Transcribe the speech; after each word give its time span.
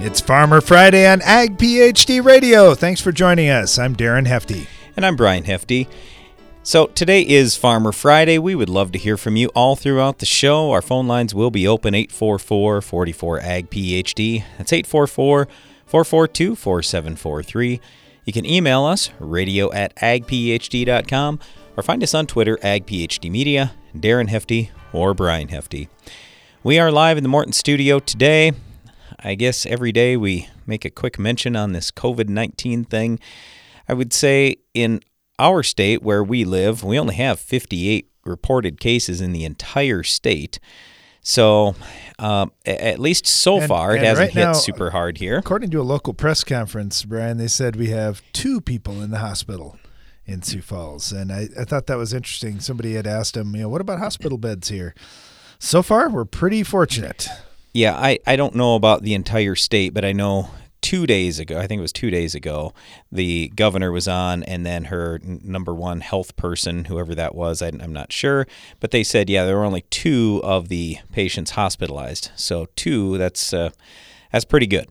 It's 0.00 0.20
Farmer 0.20 0.60
Friday 0.60 1.08
on 1.08 1.20
Ag 1.22 1.58
PhD 1.58 2.24
Radio. 2.24 2.76
Thanks 2.76 3.00
for 3.00 3.10
joining 3.10 3.50
us. 3.50 3.80
I'm 3.80 3.96
Darren 3.96 4.28
Hefty. 4.28 4.68
And 4.96 5.04
I'm 5.04 5.16
Brian 5.16 5.42
Hefty. 5.42 5.88
So 6.62 6.86
today 6.86 7.22
is 7.22 7.56
Farmer 7.56 7.90
Friday. 7.90 8.38
We 8.38 8.54
would 8.54 8.68
love 8.68 8.92
to 8.92 8.98
hear 8.98 9.16
from 9.16 9.34
you 9.34 9.48
all 9.56 9.74
throughout 9.74 10.20
the 10.20 10.24
show. 10.24 10.70
Our 10.70 10.82
phone 10.82 11.08
lines 11.08 11.34
will 11.34 11.50
be 11.50 11.66
open 11.66 11.96
844 11.96 12.80
44 12.80 13.40
Ag 13.40 13.70
PhD. 13.70 14.44
That's 14.56 14.72
844 14.72 15.48
442 15.86 16.54
4743. 16.54 17.80
You 18.24 18.32
can 18.32 18.46
email 18.46 18.84
us, 18.84 19.10
radio 19.18 19.72
at 19.72 19.96
agphd.com, 19.96 21.40
or 21.76 21.82
find 21.82 22.04
us 22.04 22.14
on 22.14 22.28
Twitter, 22.28 22.56
agphdmedia, 22.58 23.72
Darren 23.96 24.28
Hefty, 24.28 24.70
or 24.92 25.12
Brian 25.12 25.48
Hefty. 25.48 25.88
We 26.62 26.78
are 26.78 26.92
live 26.92 27.16
in 27.16 27.24
the 27.24 27.28
Morton 27.28 27.52
studio 27.52 27.98
today. 27.98 28.52
I 29.20 29.34
guess 29.34 29.66
every 29.66 29.92
day 29.92 30.16
we 30.16 30.48
make 30.66 30.84
a 30.84 30.90
quick 30.90 31.18
mention 31.18 31.56
on 31.56 31.72
this 31.72 31.90
COVID 31.90 32.28
19 32.28 32.84
thing. 32.84 33.18
I 33.88 33.94
would 33.94 34.12
say 34.12 34.56
in 34.74 35.00
our 35.38 35.62
state 35.62 36.02
where 36.02 36.22
we 36.22 36.44
live, 36.44 36.84
we 36.84 36.98
only 36.98 37.14
have 37.16 37.40
58 37.40 38.10
reported 38.24 38.78
cases 38.80 39.20
in 39.20 39.32
the 39.32 39.44
entire 39.44 40.02
state. 40.02 40.58
So, 41.20 41.74
uh, 42.18 42.46
at 42.64 42.98
least 42.98 43.26
so 43.26 43.58
And- 43.58 43.68
far, 43.68 43.96
it 43.96 44.02
hasn't 44.02 44.18
right 44.28 44.30
hit 44.34 44.40
now, 44.44 44.52
super 44.52 44.90
hard 44.90 45.18
here. 45.18 45.38
According 45.38 45.70
to 45.70 45.80
a 45.80 45.82
local 45.82 46.14
press 46.14 46.44
conference, 46.44 47.04
Brian, 47.04 47.38
they 47.38 47.48
said 47.48 47.76
we 47.76 47.88
have 47.88 48.22
two 48.32 48.60
people 48.60 49.02
in 49.02 49.10
the 49.10 49.18
hospital 49.18 49.78
in 50.26 50.42
Sioux 50.42 50.62
Falls. 50.62 51.10
And 51.12 51.32
I, 51.32 51.48
I 51.58 51.64
thought 51.64 51.86
that 51.86 51.98
was 51.98 52.12
interesting. 52.12 52.60
Somebody 52.60 52.94
had 52.94 53.06
asked 53.06 53.36
him, 53.36 53.54
you 53.56 53.62
know, 53.62 53.68
what 53.68 53.80
about 53.80 53.98
hospital 53.98 54.38
beds 54.38 54.68
here? 54.68 54.94
So 55.58 55.82
far, 55.82 56.08
we're 56.08 56.24
pretty 56.24 56.62
fortunate. 56.62 57.28
Yeah, 57.72 57.94
I, 57.96 58.18
I 58.26 58.36
don't 58.36 58.54
know 58.54 58.74
about 58.74 59.02
the 59.02 59.14
entire 59.14 59.54
state, 59.54 59.94
but 59.94 60.04
I 60.04 60.12
know 60.12 60.50
two 60.80 61.06
days 61.06 61.38
ago, 61.38 61.58
I 61.58 61.66
think 61.66 61.80
it 61.80 61.82
was 61.82 61.92
two 61.92 62.10
days 62.10 62.34
ago, 62.34 62.72
the 63.12 63.52
governor 63.54 63.92
was 63.92 64.08
on, 64.08 64.42
and 64.44 64.64
then 64.64 64.84
her 64.84 65.20
number 65.22 65.74
one 65.74 66.00
health 66.00 66.36
person, 66.36 66.86
whoever 66.86 67.14
that 67.14 67.34
was, 67.34 67.60
I, 67.60 67.68
I'm 67.68 67.92
not 67.92 68.12
sure, 68.12 68.46
but 68.80 68.90
they 68.90 69.04
said, 69.04 69.28
yeah, 69.28 69.44
there 69.44 69.56
were 69.56 69.64
only 69.64 69.82
two 69.90 70.40
of 70.44 70.68
the 70.68 70.98
patients 71.12 71.52
hospitalized. 71.52 72.30
So 72.36 72.68
two, 72.76 73.18
that's 73.18 73.52
uh, 73.52 73.70
that's 74.32 74.44
pretty 74.44 74.66
good. 74.66 74.88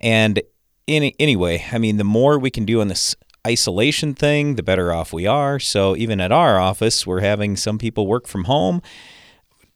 And 0.00 0.42
any, 0.86 1.14
anyway, 1.18 1.64
I 1.72 1.78
mean, 1.78 1.96
the 1.96 2.04
more 2.04 2.38
we 2.38 2.50
can 2.50 2.64
do 2.64 2.80
on 2.80 2.88
this 2.88 3.16
isolation 3.46 4.14
thing, 4.14 4.56
the 4.56 4.62
better 4.62 4.92
off 4.92 5.12
we 5.12 5.26
are. 5.26 5.58
So 5.58 5.96
even 5.96 6.20
at 6.20 6.30
our 6.30 6.58
office, 6.58 7.06
we're 7.06 7.20
having 7.20 7.56
some 7.56 7.78
people 7.78 8.06
work 8.06 8.26
from 8.26 8.44
home 8.44 8.82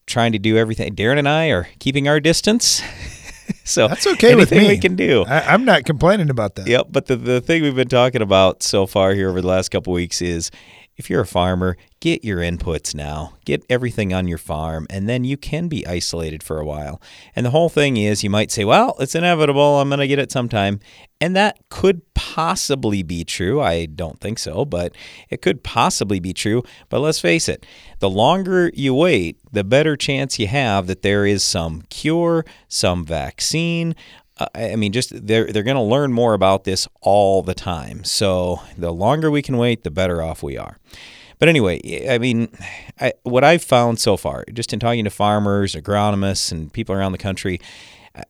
trying 0.07 0.33
to 0.33 0.39
do 0.39 0.57
everything. 0.57 0.95
Darren 0.95 1.19
and 1.19 1.29
I 1.29 1.49
are 1.49 1.69
keeping 1.79 2.09
our 2.09 2.21
distance. 2.21 2.83
so 3.65 3.89
That's 3.89 4.07
okay 4.07 4.35
with 4.35 4.53
anything 4.53 4.69
me. 4.69 4.75
we 4.75 4.81
can 4.81 4.97
do. 4.97 5.25
I, 5.27 5.41
I'm 5.53 5.65
not 5.65 5.85
complaining 5.85 6.31
about 6.31 6.55
that. 6.57 6.67
Yep, 6.67 6.87
but 6.91 7.07
the, 7.07 7.17
the 7.17 7.41
thing 7.41 7.63
we've 7.63 7.77
been 7.77 7.89
talking 7.89 8.23
about 8.23 8.63
so 8.63 8.87
far 8.87 9.15
here 9.15 9.29
over 9.29 9.41
the 9.41 9.47
last 9.49 9.71
couple 9.71 9.93
weeks 9.93 10.23
is 10.23 10.51
if 10.97 11.11
you're 11.11 11.21
a 11.21 11.27
farmer, 11.27 11.77
get 12.01 12.25
your 12.25 12.39
inputs 12.39 12.95
now. 12.95 13.35
Get 13.45 13.65
everything 13.69 14.15
on 14.15 14.27
your 14.27 14.39
farm, 14.39 14.87
and 14.89 15.09
then 15.09 15.25
you 15.25 15.37
can 15.37 15.69
be 15.69 15.87
isolated 15.87 16.43
for 16.43 16.59
a 16.59 16.65
while. 16.65 17.03
And 17.35 17.45
the 17.45 17.51
whole 17.51 17.69
thing 17.69 17.99
is 17.99 18.25
you 18.25 18.31
might 18.31 18.51
say, 18.51 18.65
well, 18.65 18.97
it's 18.99 19.15
inevitable. 19.15 19.81
I'm 19.81 19.91
going 19.91 20.01
to 20.01 20.09
get 20.09 20.19
it 20.19 20.33
sometime. 20.33 20.81
And 21.21 21.35
that 21.35 21.59
could 21.71 22.03
possibly 22.15 23.03
be 23.03 23.25
true. 23.25 23.61
I 23.61 23.87
don't 23.87 24.21
think 24.21 24.39
so, 24.39 24.67
but 24.67 24.95
it 25.31 25.41
could 25.41 25.63
possibly 25.63 26.21
be 26.21 26.35
true. 26.35 26.63
But 26.91 27.01
let's 27.01 27.21
face 27.21 27.49
it, 27.49 27.65
the 28.01 28.11
longer 28.11 28.71
you 28.75 28.95
wait, 28.95 29.39
the 29.51 29.65
better 29.65 29.97
chance 29.97 30.39
you 30.39 30.47
have 30.49 30.87
that 30.89 31.01
there 31.01 31.25
is 31.25 31.43
some 31.43 31.83
cure, 31.89 32.45
some 32.69 33.05
vaccine, 33.05 33.95
uh, 34.39 34.47
I 34.55 34.77
mean, 34.77 34.93
just 34.93 35.27
they're 35.27 35.47
they're 35.47 35.63
going 35.63 35.77
to 35.77 35.83
learn 35.83 36.13
more 36.13 36.35
about 36.35 36.65
this 36.65 36.87
all 37.01 37.43
the 37.43 37.55
time. 37.55 38.05
So 38.05 38.61
the 38.77 38.93
longer 38.93 39.31
we 39.31 39.43
can 39.43 39.57
wait, 39.57 39.83
the 39.83 39.91
better 39.91 40.23
off 40.23 40.43
we 40.43 40.59
are. 40.59 40.77
But 41.39 41.49
anyway, 41.49 42.09
I 42.09 42.19
mean, 42.19 42.49
I, 43.01 43.13
what 43.23 43.45
I've 43.45 43.63
found 43.63 43.99
so 43.99 44.17
far, 44.17 44.45
just 44.53 44.73
in 44.73 44.81
talking 44.81 45.05
to 45.05 45.11
farmers, 45.11 45.75
agronomists, 45.75 46.51
and 46.51 46.73
people 46.73 46.95
around 46.95 47.13
the 47.13 47.19
country, 47.19 47.61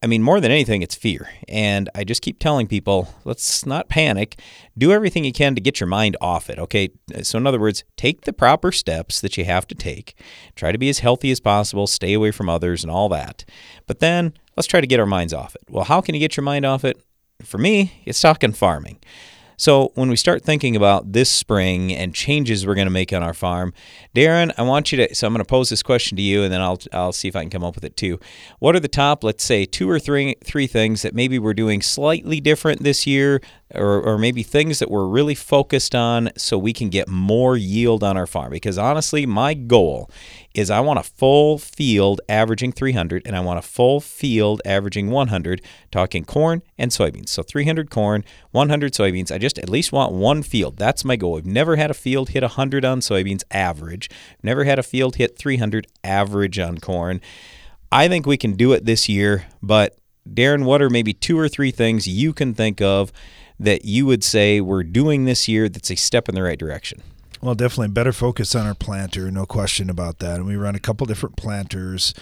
I 0.03 0.07
mean, 0.07 0.23
more 0.23 0.41
than 0.41 0.51
anything, 0.51 0.83
it's 0.83 0.95
fear. 0.95 1.29
And 1.49 1.89
I 1.95 2.03
just 2.03 2.23
keep 2.23 2.39
telling 2.39 2.67
people, 2.67 3.15
let's 3.25 3.65
not 3.65 3.89
panic. 3.89 4.41
Do 4.77 4.93
everything 4.93 5.25
you 5.25 5.33
can 5.33 5.55
to 5.55 5.61
get 5.61 5.79
your 5.79 5.87
mind 5.87 6.17
off 6.21 6.51
it, 6.51 6.59
okay? 6.59 6.91
So, 7.23 7.39
in 7.39 7.47
other 7.47 7.61
words, 7.61 7.85
take 7.97 8.23
the 8.23 8.33
proper 8.33 8.73
steps 8.73 9.21
that 9.21 9.37
you 9.37 9.45
have 9.45 9.67
to 9.69 9.75
take. 9.75 10.21
Try 10.57 10.73
to 10.73 10.79
be 10.79 10.89
as 10.89 11.01
healthy 11.01 11.31
as 11.31 11.41
possible, 11.41 11.87
stay 11.87 12.15
away 12.15 12.33
from 12.33 12.49
others, 12.49 12.83
and 12.83 12.91
all 12.91 13.09
that. 13.11 13.45
But 13.87 14.01
then 14.01 14.33
let's 14.57 14.67
try 14.67 14.81
to 14.81 14.87
get 14.87 15.01
our 15.01 15.07
minds 15.07 15.33
off 15.33 15.55
it. 15.55 15.63
Well, 15.69 15.85
how 15.85 16.01
can 16.01 16.15
you 16.15 16.21
get 16.21 16.37
your 16.37 16.45
mind 16.45 16.65
off 16.65 16.85
it? 16.85 17.01
For 17.45 17.59
me, 17.59 18.03
it's 18.05 18.21
talking 18.21 18.53
farming. 18.53 18.99
So, 19.56 19.93
when 19.94 20.09
we 20.09 20.17
start 20.17 20.43
thinking 20.43 20.77
about 20.77 21.12
this 21.12 21.31
spring 21.31 21.93
and 21.93 22.15
changes 22.15 22.67
we're 22.67 22.75
going 22.75 22.87
to 22.87 22.93
make 22.93 23.12
on 23.12 23.22
our 23.22 23.34
farm, 23.34 23.72
Darren, 24.15 24.53
I 24.59 24.62
want 24.62 24.93
you 24.93 24.99
to. 24.99 25.15
So, 25.15 25.27
I'm 25.27 25.33
going 25.33 25.44
to 25.44 25.49
pose 25.49 25.71
this 25.71 25.83
question 25.83 26.17
to 26.17 26.22
you, 26.22 26.43
and 26.43 26.53
then 26.53 26.61
I'll 26.61 26.78
I'll 26.93 27.12
see 27.12 27.28
if 27.28 27.37
I 27.37 27.41
can 27.41 27.50
come 27.50 27.65
up 27.65 27.75
with 27.75 27.84
it 27.84 27.97
too. 27.97 28.21
What 28.59 28.77
are 28.77 28.81
the 28.81 28.89
top, 28.89 29.25
let's 29.25 29.44
say, 29.44 29.65
two 29.65 29.89
or 29.89 29.99
three 29.99 30.37
three 30.44 30.67
things 30.67 31.03
that 31.03 31.15
maybe 31.15 31.39
we're 31.39 31.55
doing 31.55 31.81
slightly 31.81 32.41
different 32.41 32.83
this 32.83 33.06
year, 33.06 33.41
or 33.75 34.00
or 34.00 34.19
maybe 34.19 34.43
things 34.43 34.78
that 34.78 34.91
we're 34.91 35.06
really 35.06 35.34
focused 35.34 35.94
on, 35.94 36.31
so 36.37 36.56
we 36.56 36.72
can 36.72 36.88
get 36.88 37.09
more 37.09 37.56
yield 37.56 38.04
on 38.04 38.16
our 38.16 38.27
farm? 38.27 38.50
Because 38.50 38.78
honestly, 38.78 39.27
my 39.27 39.54
goal 39.54 40.10
is 40.54 40.71
I 40.71 40.81
want 40.81 40.99
a 40.99 41.03
full 41.03 41.59
field 41.59 42.21
averaging 42.28 42.72
300 42.72 43.26
and 43.26 43.37
I 43.37 43.41
want 43.41 43.59
a 43.59 43.62
full 43.62 44.00
field 44.00 44.62
averaging 44.65 45.10
100 45.10 45.60
talking 45.91 46.25
corn 46.25 46.62
and 46.78 46.91
soybeans. 46.91 47.28
So 47.28 47.43
300 47.43 47.91
corn, 47.91 48.25
100 48.53 48.93
soybeans. 48.93 49.31
I 49.31 49.38
just 49.38 49.59
at 49.59 49.69
least 49.69 49.93
want 49.93 50.12
one 50.12 50.43
field. 50.43 50.78
That's 50.78 51.05
my 51.05 51.16
goal. 51.16 51.37
I've 51.37 51.47
never 51.47 51.76
had 51.76 51.91
a 51.91 51.94
field 51.94 52.31
hit 52.31 52.43
100 52.43 52.84
on 52.84 53.00
soybeans 53.00 53.43
average. 53.50 54.09
Never 54.43 54.65
had 54.65 54.78
a 54.78 54.82
field 54.82 55.16
hit 55.16 55.37
300 55.37 55.87
average 56.03 56.59
on 56.59 56.78
corn. 56.78 57.21
I 57.93 58.09
think 58.09 58.26
we 58.26 58.37
can 58.37 58.55
do 58.55 58.72
it 58.72 58.84
this 58.84 59.09
year, 59.09 59.47
but 59.62 59.97
Darren, 60.28 60.65
what 60.65 60.82
are 60.82 60.91
maybe 60.91 61.12
two 61.12 61.38
or 61.38 61.49
three 61.49 61.71
things 61.71 62.09
you 62.09 62.32
can 62.32 62.53
think 62.55 62.81
of 62.81 63.12
that 63.59 63.84
you 63.84 64.06
would 64.06 64.22
say 64.25 64.61
we're 64.61 64.83
doing 64.83 65.25
this 65.25 65.49
year 65.49 65.69
that's 65.69 65.91
a 65.91 65.97
step 65.97 66.28
in 66.28 66.34
the 66.34 66.43
right 66.43 66.59
direction? 66.59 67.00
Well, 67.41 67.55
definitely 67.55 67.89
better 67.89 68.12
focus 68.12 68.55
on 68.55 68.67
our 68.67 68.75
planter, 68.75 69.31
no 69.31 69.47
question 69.47 69.91
about 69.91 70.19
that. 70.21 70.37
And 70.37 70.47
we 70.47 70.56
run 70.56 70.75
a 70.75 70.78
couple 70.81 71.06
different 71.06 71.37
planters, 71.37 72.15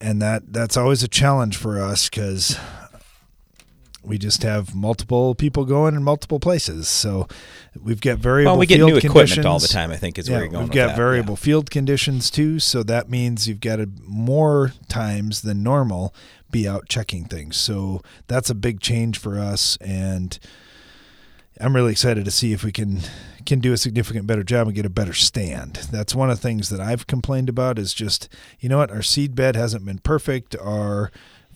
and 0.00 0.20
that 0.22 0.52
that's 0.52 0.76
always 0.76 1.02
a 1.02 1.08
challenge 1.08 1.56
for 1.56 1.80
us 1.80 2.08
because 2.08 2.58
we 4.04 4.18
just 4.18 4.42
have 4.42 4.74
multiple 4.74 5.34
people 5.34 5.64
going 5.64 5.94
in 5.94 6.02
multiple 6.02 6.40
places. 6.40 6.88
So 6.88 7.28
we've 7.80 8.00
got 8.00 8.18
variable 8.18 8.52
Well, 8.52 8.58
we 8.58 8.66
get 8.66 8.76
field 8.78 8.90
new 8.90 8.96
equipment 8.96 9.46
all 9.46 9.60
the 9.60 9.68
time. 9.68 9.92
I 9.92 9.96
think 9.96 10.18
is 10.18 10.28
Yeah, 10.28 10.34
where 10.34 10.42
you're 10.44 10.52
going. 10.52 10.64
we've 10.64 10.72
got 10.72 10.88
that. 10.88 10.96
variable 10.96 11.34
Yeah. 11.34 11.36
field 11.44 11.70
conditions 11.70 12.28
too, 12.30 12.58
so 12.58 12.82
that 12.82 13.08
means 13.08 13.46
you've 13.46 13.60
got 13.60 13.76
to 13.76 13.88
more 14.04 14.72
times 14.88 15.42
than 15.42 15.62
normal 15.62 16.12
be 16.52 16.68
out 16.68 16.88
checking 16.88 17.24
things. 17.24 17.56
So 17.56 18.02
that's 18.28 18.50
a 18.50 18.54
big 18.54 18.80
change 18.80 19.18
for 19.18 19.38
us, 19.38 19.76
and 19.80 20.38
I'm 21.60 21.74
really 21.74 21.92
excited 21.92 22.24
to 22.24 22.30
see 22.30 22.52
if 22.52 22.62
we 22.62 22.72
can 22.72 23.00
can 23.44 23.58
do 23.58 23.72
a 23.72 23.76
significant 23.76 24.28
better 24.28 24.44
job 24.44 24.68
and 24.68 24.76
get 24.76 24.86
a 24.86 24.90
better 24.90 25.12
stand. 25.12 25.74
That's 25.90 26.14
one 26.14 26.30
of 26.30 26.36
the 26.36 26.42
things 26.42 26.68
that 26.68 26.80
I've 26.80 27.08
complained 27.08 27.48
about 27.48 27.78
is 27.78 27.92
just 27.92 28.28
you 28.60 28.68
know 28.68 28.78
what 28.78 28.92
our 28.92 29.02
seed 29.02 29.34
bed 29.34 29.56
hasn't 29.56 29.84
been 29.84 29.98
perfect, 29.98 30.54
our 30.56 31.10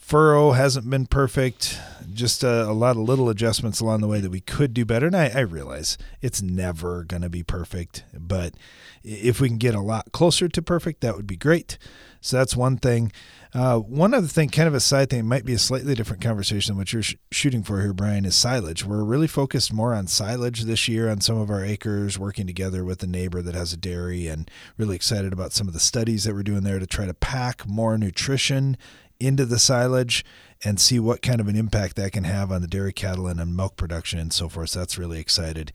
furrow 0.06 0.52
hasn't 0.52 0.88
been 0.88 1.06
perfect. 1.06 1.78
Just 2.12 2.44
a, 2.44 2.68
a 2.68 2.72
lot 2.72 2.96
of 2.96 3.02
little 3.02 3.28
adjustments 3.28 3.80
along 3.80 4.02
the 4.02 4.06
way 4.06 4.20
that 4.20 4.30
we 4.30 4.40
could 4.40 4.72
do 4.72 4.84
better. 4.84 5.06
And 5.06 5.16
I, 5.16 5.30
I 5.34 5.40
realize 5.40 5.98
it's 6.22 6.40
never 6.40 7.02
going 7.02 7.22
to 7.22 7.28
be 7.28 7.42
perfect, 7.42 8.04
but 8.16 8.54
if 9.02 9.40
we 9.40 9.48
can 9.48 9.58
get 9.58 9.74
a 9.74 9.80
lot 9.80 10.12
closer 10.12 10.48
to 10.48 10.62
perfect, 10.62 11.00
that 11.00 11.16
would 11.16 11.26
be 11.26 11.36
great. 11.36 11.76
So 12.20 12.36
that's 12.36 12.56
one 12.56 12.76
thing. 12.76 13.12
Uh, 13.56 13.78
one 13.78 14.12
other 14.12 14.26
thing, 14.26 14.50
kind 14.50 14.68
of 14.68 14.74
a 14.74 14.80
side 14.80 15.08
thing, 15.08 15.24
might 15.24 15.46
be 15.46 15.54
a 15.54 15.58
slightly 15.58 15.94
different 15.94 16.22
conversation 16.22 16.72
than 16.72 16.78
what 16.78 16.92
you're 16.92 17.02
sh- 17.02 17.14
shooting 17.30 17.62
for 17.62 17.80
here, 17.80 17.94
Brian, 17.94 18.26
is 18.26 18.36
silage. 18.36 18.84
We're 18.84 19.02
really 19.02 19.26
focused 19.26 19.72
more 19.72 19.94
on 19.94 20.08
silage 20.08 20.64
this 20.64 20.88
year 20.88 21.08
on 21.08 21.22
some 21.22 21.38
of 21.38 21.48
our 21.48 21.64
acres, 21.64 22.18
working 22.18 22.46
together 22.46 22.84
with 22.84 23.02
a 23.02 23.06
neighbor 23.06 23.40
that 23.40 23.54
has 23.54 23.72
a 23.72 23.78
dairy, 23.78 24.26
and 24.26 24.50
really 24.76 24.94
excited 24.94 25.32
about 25.32 25.54
some 25.54 25.68
of 25.68 25.72
the 25.72 25.80
studies 25.80 26.24
that 26.24 26.34
we're 26.34 26.42
doing 26.42 26.64
there 26.64 26.78
to 26.78 26.86
try 26.86 27.06
to 27.06 27.14
pack 27.14 27.66
more 27.66 27.96
nutrition 27.96 28.76
into 29.18 29.46
the 29.46 29.58
silage 29.58 30.22
and 30.62 30.78
see 30.78 30.98
what 30.98 31.22
kind 31.22 31.40
of 31.40 31.48
an 31.48 31.56
impact 31.56 31.96
that 31.96 32.12
can 32.12 32.24
have 32.24 32.52
on 32.52 32.60
the 32.60 32.68
dairy 32.68 32.92
cattle 32.92 33.26
and 33.26 33.40
on 33.40 33.56
milk 33.56 33.76
production 33.76 34.18
and 34.18 34.34
so 34.34 34.50
forth. 34.50 34.70
So 34.70 34.80
that's 34.80 34.98
really 34.98 35.18
excited. 35.18 35.72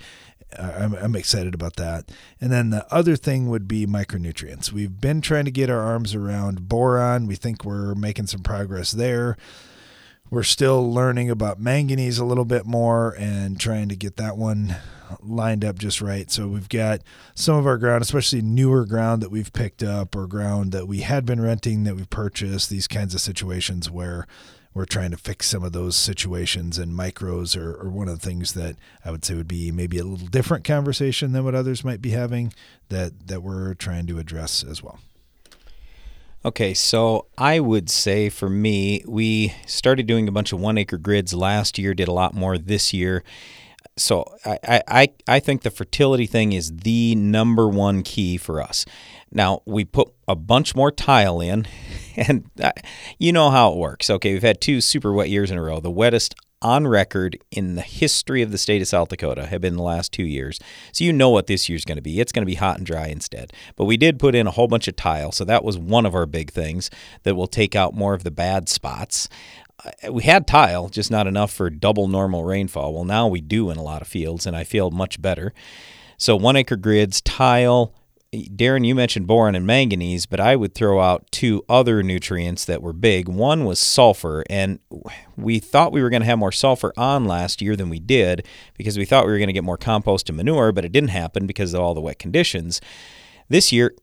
I'm, 0.60 0.94
I'm 0.96 1.16
excited 1.16 1.54
about 1.54 1.76
that. 1.78 2.12
And 2.40 2.52
then 2.52 2.70
the 2.70 2.86
other 2.94 3.16
thing 3.16 3.50
would 3.50 3.68
be 3.68 3.86
micronutrients. 3.86 4.72
We've 4.72 5.00
been 5.00 5.22
trying 5.22 5.46
to 5.46 5.52
get 5.52 5.70
our 5.70 5.80
arms 5.80 6.16
around 6.16 6.68
boron. 6.68 7.28
We 7.28 7.36
think 7.36 7.64
we're 7.64 7.96
making 7.96 8.28
some 8.28 8.42
progress 8.42 8.92
there. 8.92 9.38
We're 10.30 10.44
still 10.44 10.92
learning 10.92 11.30
about 11.30 11.60
manganese 11.60 12.18
a 12.18 12.26
little 12.26 12.46
bit 12.46 12.66
more 12.66 13.16
and 13.18 13.60
trying 13.60 13.90
to 13.90 13.96
get 13.96 14.16
that 14.16 14.38
one 14.38 14.78
lined 15.22 15.66
up 15.66 15.78
just 15.78 16.02
right. 16.02 16.32
So 16.32 16.48
we've 16.48 16.70
got 16.70 17.02
some 17.36 17.58
of 17.58 17.68
our 17.68 17.78
ground, 17.78 18.02
especially 18.02 18.42
newer 18.42 18.86
ground 18.86 19.22
that 19.22 19.32
we've 19.32 19.52
picked 19.52 19.84
up 19.84 20.16
or 20.16 20.28
ground 20.28 20.72
that 20.72 20.88
we 20.88 21.02
had 21.02 21.26
been 21.26 21.42
renting 21.42 21.84
that 21.84 21.96
we've 21.96 22.10
purchased, 22.10 22.70
these 22.70 22.88
kinds 22.88 23.14
of 23.14 23.20
situations 23.20 23.92
where 23.92 24.26
we're 24.74 24.86
trying 24.86 25.12
to 25.12 25.18
fix 25.18 25.48
some 25.48 25.64
of 25.64 25.74
those 25.74 25.96
situations 25.96 26.78
and 26.78 26.94
micros 26.94 27.58
are, 27.58 27.82
are, 27.82 27.90
one 27.90 28.08
of 28.08 28.20
the 28.20 28.26
things 28.26 28.54
that 28.54 28.78
I 29.04 29.12
would 29.12 29.26
say 29.26 29.36
would 29.36 29.48
be 29.48 29.72
maybe 29.72 29.98
a 29.98 30.04
little 30.04 30.28
different 30.28 30.64
conversation 30.64 31.34
than 31.34 31.44
what 31.44 31.56
others 31.56 31.84
might 31.84 32.02
be 32.02 32.12
having 32.12 32.54
that 32.90 33.28
that 33.28 33.44
we're 33.44 33.74
trying 33.74 34.08
to 34.08 34.20
address 34.20 34.64
as 34.64 34.82
well. 34.82 35.00
Okay, 36.44 36.74
so 36.74 37.28
I 37.38 37.60
would 37.60 37.90
say 37.90 38.30
for 38.30 38.50
me, 38.50 39.04
we 39.06 39.54
started 39.68 40.08
doing 40.08 40.28
a 40.28 40.32
bunch 40.32 40.52
of 40.52 40.60
one 40.60 40.78
acre 40.78 40.98
grids 40.98 41.34
last 41.36 41.78
year, 41.78 41.94
did 41.94 42.08
a 42.08 42.14
lot 42.14 42.34
more 42.34 42.58
this 42.58 42.94
year. 42.94 43.24
So 43.96 44.26
I, 44.44 44.82
I, 44.88 45.10
I 45.28 45.40
think 45.40 45.62
the 45.62 45.70
fertility 45.70 46.26
thing 46.26 46.54
is 46.54 46.78
the 46.78 47.14
number 47.14 47.68
one 47.68 48.02
key 48.02 48.38
for 48.38 48.60
us. 48.60 48.86
Now, 49.32 49.62
we 49.66 49.86
put 49.86 50.12
a 50.28 50.36
bunch 50.36 50.76
more 50.76 50.92
tile 50.92 51.42
in, 51.42 51.68
and 52.28 52.50
you 53.18 53.32
know 53.32 53.50
how 53.50 53.72
it 53.72 53.78
works. 53.78 54.10
Okay, 54.10 54.34
we've 54.34 54.42
had 54.42 54.62
two 54.62 54.82
super 54.82 55.12
wet 55.14 55.30
years 55.30 55.52
in 55.52 55.58
a 55.58 55.62
row. 55.62 55.80
The 55.80 55.92
wettest 55.92 56.36
on 56.62 56.86
record 56.88 57.40
in 57.50 57.76
the 57.76 57.82
history 57.82 58.42
of 58.42 58.52
the 58.52 58.58
state 58.58 58.82
of 58.82 58.88
South 58.88 59.10
Dakota 59.10 59.48
have 59.48 59.62
been 59.62 59.76
the 59.76 59.84
last 59.84 60.12
two 60.12 60.24
years. 60.24 60.60
So 60.92 61.04
you 61.04 61.12
know 61.12 61.30
what 61.30 61.48
this 61.48 61.68
year's 61.68 61.86
going 61.86 61.96
to 61.96 62.04
be. 62.04 62.20
It's 62.20 62.32
going 62.32 62.44
to 62.44 62.52
be 62.52 62.56
hot 62.56 62.78
and 62.78 62.86
dry 62.86 63.08
instead. 63.08 63.52
But 63.76 63.86
we 63.86 63.98
did 63.98 64.20
put 64.20 64.36
in 64.36 64.46
a 64.46 64.52
whole 64.52 64.68
bunch 64.68 64.88
of 64.88 64.96
tile, 64.96 65.32
so 65.32 65.44
that 65.46 65.64
was 65.64 65.78
one 65.78 66.06
of 66.06 66.14
our 66.14 66.26
big 66.26 66.52
things 66.52 66.90
that 67.24 67.36
will 67.36 67.48
take 67.48 67.76
out 67.76 67.96
more 67.96 68.14
of 68.14 68.24
the 68.24 68.32
bad 68.32 68.70
spots. 68.70 69.28
Uh, 69.84 70.12
we 70.12 70.24
had 70.24 70.46
tile, 70.46 70.90
just 70.90 71.10
not 71.10 71.26
enough 71.26 71.52
for 71.52 71.70
double 71.70 72.08
normal 72.08 72.44
rainfall. 72.44 72.94
Well, 72.94 73.06
now 73.06 73.28
we 73.28 73.42
do 73.42 73.72
in 73.72 73.78
a 73.78 73.84
lot 73.84 74.04
of 74.04 74.08
fields, 74.08 74.46
and 74.46 74.56
I 74.56 74.64
feel 74.64 74.92
much 74.92 75.20
better. 75.20 75.54
So 76.18 76.36
one 76.36 76.56
acre 76.56 76.76
grids, 76.76 77.22
tile, 77.22 77.96
Darren, 78.34 78.88
you 78.88 78.96
mentioned 78.96 79.28
boron 79.28 79.56
and 79.56 79.68
manganese, 79.68 80.26
but 80.26 80.40
I 80.40 80.56
would 80.56 80.74
throw 80.74 81.02
out 81.02 81.30
two 81.32 81.66
other 81.68 82.02
nutrients 82.02 82.64
that 82.64 82.82
were 82.82 82.94
big. 82.94 83.28
One 83.28 83.66
was 83.66 83.78
sulfur, 83.78 84.46
and 84.50 84.80
we 85.36 85.60
thought 85.60 85.92
we 85.92 86.02
were 86.02 86.10
going 86.10 86.22
to 86.22 86.28
have 86.28 86.40
more 86.40 86.54
sulfur 86.54 86.94
on 86.96 87.26
last 87.26 87.62
year 87.62 87.76
than 87.76 87.90
we 87.90 88.00
did 88.00 88.48
because 88.78 88.98
we 88.98 89.04
thought 89.04 89.26
we 89.26 89.34
were 89.34 89.38
going 89.38 89.50
to 89.50 89.54
get 89.54 89.66
more 89.66 89.78
compost 89.78 90.30
and 90.30 90.38
manure, 90.38 90.72
but 90.72 90.86
it 90.86 90.94
didn't 90.94 91.10
happen 91.10 91.46
because 91.46 91.74
of 91.74 91.82
all 91.82 91.94
the 91.94 92.00
wet 92.00 92.20
conditions. 92.20 92.80
This 93.50 93.74
year, 93.74 93.94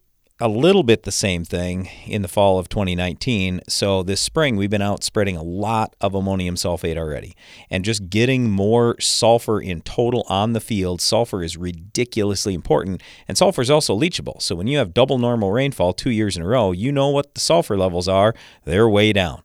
a 0.40 0.48
little 0.48 0.84
bit 0.84 1.02
the 1.02 1.10
same 1.10 1.44
thing 1.44 1.88
in 2.06 2.22
the 2.22 2.28
fall 2.28 2.58
of 2.58 2.68
2019. 2.68 3.60
So 3.68 4.04
this 4.04 4.20
spring, 4.20 4.56
we've 4.56 4.70
been 4.70 4.82
out 4.82 5.02
spreading 5.02 5.36
a 5.36 5.42
lot 5.42 5.96
of 6.00 6.14
ammonium 6.14 6.54
sulfate 6.54 6.96
already 6.96 7.34
and 7.70 7.84
just 7.84 8.08
getting 8.08 8.48
more 8.48 8.96
sulfur 9.00 9.60
in 9.60 9.80
total 9.80 10.24
on 10.28 10.52
the 10.52 10.60
field. 10.60 11.00
Sulfur 11.00 11.42
is 11.42 11.56
ridiculously 11.56 12.54
important, 12.54 13.02
and 13.26 13.36
sulfur 13.36 13.62
is 13.62 13.70
also 13.70 13.98
leachable. 13.98 14.40
So 14.40 14.54
when 14.54 14.68
you 14.68 14.78
have 14.78 14.94
double 14.94 15.18
normal 15.18 15.50
rainfall 15.50 15.92
two 15.92 16.10
years 16.10 16.36
in 16.36 16.42
a 16.42 16.46
row, 16.46 16.70
you 16.70 16.92
know 16.92 17.08
what 17.08 17.34
the 17.34 17.40
sulfur 17.40 17.76
levels 17.76 18.06
are. 18.06 18.32
They're 18.64 18.88
way 18.88 19.12
down. 19.12 19.42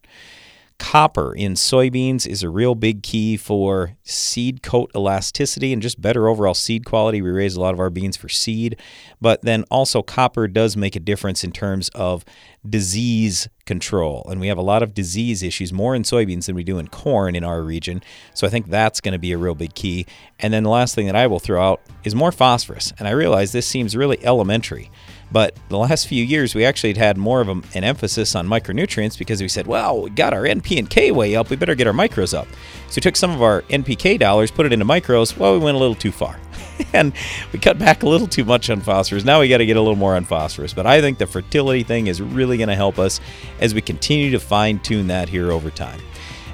Copper 0.83 1.33
in 1.33 1.53
soybeans 1.53 2.27
is 2.27 2.43
a 2.43 2.49
real 2.49 2.75
big 2.75 3.03
key 3.03 3.37
for 3.37 3.95
seed 4.03 4.61
coat 4.61 4.91
elasticity 4.93 5.71
and 5.71 5.81
just 5.81 6.01
better 6.01 6.27
overall 6.27 6.53
seed 6.53 6.83
quality. 6.83 7.21
We 7.21 7.29
raise 7.29 7.55
a 7.55 7.61
lot 7.61 7.73
of 7.73 7.79
our 7.79 7.89
beans 7.89 8.17
for 8.17 8.27
seed, 8.27 8.75
but 9.21 9.43
then 9.43 9.63
also 9.71 10.01
copper 10.01 10.45
does 10.45 10.75
make 10.75 10.97
a 10.97 10.99
difference 10.99 11.41
in 11.41 11.53
terms 11.53 11.87
of 11.95 12.25
disease 12.69 13.47
control. 13.65 14.27
And 14.29 14.41
we 14.41 14.47
have 14.47 14.57
a 14.57 14.61
lot 14.61 14.83
of 14.83 14.93
disease 14.93 15.41
issues 15.41 15.71
more 15.71 15.95
in 15.95 16.03
soybeans 16.03 16.47
than 16.47 16.55
we 16.55 16.65
do 16.65 16.79
in 16.79 16.89
corn 16.89 17.33
in 17.33 17.45
our 17.45 17.63
region. 17.63 18.03
So 18.33 18.45
I 18.45 18.49
think 18.49 18.67
that's 18.67 18.99
going 18.99 19.13
to 19.13 19.19
be 19.19 19.31
a 19.31 19.37
real 19.37 19.55
big 19.55 19.75
key. 19.75 20.05
And 20.37 20.53
then 20.53 20.63
the 20.63 20.69
last 20.69 20.95
thing 20.95 21.05
that 21.05 21.15
I 21.15 21.27
will 21.27 21.39
throw 21.39 21.63
out 21.63 21.79
is 22.03 22.13
more 22.13 22.33
phosphorus. 22.33 22.91
And 22.99 23.07
I 23.07 23.11
realize 23.11 23.53
this 23.53 23.65
seems 23.65 23.95
really 23.95 24.23
elementary. 24.25 24.91
But 25.33 25.57
the 25.69 25.79
last 25.79 26.07
few 26.07 26.23
years, 26.23 26.53
we 26.53 26.63
actually 26.63 26.93
had 26.93 27.17
more 27.17 27.41
of 27.41 27.49
an 27.49 27.83
emphasis 27.83 28.35
on 28.35 28.47
micronutrients 28.47 29.17
because 29.17 29.41
we 29.41 29.47
said, 29.47 29.65
well, 29.65 30.03
we 30.03 30.11
got 30.11 30.31
our 30.31 30.43
NP 30.43 30.77
and 30.77 30.87
K 30.87 31.09
way 31.09 31.35
up. 31.35 31.49
We 31.49 31.55
better 31.55 31.73
get 31.73 31.87
our 31.87 31.93
micros 31.93 32.37
up. 32.37 32.47
So 32.87 32.97
we 32.97 33.01
took 33.01 33.15
some 33.15 33.31
of 33.31 33.41
our 33.41 33.63
NPK 33.63 34.19
dollars, 34.19 34.51
put 34.51 34.67
it 34.67 34.71
into 34.71 34.85
micros. 34.85 35.35
Well, 35.35 35.53
we 35.53 35.59
went 35.59 35.75
a 35.75 35.79
little 35.79 35.95
too 35.95 36.11
far. 36.11 36.39
and 36.93 37.13
we 37.51 37.57
cut 37.57 37.79
back 37.79 38.03
a 38.03 38.07
little 38.07 38.27
too 38.27 38.45
much 38.45 38.69
on 38.69 38.79
phosphorus. 38.79 39.25
Now 39.25 39.39
we 39.39 39.49
got 39.49 39.57
to 39.57 39.65
get 39.65 39.75
a 39.75 39.81
little 39.81 39.95
more 39.95 40.15
on 40.15 40.23
phosphorus. 40.23 40.71
But 40.71 40.85
I 40.85 41.01
think 41.01 41.17
the 41.17 41.25
fertility 41.25 41.81
thing 41.81 42.05
is 42.07 42.21
really 42.21 42.57
going 42.57 42.69
to 42.69 42.75
help 42.75 42.99
us 42.99 43.19
as 43.59 43.73
we 43.73 43.81
continue 43.81 44.29
to 44.31 44.39
fine 44.39 44.77
tune 44.79 45.07
that 45.07 45.29
here 45.29 45.51
over 45.51 45.71
time. 45.71 45.99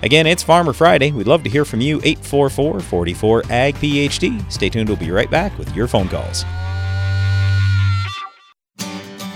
Again, 0.03 0.25
it's 0.25 0.41
Farmer 0.41 0.71
Friday. 0.71 1.11
We'd 1.11 1.27
love 1.27 1.43
to 1.43 1.49
hear 1.49 1.65
from 1.65 1.81
you. 1.81 1.97
844 1.97 2.79
44 2.79 3.43
AG 3.49 3.77
PhD. 3.77 4.49
Stay 4.49 4.69
tuned. 4.69 4.87
We'll 4.87 4.97
be 4.97 5.11
right 5.11 5.29
back 5.29 5.57
with 5.57 5.75
your 5.75 5.87
phone 5.89 6.07
calls. 6.07 6.45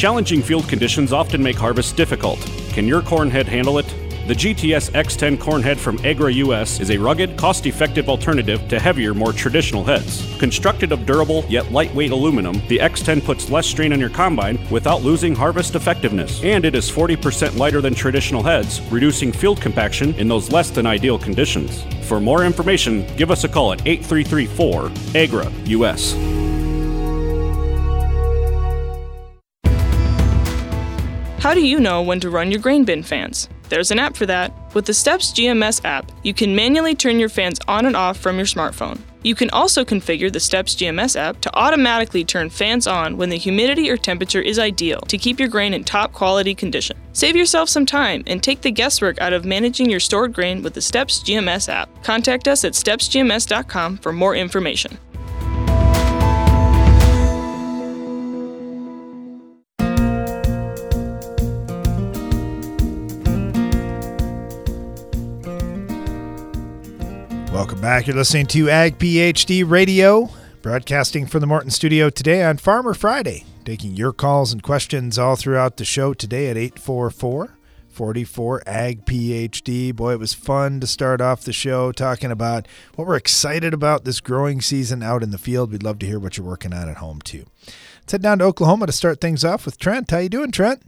Challenging 0.00 0.40
field 0.40 0.66
conditions 0.66 1.12
often 1.12 1.42
make 1.42 1.56
harvest 1.56 1.94
difficult. 1.94 2.40
Can 2.72 2.86
your 2.86 3.02
corn 3.02 3.30
head 3.30 3.46
handle 3.46 3.76
it? 3.76 3.84
The 4.26 4.32
GTS 4.34 4.92
X10 4.92 5.38
corn 5.38 5.62
head 5.62 5.78
from 5.78 5.98
Agra 6.06 6.32
US 6.32 6.80
is 6.80 6.90
a 6.90 6.96
rugged, 6.96 7.36
cost 7.36 7.66
effective 7.66 8.08
alternative 8.08 8.66
to 8.68 8.80
heavier, 8.80 9.12
more 9.12 9.34
traditional 9.34 9.84
heads. 9.84 10.26
Constructed 10.38 10.92
of 10.92 11.04
durable 11.04 11.44
yet 11.50 11.70
lightweight 11.70 12.12
aluminum, 12.12 12.62
the 12.68 12.78
X10 12.78 13.22
puts 13.22 13.50
less 13.50 13.66
strain 13.66 13.92
on 13.92 14.00
your 14.00 14.08
combine 14.08 14.58
without 14.70 15.02
losing 15.02 15.34
harvest 15.34 15.74
effectiveness. 15.74 16.42
And 16.42 16.64
it 16.64 16.74
is 16.74 16.90
40% 16.90 17.58
lighter 17.58 17.82
than 17.82 17.94
traditional 17.94 18.42
heads, 18.42 18.80
reducing 18.90 19.32
field 19.32 19.60
compaction 19.60 20.14
in 20.14 20.28
those 20.28 20.50
less 20.50 20.70
than 20.70 20.86
ideal 20.86 21.18
conditions. 21.18 21.84
For 22.08 22.20
more 22.20 22.46
information, 22.46 23.06
give 23.18 23.30
us 23.30 23.44
a 23.44 23.50
call 23.50 23.74
at 23.74 23.86
8334 23.86 24.90
AGRA 25.14 25.52
US. 25.66 26.49
How 31.40 31.54
do 31.54 31.66
you 31.66 31.80
know 31.80 32.02
when 32.02 32.20
to 32.20 32.28
run 32.28 32.50
your 32.50 32.60
grain 32.60 32.84
bin 32.84 33.02
fans? 33.02 33.48
There's 33.70 33.90
an 33.90 33.98
app 33.98 34.14
for 34.14 34.26
that. 34.26 34.52
With 34.74 34.84
the 34.84 34.92
Steps 34.92 35.32
GMS 35.32 35.82
app, 35.86 36.12
you 36.22 36.34
can 36.34 36.54
manually 36.54 36.94
turn 36.94 37.18
your 37.18 37.30
fans 37.30 37.58
on 37.66 37.86
and 37.86 37.96
off 37.96 38.18
from 38.18 38.36
your 38.36 38.44
smartphone. 38.44 39.00
You 39.22 39.34
can 39.34 39.48
also 39.48 39.82
configure 39.82 40.30
the 40.30 40.38
Steps 40.38 40.74
GMS 40.74 41.16
app 41.16 41.40
to 41.40 41.56
automatically 41.56 42.26
turn 42.26 42.50
fans 42.50 42.86
on 42.86 43.16
when 43.16 43.30
the 43.30 43.38
humidity 43.38 43.88
or 43.88 43.96
temperature 43.96 44.42
is 44.42 44.58
ideal 44.58 45.00
to 45.08 45.16
keep 45.16 45.40
your 45.40 45.48
grain 45.48 45.72
in 45.72 45.82
top 45.82 46.12
quality 46.12 46.54
condition. 46.54 46.98
Save 47.14 47.36
yourself 47.36 47.70
some 47.70 47.86
time 47.86 48.22
and 48.26 48.42
take 48.42 48.60
the 48.60 48.70
guesswork 48.70 49.18
out 49.18 49.32
of 49.32 49.46
managing 49.46 49.88
your 49.88 49.98
stored 49.98 50.34
grain 50.34 50.62
with 50.62 50.74
the 50.74 50.82
Steps 50.82 51.22
GMS 51.22 51.70
app. 51.70 52.04
Contact 52.04 52.48
us 52.48 52.66
at 52.66 52.74
stepsgms.com 52.74 53.96
for 53.96 54.12
more 54.12 54.36
information. 54.36 54.98
Welcome 67.60 67.82
back. 67.82 68.06
You're 68.06 68.16
listening 68.16 68.46
to 68.46 68.70
Ag 68.70 68.98
PhD 68.98 69.68
Radio, 69.70 70.30
broadcasting 70.62 71.26
from 71.26 71.40
the 71.40 71.46
Morton 71.46 71.70
studio 71.70 72.08
today 72.08 72.42
on 72.42 72.56
Farmer 72.56 72.94
Friday. 72.94 73.44
Taking 73.66 73.94
your 73.94 74.14
calls 74.14 74.50
and 74.50 74.62
questions 74.62 75.18
all 75.18 75.36
throughout 75.36 75.76
the 75.76 75.84
show 75.84 76.14
today 76.14 76.48
at 76.48 76.56
844 76.56 77.58
44 77.90 78.62
Ag 78.66 79.04
PhD. 79.04 79.94
Boy, 79.94 80.12
it 80.14 80.18
was 80.18 80.32
fun 80.32 80.80
to 80.80 80.86
start 80.86 81.20
off 81.20 81.42
the 81.42 81.52
show 81.52 81.92
talking 81.92 82.30
about 82.30 82.66
what 82.94 83.06
we're 83.06 83.16
excited 83.16 83.74
about 83.74 84.06
this 84.06 84.20
growing 84.20 84.62
season 84.62 85.02
out 85.02 85.22
in 85.22 85.30
the 85.30 85.36
field. 85.36 85.70
We'd 85.70 85.82
love 85.82 85.98
to 85.98 86.06
hear 86.06 86.18
what 86.18 86.38
you're 86.38 86.46
working 86.46 86.72
on 86.72 86.88
at 86.88 86.96
home 86.96 87.20
too. 87.20 87.44
Let's 88.00 88.12
head 88.12 88.22
down 88.22 88.38
to 88.38 88.46
Oklahoma 88.46 88.86
to 88.86 88.92
start 88.92 89.20
things 89.20 89.44
off 89.44 89.66
with 89.66 89.78
Trent. 89.78 90.10
How 90.10 90.18
you 90.20 90.30
doing, 90.30 90.50
Trent? 90.50 90.82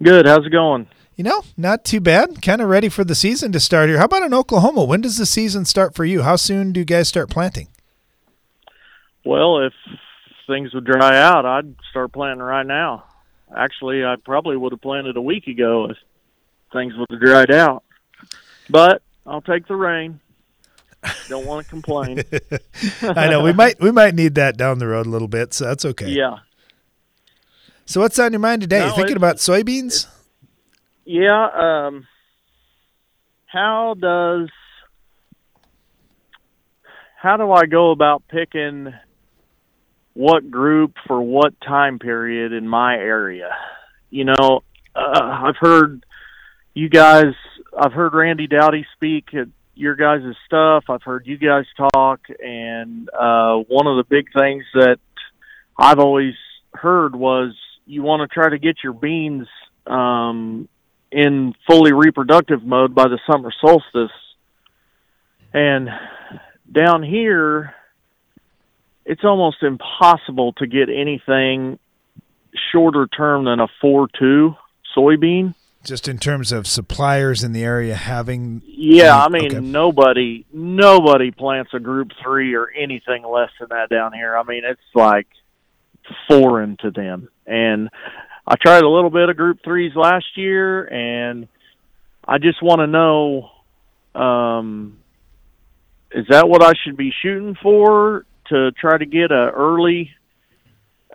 Good. 0.00 0.24
How's 0.24 0.46
it 0.46 0.50
going? 0.50 0.86
You 1.18 1.24
know, 1.24 1.42
not 1.56 1.84
too 1.84 2.00
bad. 2.00 2.40
Kind 2.42 2.62
of 2.62 2.68
ready 2.68 2.88
for 2.88 3.02
the 3.02 3.16
season 3.16 3.50
to 3.50 3.58
start 3.58 3.88
here. 3.88 3.98
How 3.98 4.04
about 4.04 4.22
in 4.22 4.32
Oklahoma? 4.32 4.84
When 4.84 5.00
does 5.00 5.16
the 5.16 5.26
season 5.26 5.64
start 5.64 5.96
for 5.96 6.04
you? 6.04 6.22
How 6.22 6.36
soon 6.36 6.72
do 6.72 6.78
you 6.78 6.84
guys 6.84 7.08
start 7.08 7.28
planting? 7.28 7.66
Well, 9.24 9.66
if 9.66 9.72
things 10.46 10.72
would 10.74 10.84
dry 10.84 11.20
out, 11.20 11.44
I'd 11.44 11.74
start 11.90 12.12
planting 12.12 12.44
right 12.44 12.64
now. 12.64 13.02
Actually, 13.54 14.04
I 14.04 14.14
probably 14.24 14.56
would 14.56 14.70
have 14.70 14.80
planted 14.80 15.16
a 15.16 15.20
week 15.20 15.48
ago 15.48 15.90
if 15.90 15.96
things 16.72 16.94
would 16.96 17.08
have 17.10 17.20
dried 17.20 17.50
out. 17.50 17.82
But 18.70 19.02
I'll 19.26 19.42
take 19.42 19.66
the 19.66 19.74
rain. 19.74 20.20
Don't 21.28 21.46
want 21.46 21.66
to 21.66 21.70
complain. 21.70 22.22
I 23.02 23.28
know 23.28 23.42
we 23.42 23.52
might 23.52 23.80
we 23.80 23.90
might 23.90 24.14
need 24.14 24.36
that 24.36 24.56
down 24.56 24.78
the 24.78 24.86
road 24.86 25.06
a 25.06 25.10
little 25.10 25.26
bit, 25.26 25.52
so 25.52 25.64
that's 25.64 25.84
okay. 25.84 26.10
yeah. 26.10 26.38
So 27.86 28.02
what's 28.02 28.20
on 28.20 28.32
your 28.32 28.40
mind 28.40 28.62
today? 28.62 28.80
No, 28.80 28.86
you 28.86 28.94
thinking 28.94 29.16
about 29.16 29.36
soybeans? 29.36 30.06
Yeah, 31.10 31.48
um 31.86 32.06
how 33.46 33.94
does 33.98 34.50
how 37.16 37.38
do 37.38 37.50
I 37.50 37.64
go 37.64 37.92
about 37.92 38.24
picking 38.28 38.92
what 40.12 40.50
group 40.50 40.96
for 41.06 41.22
what 41.22 41.58
time 41.62 41.98
period 41.98 42.52
in 42.52 42.68
my 42.68 42.96
area? 42.96 43.48
You 44.10 44.26
know, 44.26 44.60
uh, 44.94 45.46
I've 45.46 45.56
heard 45.58 46.04
you 46.74 46.90
guys 46.90 47.32
I've 47.74 47.94
heard 47.94 48.12
Randy 48.12 48.46
Dowdy 48.46 48.84
speak 48.94 49.32
at 49.32 49.48
your 49.74 49.94
guys' 49.94 50.36
stuff. 50.44 50.84
I've 50.90 51.02
heard 51.02 51.26
you 51.26 51.38
guys 51.38 51.64
talk 51.94 52.20
and 52.38 53.08
uh 53.18 53.56
one 53.66 53.86
of 53.86 53.96
the 53.96 54.04
big 54.06 54.26
things 54.38 54.64
that 54.74 54.98
I've 55.78 56.00
always 56.00 56.34
heard 56.74 57.16
was 57.16 57.56
you 57.86 58.02
want 58.02 58.28
to 58.28 58.34
try 58.34 58.50
to 58.50 58.58
get 58.58 58.84
your 58.84 58.92
beans 58.92 59.48
um 59.86 60.68
in 61.10 61.54
fully 61.66 61.92
reproductive 61.92 62.62
mode 62.62 62.94
by 62.94 63.08
the 63.08 63.18
summer 63.30 63.52
solstice. 63.60 64.12
And 65.52 65.88
down 66.70 67.02
here, 67.02 67.74
it's 69.04 69.24
almost 69.24 69.62
impossible 69.62 70.52
to 70.54 70.66
get 70.66 70.88
anything 70.90 71.78
shorter 72.72 73.06
term 73.06 73.44
than 73.44 73.60
a 73.60 73.68
4 73.80 74.08
2 74.18 74.54
soybean. 74.96 75.54
Just 75.84 76.08
in 76.08 76.18
terms 76.18 76.52
of 76.52 76.66
suppliers 76.66 77.42
in 77.42 77.52
the 77.52 77.62
area 77.62 77.94
having 77.94 78.62
Yeah, 78.66 79.16
I 79.16 79.28
mean 79.28 79.46
okay. 79.46 79.60
nobody 79.60 80.44
nobody 80.52 81.30
plants 81.30 81.70
a 81.72 81.80
group 81.80 82.10
3 82.22 82.54
or 82.54 82.68
anything 82.70 83.24
less 83.24 83.50
than 83.58 83.68
that 83.70 83.88
down 83.88 84.12
here. 84.12 84.36
I 84.36 84.42
mean 84.42 84.62
it's 84.64 84.80
like 84.94 85.28
foreign 86.26 86.76
to 86.80 86.90
them. 86.90 87.28
And 87.46 87.88
I 88.48 88.56
tried 88.56 88.82
a 88.82 88.88
little 88.88 89.10
bit 89.10 89.28
of 89.28 89.36
group 89.36 89.58
3s 89.62 89.94
last 89.94 90.36
year 90.36 90.84
and 90.84 91.48
I 92.26 92.38
just 92.38 92.62
want 92.62 92.80
to 92.80 92.86
know 92.86 93.50
um 94.14 94.98
is 96.10 96.26
that 96.30 96.48
what 96.48 96.62
I 96.62 96.72
should 96.82 96.96
be 96.96 97.12
shooting 97.22 97.54
for 97.62 98.24
to 98.48 98.72
try 98.72 98.96
to 98.96 99.04
get 99.04 99.30
a 99.30 99.50
early 99.54 100.10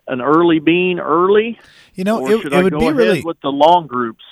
an 0.08 0.22
early 0.22 0.60
bean 0.60 1.00
early 1.00 1.60
you 1.96 2.04
know 2.04 2.28
it, 2.28 2.54
it 2.54 2.64
would 2.64 2.78
be 2.78 2.92
really 2.92 3.22
with 3.22 3.42
the 3.42 3.50
long 3.50 3.88
groups? 3.88 4.24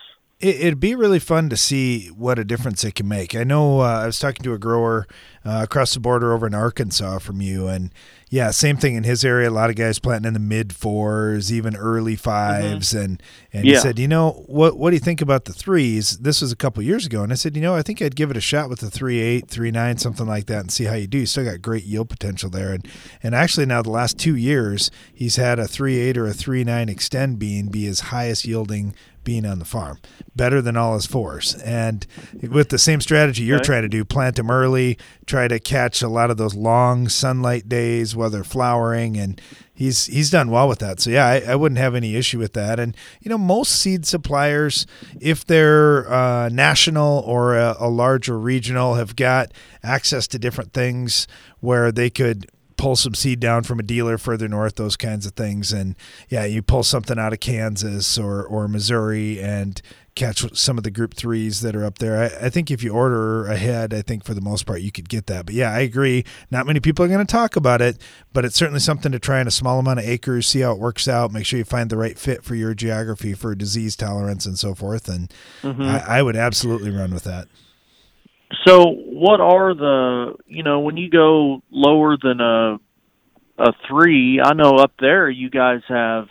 it, 0.41 0.55
it'd 0.55 0.79
be 0.79 0.95
really 0.95 1.19
fun 1.19 1.49
to 1.49 1.57
see 1.57 2.07
what 2.07 2.39
a 2.39 2.43
difference 2.43 2.83
it 2.83 2.95
can 2.95 3.07
make. 3.07 3.35
I 3.35 3.43
know 3.43 3.81
uh, 3.81 4.01
I 4.01 4.05
was 4.07 4.19
talking 4.19 4.43
to 4.43 4.53
a 4.53 4.57
grower 4.57 5.07
uh, 5.45 5.61
across 5.63 5.93
the 5.93 5.99
border 5.99 6.33
over 6.33 6.47
in 6.47 6.55
Arkansas 6.55 7.19
from 7.19 7.41
you, 7.41 7.67
and 7.67 7.91
yeah, 8.31 8.51
same 8.51 8.77
thing 8.77 8.95
in 8.95 9.03
his 9.03 9.25
area. 9.25 9.49
A 9.49 9.51
lot 9.51 9.69
of 9.69 9.75
guys 9.75 9.99
planting 9.99 10.29
in 10.29 10.33
the 10.33 10.39
mid 10.39 10.73
fours, 10.73 11.51
even 11.51 11.75
early 11.75 12.15
mm-hmm. 12.15 12.77
5s 12.77 12.97
and 12.97 13.21
and 13.51 13.65
he 13.65 13.75
said, 13.75 13.99
you 13.99 14.07
know, 14.07 14.45
what 14.47 14.77
what 14.77 14.91
do 14.91 14.95
you 14.95 15.01
think 15.01 15.21
about 15.21 15.43
the 15.43 15.51
threes? 15.51 16.19
This 16.19 16.39
was 16.39 16.49
a 16.49 16.55
couple 16.55 16.81
years 16.81 17.05
ago, 17.05 17.23
and 17.23 17.33
I 17.33 17.35
said, 17.35 17.57
you 17.57 17.61
know, 17.61 17.75
I 17.75 17.81
think 17.81 18.01
I'd 18.01 18.15
give 18.15 18.31
it 18.31 18.37
a 18.37 18.41
shot 18.41 18.69
with 18.69 18.79
the 18.79 18.89
three 18.89 19.19
eight, 19.19 19.49
three 19.49 19.69
nine, 19.69 19.97
something 19.97 20.25
like 20.25 20.45
that, 20.45 20.61
and 20.61 20.71
see 20.71 20.85
how 20.85 20.95
you 20.95 21.07
do. 21.07 21.17
You 21.17 21.25
still 21.25 21.43
got 21.43 21.61
great 21.61 21.83
yield 21.83 22.07
potential 22.07 22.49
there, 22.49 22.71
and 22.71 22.87
and 23.21 23.35
actually 23.35 23.65
now 23.65 23.81
the 23.81 23.89
last 23.91 24.17
two 24.17 24.37
years 24.37 24.91
he's 25.13 25.35
had 25.35 25.59
a 25.59 25.67
three 25.67 25.99
eight 25.99 26.17
or 26.17 26.25
a 26.25 26.33
three 26.33 26.63
nine 26.63 26.87
Xtend 26.87 27.37
bean 27.37 27.67
be 27.67 27.83
his 27.83 27.99
highest 27.99 28.45
yielding 28.45 28.95
being 29.23 29.45
on 29.45 29.59
the 29.59 29.65
farm, 29.65 29.99
better 30.35 30.61
than 30.61 30.77
all 30.77 30.95
his 30.95 31.05
fours. 31.05 31.55
And 31.55 32.05
with 32.41 32.69
the 32.69 32.77
same 32.77 33.01
strategy 33.01 33.43
you're 33.43 33.59
trying 33.59 33.83
to 33.83 33.89
do, 33.89 34.03
plant 34.03 34.35
them 34.35 34.51
early, 34.51 34.97
try 35.25 35.47
to 35.47 35.59
catch 35.59 36.01
a 36.01 36.07
lot 36.07 36.31
of 36.31 36.37
those 36.37 36.55
long 36.55 37.09
sunlight 37.09 37.69
days 37.69 38.15
while 38.15 38.29
they're 38.29 38.43
flowering, 38.43 39.17
and 39.17 39.41
he's 39.73 40.05
he's 40.05 40.29
done 40.29 40.49
well 40.49 40.67
with 40.67 40.79
that. 40.79 40.99
So 40.99 41.09
yeah, 41.09 41.25
I, 41.27 41.39
I 41.47 41.55
wouldn't 41.55 41.79
have 41.79 41.95
any 41.95 42.15
issue 42.15 42.39
with 42.39 42.53
that. 42.53 42.79
And 42.79 42.95
you 43.21 43.29
know, 43.29 43.37
most 43.37 43.71
seed 43.71 44.05
suppliers, 44.05 44.85
if 45.19 45.45
they're 45.45 46.11
uh, 46.11 46.49
national 46.49 47.19
or 47.25 47.57
a, 47.57 47.75
a 47.79 47.89
larger 47.89 48.39
regional, 48.39 48.95
have 48.95 49.15
got 49.15 49.51
access 49.83 50.27
to 50.27 50.39
different 50.39 50.73
things 50.73 51.27
where 51.59 51.91
they 51.91 52.09
could 52.09 52.47
pull 52.81 52.95
some 52.95 53.13
seed 53.13 53.39
down 53.39 53.61
from 53.61 53.79
a 53.79 53.83
dealer 53.83 54.17
further 54.17 54.47
north, 54.47 54.75
those 54.75 54.97
kinds 54.97 55.27
of 55.27 55.33
things. 55.33 55.71
And 55.71 55.95
yeah, 56.29 56.45
you 56.45 56.63
pull 56.63 56.81
something 56.81 57.19
out 57.19 57.31
of 57.31 57.39
Kansas 57.39 58.17
or, 58.17 58.43
or 58.43 58.67
Missouri 58.67 59.39
and 59.39 59.79
catch 60.15 60.57
some 60.57 60.79
of 60.79 60.83
the 60.83 60.89
group 60.89 61.13
threes 61.13 61.61
that 61.61 61.75
are 61.75 61.85
up 61.85 61.99
there. 61.99 62.19
I, 62.19 62.47
I 62.47 62.49
think 62.49 62.71
if 62.71 62.81
you 62.83 62.91
order 62.91 63.45
ahead, 63.45 63.93
I 63.93 64.01
think 64.01 64.23
for 64.23 64.33
the 64.33 64.41
most 64.41 64.65
part 64.65 64.81
you 64.81 64.91
could 64.91 65.09
get 65.09 65.27
that. 65.27 65.45
But 65.45 65.53
yeah, 65.53 65.71
I 65.71 65.81
agree. 65.81 66.25
Not 66.49 66.65
many 66.65 66.79
people 66.79 67.05
are 67.05 67.07
going 67.07 67.23
to 67.23 67.31
talk 67.31 67.55
about 67.55 67.83
it, 67.83 68.01
but 68.33 68.45
it's 68.45 68.55
certainly 68.55 68.79
something 68.79 69.11
to 69.11 69.19
try 69.19 69.39
in 69.39 69.45
a 69.47 69.51
small 69.51 69.77
amount 69.77 69.99
of 69.99 70.05
acres, 70.05 70.47
see 70.47 70.61
how 70.61 70.71
it 70.71 70.79
works 70.79 71.07
out, 71.07 71.31
make 71.31 71.45
sure 71.45 71.59
you 71.59 71.65
find 71.65 71.91
the 71.91 71.97
right 71.97 72.17
fit 72.17 72.43
for 72.43 72.55
your 72.55 72.73
geography, 72.73 73.35
for 73.35 73.53
disease 73.53 73.95
tolerance, 73.95 74.47
and 74.47 74.57
so 74.57 74.73
forth. 74.73 75.07
And 75.07 75.31
mm-hmm. 75.61 75.83
I, 75.83 76.17
I 76.17 76.21
would 76.23 76.35
absolutely 76.35 76.89
run 76.89 77.13
with 77.13 77.25
that. 77.25 77.47
So, 78.65 78.85
what 78.89 79.39
are 79.39 79.73
the 79.73 80.35
you 80.45 80.63
know 80.63 80.81
when 80.81 80.97
you 80.97 81.09
go 81.09 81.61
lower 81.71 82.17
than 82.21 82.41
a 82.41 82.79
a 83.57 83.73
three? 83.87 84.41
I 84.43 84.53
know 84.53 84.75
up 84.75 84.93
there 84.99 85.29
you 85.29 85.49
guys 85.49 85.81
have 85.87 86.27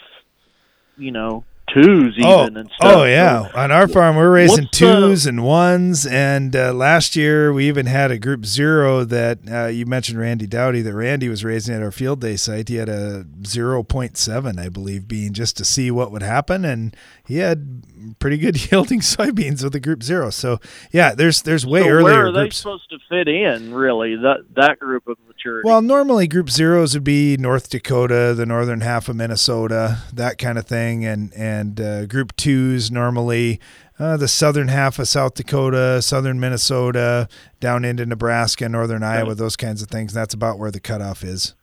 you 0.97 1.13
know 1.13 1.45
twos 1.73 2.15
even 2.17 2.29
oh, 2.29 2.45
and 2.45 2.71
stuff. 2.75 2.97
Oh 2.97 3.05
yeah, 3.05 3.49
on 3.55 3.71
our 3.71 3.89
farm 3.89 4.17
we're 4.17 4.33
raising 4.33 4.65
the- 4.65 4.71
twos 4.71 5.27
and 5.27 5.45
ones, 5.45 6.07
and 6.07 6.55
uh, 6.55 6.73
last 6.73 7.17
year 7.17 7.53
we 7.53 7.69
even 7.69 7.87
had 7.87 8.11
a 8.11 8.19
group 8.19 8.45
zero 8.45 9.05
that 9.05 9.39
uh, 9.51 9.67
you 9.67 9.87
mentioned 9.87 10.19
Randy 10.19 10.47
Dowdy 10.47 10.83
that 10.83 10.95
Randy 10.95 11.29
was 11.29 11.45
raising 11.45 11.75
at 11.75 11.83
our 11.83 11.93
field 11.93 12.21
day 12.21 12.37
site. 12.37 12.69
He 12.69 12.77
had 12.77 12.89
a 12.89 13.25
zero 13.47 13.83
point 13.83 14.17
seven, 14.17 14.59
I 14.59 14.69
believe, 14.69 15.09
being 15.09 15.33
just 15.33 15.57
to 15.59 15.65
see 15.65 15.91
what 15.91 16.13
would 16.13 16.23
happen, 16.23 16.65
and 16.65 16.97
he 17.27 17.37
had 17.37 17.83
pretty 18.19 18.39
good 18.39 18.57
yielding 18.71 19.01
soybeans 19.01 19.63
with 19.63 19.73
the 19.73 19.81
group 19.81 20.03
zero. 20.03 20.31
So 20.31 20.59
yeah, 20.93 21.15
there's 21.15 21.43
there's 21.43 21.67
way 21.67 21.83
so 21.83 21.89
earlier 21.89 22.03
where 22.05 22.27
are 22.27 22.33
they 22.33 22.41
groups. 22.41 22.57
supposed 22.59 22.91
to 22.91 22.99
fit 23.09 23.29
in? 23.29 23.73
Really, 23.73 24.17
that 24.17 24.45
that 24.57 24.79
group 24.79 25.07
of 25.07 25.17
Well, 25.65 25.83
normally 25.83 26.27
group 26.27 26.51
zeros 26.51 26.95
would 26.95 27.05
be 27.05 27.37
North 27.37 27.71
Dakota, 27.71 28.35
the 28.35 28.47
northern 28.47 28.81
half 28.81 29.09
of 29.09 29.17
Minnesota, 29.17 29.99
that 30.13 30.39
kind 30.39 30.59
of 30.59 30.67
thing, 30.67 31.05
and 31.05 31.33
and 31.35 31.81
uh, 31.81 32.07
group 32.07 32.37
twos 32.37 32.91
normally 32.91 33.61
uh, 33.99 34.17
the 34.17 34.29
southern 34.29 34.69
half 34.69 34.99
of 34.99 35.07
South 35.09 35.35
Dakota, 35.35 36.01
southern 36.01 36.41
Minnesota, 36.41 37.29
down 37.61 37.85
into 37.85 38.07
Nebraska, 38.07 38.69
northern 38.69 39.03
Iowa, 39.03 39.35
those 39.35 39.57
kinds 39.57 39.83
of 39.83 39.89
things. 39.89 40.13
That's 40.15 40.33
about 40.33 40.59
where 40.59 40.71
the 40.71 40.81
cutoff 40.81 41.23
is. 41.23 41.55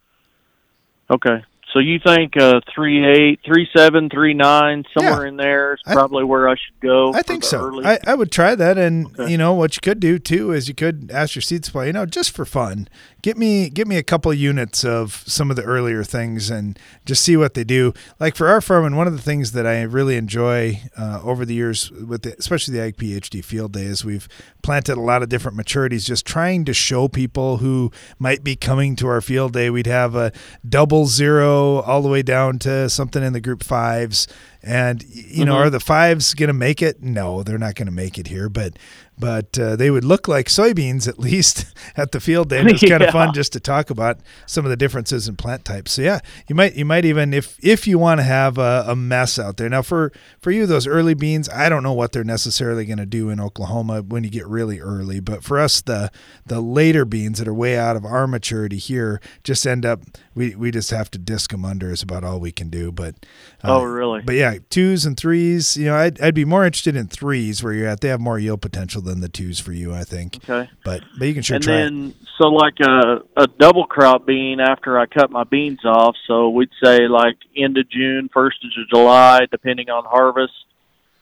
okay, 1.10 1.44
so 1.74 1.80
you 1.80 2.00
think 2.00 2.38
uh, 2.38 2.62
three 2.74 3.06
eight, 3.06 3.40
three 3.46 3.68
seven, 3.76 4.10
three 4.10 4.34
nine, 4.34 4.84
somewhere 4.98 5.24
Yeah. 5.24 5.30
in 5.30 5.38
there 5.38 5.74
is 5.76 5.80
I- 5.86 5.94
probably 5.94 6.24
where 6.24 6.48
I 6.50 6.54
should 6.56 6.80
go. 6.82 7.14
I 7.14 7.22
think 7.22 7.44
so. 7.44 7.60
early- 7.66 7.86
I, 7.86 8.00
I 8.08 8.16
would 8.16 8.32
try 8.32 8.56
that, 8.56 8.78
and 8.78 9.08
Okay. 9.20 9.32
you 9.32 9.38
know 9.38 9.54
what 9.54 9.76
you 9.76 9.82
could 9.82 10.00
do 10.00 10.18
too 10.20 10.52
is 10.54 10.68
you 10.68 10.74
could 10.76 11.12
ask 11.14 11.36
your 11.36 11.42
seed 11.42 11.66
supply, 11.66 11.86
you 11.86 11.94
know, 11.94 12.06
just 12.06 12.32
for 12.32 12.46
fun, 12.46 12.88
get 13.22 13.38
me 13.38 13.70
get 13.70 13.88
me 13.88 13.98
a 13.98 14.04
couple 14.04 14.34
units 14.34 14.86
of 14.86 15.24
some 15.28 15.50
of 15.50 15.56
the 15.58 15.64
earlier 15.64 16.04
things 16.04 16.50
and 16.50 16.80
just 17.06 17.24
see 17.24 17.36
what 17.36 17.54
they 17.54 17.64
do. 17.64 17.94
Like 18.20 18.36
for 18.36 18.48
our 18.48 18.62
farm, 18.62 18.86
and 18.86 18.96
one 18.98 19.08
of 19.08 19.14
the 19.14 19.22
things 19.22 19.52
that 19.52 19.68
I 19.68 19.82
really 19.82 20.16
enjoy 20.16 20.82
uh, 20.98 21.20
over 21.24 21.46
the 21.46 21.54
years 21.54 21.92
with 21.92 22.22
the, 22.24 22.36
especially 22.40 22.76
the 22.76 22.84
Ag 22.84 22.98
PhD 22.98 23.44
field 23.44 23.74
day 23.74 23.84
is 23.84 24.06
we've 24.06 24.28
planted 24.62 24.98
a 24.98 25.02
lot 25.02 25.22
of 25.24 25.30
different 25.30 25.58
maturities, 25.58 26.06
just 26.06 26.26
trying 26.26 26.64
to 26.66 26.74
show 26.74 27.08
people 27.08 27.58
who 27.58 27.92
might 28.20 28.44
be 28.44 28.56
coming 28.56 28.96
to 28.98 29.08
our 29.08 29.22
field 29.22 29.54
day. 29.54 29.70
We'd 29.70 29.88
have 29.88 30.16
a 30.16 30.32
double 30.68 31.06
zero 31.08 31.57
all 31.58 32.02
the 32.02 32.10
way 32.10 32.22
down 32.22 32.60
to 32.60 32.90
something 32.90 33.24
in 33.24 33.34
the 33.34 33.42
group 33.42 33.64
fives. 33.64 34.28
And 34.64 35.04
you 35.04 35.46
know, 35.46 35.54
Mhm. 35.56 35.66
are 35.66 35.70
the 35.70 35.80
fives 35.80 36.34
going 36.34 36.48
to 36.48 36.54
make 36.54 36.82
it? 36.82 37.02
No, 37.02 37.44
they're 37.44 37.58
not 37.58 37.76
going 37.76 37.86
to 37.88 37.92
make 37.94 38.18
it 38.18 38.28
here. 38.28 38.50
But 38.50 38.74
but 39.18 39.58
uh, 39.58 39.76
they 39.76 39.90
would 39.90 40.04
look 40.06 40.28
like 40.28 40.48
soybeans 40.48 41.08
at 41.08 41.18
least 41.28 41.66
at 41.96 42.12
the 42.12 42.20
field 42.20 42.50
day. 42.50 42.60
And 42.60 42.70
it 42.70 42.74
was 42.74 42.82
kind 42.90 43.02
Yeah. 43.02 43.08
of 43.08 43.14
fun 43.14 43.34
just 43.34 43.54
to 43.54 43.60
talk 43.60 43.90
about 43.90 44.20
some 44.46 44.66
of 44.66 44.70
the 44.70 44.78
differences 44.78 45.28
in 45.28 45.36
plant 45.36 45.66
types. 45.66 45.94
So 45.94 46.02
yeah, 46.04 46.20
you 46.48 46.56
might 46.56 46.76
you 46.76 46.86
might 46.86 47.06
even 47.06 47.34
if 47.34 47.58
if 47.64 47.88
you 47.88 47.98
want 48.00 48.20
to 48.20 48.24
have 48.24 48.58
a, 48.58 48.86
a 48.88 48.96
mess 48.96 49.40
out 49.40 49.58
there 49.58 49.70
now 49.70 49.82
for 49.82 50.12
for 50.40 50.52
you 50.52 50.66
those 50.66 50.86
early 50.88 51.14
beans, 51.14 51.50
I 51.50 51.70
don't 51.70 51.84
know 51.84 51.94
what 51.94 52.12
they're 52.12 52.24
necessarily 52.24 52.86
going 52.86 52.98
to 53.00 53.06
do 53.06 53.30
in 53.30 53.40
Oklahoma 53.40 54.02
when 54.02 54.24
you 54.24 54.30
get 54.30 54.48
really 54.48 54.80
early, 54.80 55.20
but 55.20 55.44
for 55.44 55.60
us 55.60 55.82
the 55.82 56.12
the 56.46 56.62
later 56.62 57.06
beans 57.06 57.40
that 57.40 57.48
are 57.48 57.54
way 57.54 57.78
out 57.78 57.96
of 57.96 58.06
our 58.06 58.28
maturity 58.28 58.78
here 58.78 59.20
just 59.44 59.66
end 59.66 59.86
up 59.86 60.02
we 60.36 60.56
we 60.56 60.70
just 60.72 60.92
have 60.92 61.10
to 61.12 61.18
disc 61.18 61.52
them 61.52 61.66
under 61.66 61.92
is 61.92 62.04
about 62.04 62.24
all 62.24 62.40
we 62.40 62.52
can 62.52 62.70
do. 62.70 62.92
But 62.92 63.16
uh, 63.64 63.78
Oh, 63.80 63.84
really? 63.84 64.22
But 64.22 64.36
yeah, 64.36 64.58
twos 64.70 65.06
and 65.06 65.18
threes. 65.18 65.76
You 65.76 65.86
know, 65.86 65.96
I'd 65.96 66.22
I'd 66.22 66.36
be 66.36 66.46
more 66.46 66.66
interested 66.66 66.96
in 66.96 67.08
threes 67.08 67.64
where 67.64 67.74
you're 67.74 67.88
at. 67.88 68.02
They 68.02 68.10
have 68.10 68.20
more 68.22 68.38
yield 68.38 68.62
potential 68.62 69.02
than 69.08 69.22
the 69.22 69.30
twos 69.30 69.60
for 69.60 69.72
you, 69.72 69.94
I 69.94 70.04
think. 70.04 70.38
Okay. 70.44 70.70
But 70.84 71.04
but 71.18 71.28
you 71.28 71.34
can 71.34 71.44
sure 71.44 71.56
and 71.56 71.64
try. 71.64 71.74
it. 71.74 71.78
then, 71.84 72.14
so 72.38 72.50
like 72.50 72.80
a 72.80 73.22
a 73.36 73.48
double 73.48 73.86
crop 73.86 74.26
bean 74.26 74.60
after 74.60 75.00
I 75.00 75.06
cut 75.06 75.32
my 75.32 75.44
beans 75.44 75.84
off. 75.84 76.16
So 76.28 76.50
we'd 76.50 76.70
say 76.84 77.08
like 77.08 77.38
end 77.56 77.78
of 77.78 77.90
June, 77.90 78.30
first 78.34 78.58
of 78.64 78.72
July, 78.90 79.42
depending 79.52 79.90
on 79.90 80.04
harvest. 80.06 80.54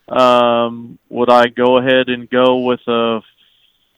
Um, 0.08 1.00
would 1.10 1.32
I 1.32 1.48
go 1.48 1.77
ahead 1.77 2.10
and 2.10 2.30
go 2.30 2.60
with 2.60 2.82
a 2.88 3.22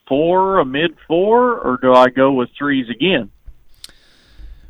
four, 0.08 0.60
a 0.60 0.66
mid 0.66 0.96
four, 1.08 1.60
or 1.60 1.78
do 1.82 1.94
I 1.94 2.10
go 2.10 2.32
with 2.34 2.50
threes 2.58 2.90
again? 2.90 3.32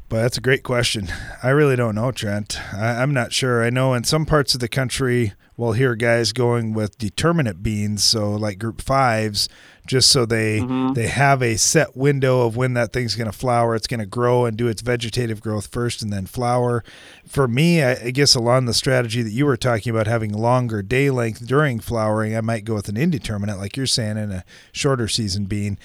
But 0.10 0.22
that's 0.22 0.38
a 0.38 0.42
great 0.42 0.64
question. 0.64 1.10
I 1.44 1.50
really 1.50 1.76
don't 1.76 1.96
know, 1.96 2.12
Trent. 2.12 2.60
I, 2.74 3.02
I'm 3.02 3.14
not 3.14 3.34
sure. 3.34 3.64
I 3.64 3.70
know 3.70 3.94
in 3.94 4.06
some 4.06 4.26
parts 4.26 4.54
of 4.54 4.62
the 4.62 4.70
country, 4.70 5.34
we'll 5.58 5.74
hear 5.74 5.96
guys 5.96 6.32
going 6.32 6.74
with 6.74 6.98
determinate 6.98 7.62
beans, 7.62 8.04
so 8.04 8.32
like 8.32 8.60
group 8.60 8.82
fives, 8.82 9.50
just 9.86 10.10
so 10.10 10.26
they 10.26 10.60
mm-hmm. 10.60 10.94
they 10.94 11.08
have 11.08 11.42
a 11.42 11.58
set 11.58 11.98
window 11.98 12.46
of 12.46 12.56
when 12.56 12.74
that 12.76 12.94
thing's 12.94 13.16
going 13.16 13.30
to 13.30 13.38
flower. 13.38 13.76
It's 13.76 13.88
going 13.88 14.00
to 14.00 14.06
grow 14.06 14.46
and 14.46 14.56
do 14.56 14.68
its 14.68 14.82
vegetative 14.82 15.42
growth 15.42 15.68
first, 15.68 16.02
and 16.02 16.14
then 16.14 16.26
flower. 16.28 16.84
For 17.28 17.48
me, 17.48 17.84
I, 17.84 17.92
I 17.94 18.12
guess 18.12 18.36
along 18.36 18.66
the 18.66 18.74
strategy 18.74 19.22
that 19.24 19.32
you 19.32 19.46
were 19.46 19.58
talking 19.58 19.90
about, 19.90 20.08
having 20.08 20.32
longer 20.32 20.82
day 20.82 21.10
length 21.10 21.46
during 21.46 21.80
flowering, 21.80 22.38
I 22.38 22.42
might 22.42 22.64
go 22.64 22.76
with 22.76 22.88
an 22.88 22.98
indeterminate, 22.98 23.58
like 23.58 23.76
you're 23.76 23.86
saying, 23.88 24.18
in 24.18 24.32
a 24.32 24.46
shorter 24.72 25.08
season 25.08 25.46
bean. 25.46 25.78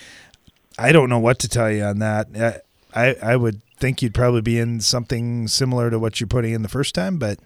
I 0.78 0.92
don't 0.92 1.08
know 1.08 1.18
what 1.18 1.38
to 1.40 1.48
tell 1.48 1.70
you 1.70 1.82
on 1.82 1.98
that. 1.98 2.28
I 2.34 2.60
I, 2.94 3.16
I 3.22 3.36
would 3.36 3.62
think 3.78 4.02
you'd 4.02 4.14
probably 4.14 4.42
be 4.42 4.58
in 4.58 4.80
something 4.80 5.48
similar 5.48 5.90
to 5.90 5.98
what 5.98 6.20
you're 6.20 6.28
putting 6.28 6.52
in 6.52 6.62
the 6.62 6.68
first 6.68 6.94
time, 6.94 7.18
but 7.18 7.38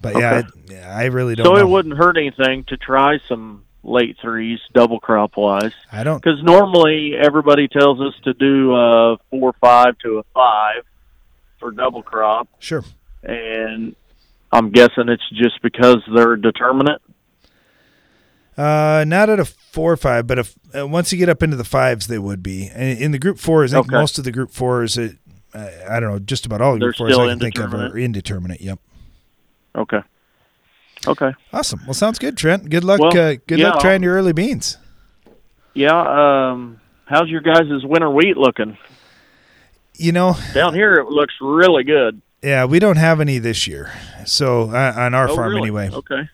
but 0.00 0.16
yeah, 0.16 0.42
I, 0.86 1.02
I 1.02 1.04
really 1.06 1.34
don't. 1.34 1.46
So 1.46 1.54
know. 1.54 1.60
it 1.60 1.68
wouldn't 1.68 1.96
hurt 1.96 2.16
anything 2.16 2.64
to 2.68 2.76
try 2.76 3.18
some 3.28 3.64
late 3.82 4.16
threes, 4.20 4.58
double 4.74 5.00
crop 5.00 5.36
wise. 5.36 5.72
I 5.90 6.04
don't. 6.04 6.22
Because 6.22 6.42
normally 6.42 7.12
everybody 7.20 7.66
tells 7.68 8.00
us 8.00 8.14
to 8.24 8.34
do 8.34 8.74
a 8.74 9.16
four 9.30 9.54
five 9.60 9.98
to 10.04 10.18
a 10.18 10.22
five 10.34 10.82
for 11.58 11.70
double 11.70 12.02
crop, 12.02 12.48
Sure. 12.58 12.84
and 13.22 13.94
I'm 14.52 14.70
guessing 14.70 15.08
it's 15.08 15.28
just 15.30 15.60
because 15.62 15.98
they're 16.14 16.36
determinate. 16.36 17.00
Uh, 18.56 19.04
not 19.06 19.30
at 19.30 19.38
a 19.40 19.44
four 19.44 19.92
or 19.92 19.96
five, 19.96 20.26
but 20.26 20.38
if 20.38 20.54
uh, 20.76 20.86
once 20.86 21.12
you 21.12 21.18
get 21.18 21.28
up 21.28 21.42
into 21.42 21.56
the 21.56 21.64
fives, 21.64 22.08
they 22.08 22.18
would 22.18 22.42
be. 22.42 22.68
And 22.74 22.98
in 22.98 23.10
the 23.12 23.18
group 23.18 23.38
fours, 23.38 23.72
I 23.72 23.78
think 23.78 23.88
Okay. 23.88 23.96
most 23.96 24.18
of 24.18 24.24
the 24.24 24.32
group 24.32 24.50
fours, 24.50 24.98
it, 24.98 25.16
uh, 25.54 25.68
I 25.88 26.00
don't 26.00 26.10
know, 26.10 26.18
just 26.18 26.44
about 26.44 26.60
all 26.60 26.74
the 26.74 26.78
They're 26.80 26.88
group 26.88 26.96
fours 26.96 27.18
I 27.18 27.28
can 27.28 27.38
think 27.38 27.58
of 27.58 27.72
are 27.72 27.96
indeterminate. 27.96 28.60
Yep. 28.60 28.78
Okay. 29.74 30.00
Okay. 31.06 31.32
Awesome. 31.52 31.80
Well, 31.86 31.94
sounds 31.94 32.18
good, 32.18 32.36
Trent. 32.36 32.68
Good 32.68 32.84
luck. 32.84 33.00
Well, 33.00 33.16
uh, 33.16 33.36
good 33.46 33.58
luck 33.60 33.80
trying 33.80 34.02
your 34.02 34.14
early 34.14 34.32
beans. 34.32 34.76
Yeah. 35.74 36.50
Um, 36.50 36.80
how's 37.06 37.28
your 37.28 37.40
guys' 37.40 37.84
winter 37.84 38.10
wheat 38.10 38.36
looking? 38.36 38.76
You 39.96 40.12
know, 40.12 40.34
Down 40.54 40.74
here, 40.74 40.94
it 40.94 41.08
looks 41.08 41.34
really 41.40 41.84
good. 41.84 42.20
yeah, 42.42 42.64
we 42.64 42.78
don't 42.78 42.96
have 42.96 43.20
any 43.20 43.38
this 43.38 43.66
year, 43.66 43.92
so 44.24 44.70
uh, 44.70 44.94
on 44.96 45.12
our 45.14 45.28
Oh, 45.28 45.36
farm 45.36 45.48
really? 45.50 45.60
anyway. 45.62 45.90
Okay. 45.92 46.28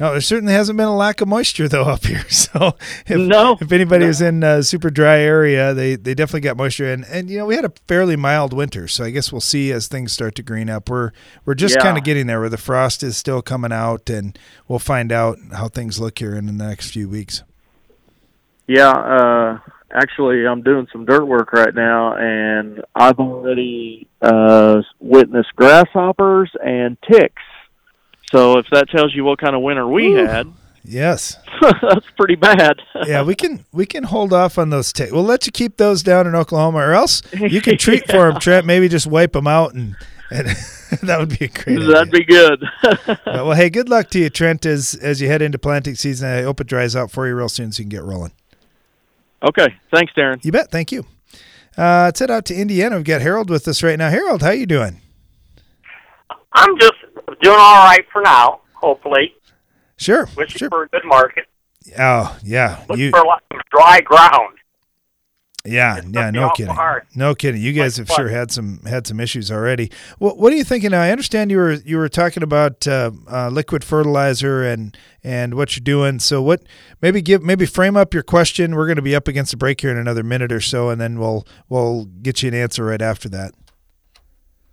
No, 0.00 0.10
there 0.12 0.20
certainly 0.20 0.52
hasn't 0.54 0.76
been 0.76 0.86
a 0.88 0.96
lack 0.96 1.20
of 1.20 1.28
moisture 1.28 1.68
though 1.68 1.84
up 1.84 2.04
here. 2.04 2.24
So 2.28 2.76
if, 3.06 3.18
No. 3.20 3.56
if 3.60 3.70
anybody 3.72 4.06
was 4.06 4.20
in 4.20 4.42
a 4.42 4.62
super 4.62 4.90
dry 4.90 5.18
area, 5.20 5.72
they 5.74 5.96
they 5.96 6.14
definitely 6.14 6.40
got 6.40 6.56
moisture 6.56 6.92
and 6.92 7.04
and 7.04 7.30
you 7.30 7.38
know 7.38 7.46
we 7.46 7.54
had 7.56 7.64
a 7.64 7.72
fairly 7.86 8.16
mild 8.16 8.52
winter, 8.52 8.88
so 8.88 9.04
I 9.04 9.10
guess 9.10 9.30
we'll 9.32 9.40
see 9.40 9.70
as 9.72 9.86
things 9.88 10.12
start 10.12 10.34
to 10.36 10.42
green 10.42 10.68
up. 10.70 10.88
We're 10.90 11.12
we're 11.44 11.54
just 11.54 11.76
Yeah. 11.76 11.82
kind 11.82 11.98
of 11.98 12.04
getting 12.04 12.26
there 12.26 12.40
where 12.40 12.48
the 12.48 12.56
frost 12.58 13.02
is 13.02 13.16
still 13.16 13.42
coming 13.42 13.72
out, 13.72 14.10
and 14.10 14.38
we'll 14.68 14.78
find 14.78 15.12
out 15.12 15.38
how 15.52 15.68
things 15.68 16.00
look 16.00 16.18
here 16.18 16.34
in 16.34 16.46
the 16.46 16.52
next 16.52 16.90
few 16.90 17.08
weeks. 17.08 17.42
Yeah, 18.66 18.90
uh, 18.90 19.58
actually, 19.92 20.46
I'm 20.46 20.62
doing 20.62 20.86
some 20.92 21.04
dirt 21.04 21.24
work 21.26 21.52
right 21.52 21.74
now, 21.74 22.14
and 22.16 22.82
I've 22.94 23.18
already 23.18 24.08
uh, 24.22 24.82
witnessed 25.00 25.54
grasshoppers 25.56 26.50
and 26.64 26.96
ticks. 27.02 27.42
So 28.32 28.58
if 28.58 28.66
that 28.72 28.88
tells 28.90 29.14
you 29.14 29.22
what 29.24 29.38
kind 29.38 29.54
of 29.54 29.62
winter 29.62 29.86
we 29.86 30.08
Ooh. 30.14 30.26
had, 30.26 30.52
Yes, 30.84 31.36
that's 31.80 32.10
pretty 32.16 32.34
bad. 32.34 32.80
yeah, 33.06 33.22
we 33.22 33.36
can 33.36 33.64
we 33.70 33.86
can 33.86 34.02
hold 34.02 34.32
off 34.32 34.58
on 34.58 34.70
those. 34.70 34.92
Ta- 34.92 35.06
we'll 35.12 35.22
let 35.22 35.46
you 35.46 35.52
keep 35.52 35.76
those 35.76 36.02
down 36.02 36.26
in 36.26 36.34
Oklahoma, 36.34 36.78
or 36.78 36.92
else 36.92 37.22
you 37.32 37.60
can 37.60 37.78
treat 37.78 38.04
for 38.10 38.28
them, 38.32 38.40
Trent. 38.40 38.66
Maybe 38.66 38.88
just 38.88 39.06
wipe 39.06 39.30
them 39.32 39.46
out, 39.46 39.74
and, 39.74 39.94
and 40.32 40.48
that 41.04 41.20
would 41.20 41.38
be 41.38 41.44
a 41.44 41.48
great. 41.48 41.78
That'd 41.86 42.10
be 42.10 42.24
good. 42.24 42.64
Uh, 42.82 43.14
well, 43.26 43.52
hey, 43.52 43.70
good 43.70 43.88
luck 43.88 44.10
to 44.10 44.18
you, 44.18 44.28
Trent, 44.28 44.66
as 44.66 44.94
as 44.96 45.20
you 45.20 45.28
head 45.28 45.40
into 45.40 45.56
planting 45.56 45.94
season. 45.94 46.28
I 46.28 46.42
hope 46.42 46.60
it 46.60 46.66
dries 46.66 46.96
out 46.96 47.12
for 47.12 47.28
you 47.28 47.36
real 47.36 47.48
soon 47.48 47.70
so 47.70 47.78
you 47.78 47.84
can 47.84 47.90
get 47.90 48.02
rolling. 48.02 48.32
okay, 49.48 49.76
thanks, 49.92 50.12
Darren. 50.14 50.44
You 50.44 50.50
bet. 50.50 50.72
Thank 50.72 50.90
you. 50.90 51.06
Uh, 51.78 52.06
let's 52.06 52.18
head 52.18 52.32
out 52.32 52.44
to 52.46 52.56
Indiana. 52.56 52.96
We've 52.96 53.04
got 53.04 53.20
Harold 53.22 53.50
with 53.50 53.68
us 53.68 53.84
right 53.84 53.96
now. 53.96 54.10
Harold, 54.10 54.42
how 54.42 54.50
you 54.50 54.66
doing? 54.66 55.00
I'm 56.54 56.76
just 56.78 56.92
doing 57.40 57.56
all 57.58 57.84
right 57.84 58.04
for 58.12 58.22
now. 58.22 58.60
Hopefully, 58.74 59.34
Sure. 59.96 60.28
wishing 60.36 60.58
Sure. 60.58 60.68
for 60.70 60.82
a 60.84 60.88
good 60.88 61.04
market. 61.04 61.44
Oh, 61.98 62.36
yeah. 62.44 62.84
Looking 62.88 63.04
You, 63.04 63.10
for 63.10 63.20
a 63.20 63.26
lot 63.26 63.42
of 63.50 63.60
dry 63.70 64.00
ground. 64.00 64.58
yeah, 65.64 65.98
it's 65.98 66.06
yeah. 66.10 66.30
No 66.30 66.50
kidding. 66.50 66.74
hard. 66.74 67.04
No 67.14 67.34
kidding. 67.36 67.60
You 67.60 67.72
guys 67.72 67.96
have 67.96 68.08
sure 68.08 68.28
had 68.28 68.50
some 68.50 68.80
had 68.84 69.06
some 69.06 69.20
issues 69.20 69.50
already. 69.50 69.90
What 70.18 70.36
What 70.38 70.52
are 70.52 70.56
you 70.56 70.64
thinking? 70.64 70.90
now? 70.90 71.00
I 71.00 71.10
understand 71.10 71.50
you 71.52 71.58
were 71.58 71.72
you 71.74 71.98
were 71.98 72.08
talking 72.08 72.42
about 72.42 72.86
uh, 72.88 73.12
uh, 73.30 73.48
liquid 73.48 73.84
fertilizer 73.84 74.64
and 74.64 74.96
and 75.22 75.54
what 75.54 75.76
you're 75.76 75.84
doing. 75.84 76.18
So 76.18 76.42
what? 76.42 76.62
Maybe 77.00 77.22
give 77.22 77.42
maybe 77.44 77.64
frame 77.66 77.96
up 77.96 78.12
your 78.14 78.24
question. 78.24 78.74
We're 78.74 78.86
going 78.86 78.96
to 78.96 79.02
be 79.02 79.14
up 79.14 79.28
against 79.28 79.52
the 79.52 79.56
break 79.56 79.80
here 79.80 79.90
in 79.92 79.96
another 79.98 80.24
minute 80.24 80.50
or 80.52 80.60
so, 80.60 80.88
and 80.88 81.00
then 81.00 81.18
we'll 81.20 81.46
we'll 81.68 82.06
get 82.06 82.42
you 82.42 82.48
an 82.48 82.54
answer 82.54 82.84
right 82.84 83.02
after 83.02 83.28
that. 83.28 83.54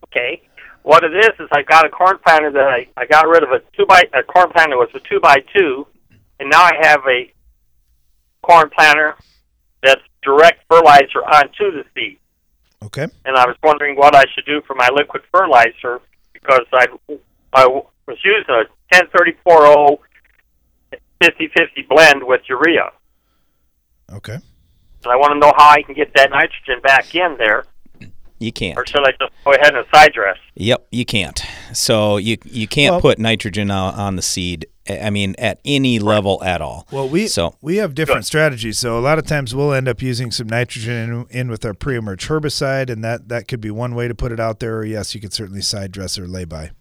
Okay. 0.06 0.41
What 0.84 1.04
it 1.04 1.13
is 1.13 1.30
is 1.39 1.48
I 1.52 1.62
got 1.63 1.86
a 1.86 1.89
corn 1.89 2.18
planter 2.26 2.52
that 2.52 2.68
I, 2.68 2.88
I 2.98 3.06
got 3.06 3.28
rid 3.28 3.44
of 3.44 3.52
a 3.52 3.60
two 3.76 3.86
by 3.86 4.04
a 4.13 4.24
corn 4.24 4.50
planter 4.52 4.78
was 4.78 4.89
a 4.94 5.00
two 5.00 5.20
by 5.20 5.38
two, 5.56 5.86
and 6.39 6.50
now 6.50 6.62
I 6.62 6.72
have 6.82 7.02
a 7.08 7.32
corn 8.42 8.70
planter 8.70 9.15
that's 9.84 10.02
direct 10.24 10.63
fertilizer 10.70 11.20
onto 11.20 11.72
the 11.72 11.84
seed. 11.94 12.18
Okay. 12.84 13.08
And 13.26 13.36
I 13.36 13.46
was 13.46 13.56
wondering 13.62 13.96
what 13.96 14.15
I 14.15 14.24
should 14.34 14.46
do 14.46 14.62
for 14.65 14.76
my 14.76 14.89
liquid 14.94 15.24
fertilizer 15.32 16.02
because 16.34 16.65
I 16.74 16.88
I 17.54 17.68
was 17.68 18.18
using 18.24 18.50
a 18.50 18.63
1034 18.92 20.00
50-50 21.22 21.88
blend 21.89 22.24
with 22.24 22.42
urea. 22.48 22.92
Okay. 24.12 24.38
And 25.04 25.12
I 25.12 25.15
want 25.15 25.34
to 25.34 25.39
know 25.39 25.54
how 25.56 25.70
I 25.70 25.82
can 25.82 25.94
get 25.94 26.13
that 26.15 26.30
nitrogen 26.30 26.82
back 26.82 27.13
in 27.13 27.36
there, 27.38 27.65
You 28.39 28.54
can't. 28.54 28.78
or 28.78 28.86
should 28.86 29.04
I 29.06 29.12
just 29.19 29.34
go 29.43 29.52
ahead 29.54 29.75
and 29.75 29.86
side 29.93 30.13
dress? 30.13 30.38
Yep, 30.56 30.88
you 30.91 31.06
can't. 31.06 31.41
So 31.73 32.15
you 32.17 32.38
you 32.45 32.67
can't 32.67 32.93
Well- 32.93 33.02
put 33.02 33.19
nitrogen 33.19 33.69
on, 33.69 33.93
on 33.95 34.15
the 34.15 34.21
seed. 34.21 34.65
I 34.89 35.12
mean, 35.12 35.36
at 35.38 35.60
any 35.65 35.99
level 35.99 36.41
at 36.43 36.62
all. 36.62 36.88
Well, 36.91 37.08
we 37.08 37.28
So- 37.28 37.56
we 37.62 37.78
have 37.78 37.93
different 37.93 38.25
strategies. 38.25 38.80
So 38.80 38.97
a 38.97 39.02
lot 39.02 39.19
of 39.19 39.28
times 39.28 39.54
we'll 39.54 39.71
end 39.73 39.88
up 39.88 40.02
using 40.02 40.32
some 40.32 40.47
nitrogen 40.47 41.28
in, 41.30 41.38
in 41.41 41.49
with 41.49 41.63
our 41.65 41.73
pre-emerge 41.75 42.28
herbicide, 42.28 42.89
and 42.89 43.04
that 43.04 43.28
that 43.30 43.47
could 43.47 43.62
be 43.62 43.69
one 43.71 43.93
way 43.93 44.08
to 44.08 44.15
put 44.15 44.32
it 44.32 44.39
out 44.39 44.60
there. 44.62 44.78
Or 44.78 44.86
yes, 44.86 45.13
you 45.13 45.21
could 45.21 45.34
certainly 45.34 45.62
side 45.62 45.91
dress 45.91 46.17
or 46.17 46.28
lay 46.28 46.45
by. 46.45 46.71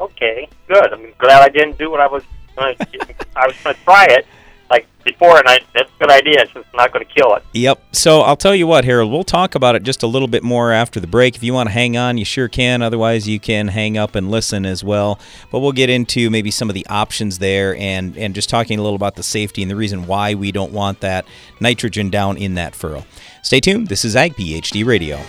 Okay, 0.00 0.48
good. 0.68 0.92
I'm 0.92 1.12
glad 1.18 1.42
I 1.42 1.48
didn't 1.48 1.78
do 1.78 1.90
what 1.90 2.00
I 2.00 2.06
was 2.06 2.22
going 2.56 2.76
to. 2.78 3.14
I 3.36 3.46
was 3.46 3.56
going 3.62 3.76
to 3.76 3.82
try 3.82 4.04
it 4.08 4.26
like 4.70 4.86
before, 5.04 5.38
and 5.38 5.48
I 5.48 5.60
that's 5.74 5.90
a 5.90 5.98
good 5.98 6.10
idea. 6.10 6.42
It's 6.42 6.52
just 6.52 6.66
not 6.74 6.92
going 6.92 7.04
to 7.04 7.12
kill 7.12 7.34
it. 7.34 7.44
Yep. 7.52 7.82
So 7.92 8.20
I'll 8.22 8.36
tell 8.36 8.54
you 8.54 8.66
what, 8.66 8.84
Harold, 8.84 9.10
we'll 9.10 9.24
talk 9.24 9.54
about 9.54 9.74
it 9.74 9.82
just 9.82 10.02
a 10.02 10.06
little 10.06 10.28
bit 10.28 10.42
more 10.42 10.72
after 10.72 11.00
the 11.00 11.06
break. 11.06 11.36
If 11.36 11.42
you 11.42 11.52
want 11.52 11.68
to 11.68 11.72
hang 11.72 11.96
on, 11.96 12.18
you 12.18 12.24
sure 12.24 12.48
can. 12.48 12.82
Otherwise, 12.82 13.28
you 13.28 13.38
can 13.38 13.68
hang 13.68 13.96
up 13.96 14.14
and 14.14 14.30
listen 14.30 14.64
as 14.66 14.82
well. 14.82 15.18
But 15.50 15.60
we'll 15.60 15.72
get 15.72 15.90
into 15.90 16.30
maybe 16.30 16.50
some 16.50 16.68
of 16.68 16.74
the 16.74 16.86
options 16.88 17.38
there 17.38 17.76
and, 17.76 18.16
and 18.16 18.34
just 18.34 18.48
talking 18.48 18.78
a 18.78 18.82
little 18.82 18.96
about 18.96 19.16
the 19.16 19.22
safety 19.22 19.62
and 19.62 19.70
the 19.70 19.76
reason 19.76 20.06
why 20.06 20.34
we 20.34 20.52
don't 20.52 20.72
want 20.72 21.00
that 21.00 21.26
nitrogen 21.60 22.10
down 22.10 22.36
in 22.36 22.54
that 22.54 22.74
furrow. 22.74 23.04
Stay 23.42 23.60
tuned. 23.60 23.88
This 23.88 24.04
is 24.04 24.16
Ag 24.16 24.34
PhD 24.34 24.84
Radio. 24.84 25.20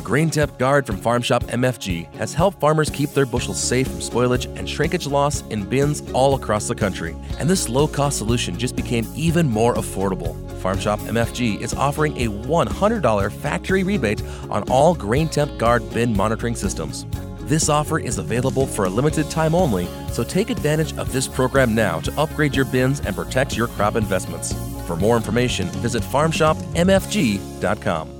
The 0.00 0.06
Grain 0.06 0.30
Temp 0.30 0.56
Guard 0.56 0.86
from 0.86 0.96
Farm 0.96 1.20
Shop 1.20 1.44
MFG 1.44 2.10
has 2.14 2.32
helped 2.32 2.58
farmers 2.58 2.88
keep 2.88 3.10
their 3.10 3.26
bushels 3.26 3.62
safe 3.62 3.86
from 3.86 3.98
spoilage 3.98 4.46
and 4.58 4.66
shrinkage 4.66 5.06
loss 5.06 5.42
in 5.48 5.68
bins 5.68 6.10
all 6.12 6.36
across 6.36 6.66
the 6.66 6.74
country. 6.74 7.14
And 7.38 7.50
this 7.50 7.68
low 7.68 7.86
cost 7.86 8.16
solution 8.16 8.58
just 8.58 8.76
became 8.76 9.06
even 9.14 9.46
more 9.46 9.74
affordable. 9.74 10.34
Farm 10.62 10.78
Shop 10.78 11.00
MFG 11.00 11.60
is 11.60 11.74
offering 11.74 12.16
a 12.16 12.28
$100 12.28 13.30
factory 13.30 13.82
rebate 13.82 14.22
on 14.48 14.62
all 14.70 14.94
Grain 14.94 15.28
Temp 15.28 15.58
Guard 15.58 15.82
bin 15.92 16.16
monitoring 16.16 16.56
systems. 16.56 17.04
This 17.40 17.68
offer 17.68 17.98
is 17.98 18.16
available 18.16 18.66
for 18.66 18.86
a 18.86 18.88
limited 18.88 19.28
time 19.28 19.54
only, 19.54 19.86
so 20.10 20.24
take 20.24 20.48
advantage 20.48 20.96
of 20.96 21.12
this 21.12 21.28
program 21.28 21.74
now 21.74 22.00
to 22.00 22.18
upgrade 22.18 22.56
your 22.56 22.64
bins 22.64 23.00
and 23.00 23.14
protect 23.14 23.54
your 23.54 23.66
crop 23.66 23.96
investments. 23.96 24.54
For 24.86 24.96
more 24.96 25.18
information, 25.18 25.66
visit 25.82 26.02
farmshopmfg.com. 26.02 28.19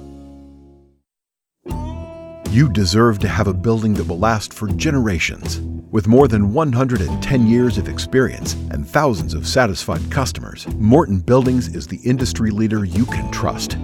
You 2.50 2.68
deserve 2.68 3.20
to 3.20 3.28
have 3.28 3.46
a 3.46 3.54
building 3.54 3.94
that 3.94 4.08
will 4.08 4.18
last 4.18 4.52
for 4.52 4.66
generations. 4.66 5.60
With 5.92 6.08
more 6.08 6.26
than 6.26 6.52
110 6.52 7.46
years 7.46 7.78
of 7.78 7.88
experience 7.88 8.54
and 8.72 8.84
thousands 8.84 9.34
of 9.34 9.46
satisfied 9.46 10.10
customers, 10.10 10.66
Morton 10.74 11.20
Buildings 11.20 11.68
is 11.76 11.86
the 11.86 12.00
industry 12.04 12.50
leader 12.50 12.84
you 12.84 13.06
can 13.06 13.30
trust. 13.30 13.74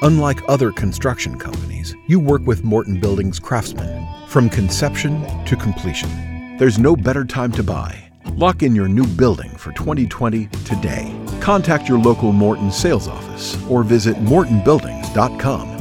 Unlike 0.00 0.38
other 0.48 0.72
construction 0.72 1.38
companies, 1.38 1.94
you 2.06 2.18
work 2.18 2.40
with 2.46 2.64
Morton 2.64 2.98
Buildings 2.98 3.38
craftsmen 3.38 4.08
from 4.26 4.48
conception 4.48 5.44
to 5.44 5.54
completion. 5.54 6.56
There's 6.56 6.78
no 6.78 6.96
better 6.96 7.26
time 7.26 7.52
to 7.52 7.62
buy. 7.62 8.10
Lock 8.36 8.62
in 8.62 8.74
your 8.74 8.88
new 8.88 9.06
building 9.06 9.50
for 9.50 9.72
2020 9.72 10.46
today. 10.64 11.14
Contact 11.42 11.86
your 11.86 11.98
local 11.98 12.32
Morton 12.32 12.72
sales 12.72 13.06
office 13.06 13.62
or 13.68 13.82
visit 13.82 14.16
mortonbuildings.com. 14.16 15.77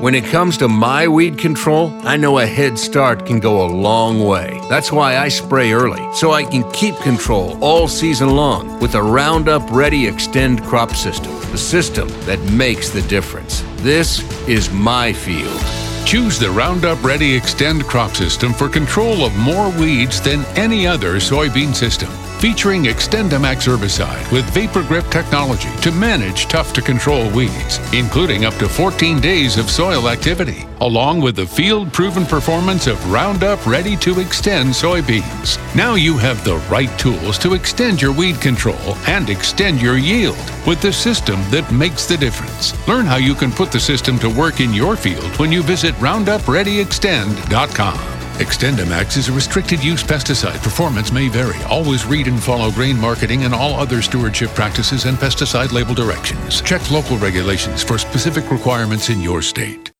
When 0.00 0.14
it 0.14 0.26
comes 0.26 0.56
to 0.58 0.68
my 0.68 1.08
weed 1.08 1.38
control, 1.38 1.92
I 2.04 2.16
know 2.16 2.38
a 2.38 2.46
head 2.46 2.78
start 2.78 3.26
can 3.26 3.40
go 3.40 3.66
a 3.66 3.72
long 3.72 4.22
way. 4.24 4.60
That's 4.68 4.92
why 4.92 5.16
I 5.16 5.26
spray 5.26 5.72
early, 5.72 6.06
so 6.14 6.30
I 6.30 6.44
can 6.44 6.70
keep 6.70 6.94
control 6.98 7.58
all 7.60 7.88
season 7.88 8.36
long 8.36 8.78
with 8.78 8.92
the 8.92 9.02
Roundup 9.02 9.68
Ready 9.72 10.04
Xtend 10.04 10.64
crop 10.64 10.94
system, 10.94 11.32
the 11.50 11.58
system 11.58 12.06
that 12.26 12.38
makes 12.52 12.90
the 12.90 13.02
difference. 13.02 13.64
This 13.78 14.22
is 14.46 14.70
my 14.70 15.12
field. 15.12 15.60
Choose 16.06 16.38
the 16.38 16.52
Roundup 16.52 17.02
Ready 17.02 17.36
Xtend 17.40 17.82
crop 17.82 18.14
system 18.14 18.52
for 18.52 18.68
control 18.68 19.24
of 19.24 19.36
more 19.36 19.68
weeds 19.80 20.20
than 20.20 20.44
any 20.56 20.86
other 20.86 21.16
soybean 21.16 21.74
system. 21.74 22.08
Featuring 22.38 22.84
XtendiMax 22.84 23.66
herbicide 23.66 24.30
with 24.30 24.48
Vapor 24.50 24.84
Grip 24.84 25.10
technology 25.10 25.74
to 25.78 25.90
manage 25.90 26.46
tough 26.46 26.72
to 26.74 26.80
control 26.80 27.28
weeds, 27.30 27.80
including 27.92 28.44
up 28.44 28.54
to 28.54 28.68
14 28.68 29.20
days 29.20 29.58
of 29.58 29.68
soil 29.68 30.08
activity, 30.08 30.64
along 30.80 31.20
with 31.20 31.34
the 31.34 31.44
field 31.44 31.92
proven 31.92 32.24
performance 32.24 32.86
of 32.86 33.10
Roundup 33.10 33.66
Ready 33.66 33.96
2 33.96 34.14
Xtend 34.14 34.68
soybeans. 34.68 35.58
Now 35.74 35.96
you 35.96 36.16
have 36.16 36.44
the 36.44 36.58
right 36.70 36.96
tools 36.96 37.38
to 37.38 37.54
extend 37.54 38.00
your 38.00 38.12
weed 38.12 38.40
control 38.40 38.94
and 39.08 39.30
extend 39.30 39.82
your 39.82 39.98
yield 39.98 40.38
with 40.64 40.80
the 40.80 40.92
system 40.92 41.40
that 41.50 41.72
makes 41.72 42.06
the 42.06 42.16
difference. 42.16 42.72
Learn 42.86 43.04
how 43.04 43.16
you 43.16 43.34
can 43.34 43.50
put 43.50 43.72
the 43.72 43.80
system 43.80 44.16
to 44.20 44.30
work 44.30 44.60
in 44.60 44.72
your 44.72 44.94
field 44.94 45.36
when 45.40 45.50
you 45.50 45.64
visit 45.64 45.92
RoundupReadyXtend.com. 45.96 48.17
XtendiMax 48.38 49.16
is 49.16 49.28
a 49.28 49.32
restricted 49.32 49.82
use 49.82 50.02
pesticide. 50.02 50.62
Performance 50.62 51.10
may 51.10 51.28
vary. 51.28 51.60
Always 51.64 52.06
read 52.06 52.28
and 52.28 52.40
follow 52.40 52.70
grain 52.70 52.96
marketing 52.96 53.42
and 53.42 53.52
all 53.52 53.74
other 53.74 54.00
stewardship 54.00 54.50
practices 54.50 55.06
and 55.06 55.18
pesticide 55.18 55.72
label 55.72 55.92
directions. 55.92 56.60
Check 56.62 56.88
local 56.92 57.18
regulations 57.18 57.82
for 57.82 57.98
specific 57.98 58.48
requirements 58.50 59.10
in 59.10 59.20
your 59.20 59.42
state. 59.42 59.90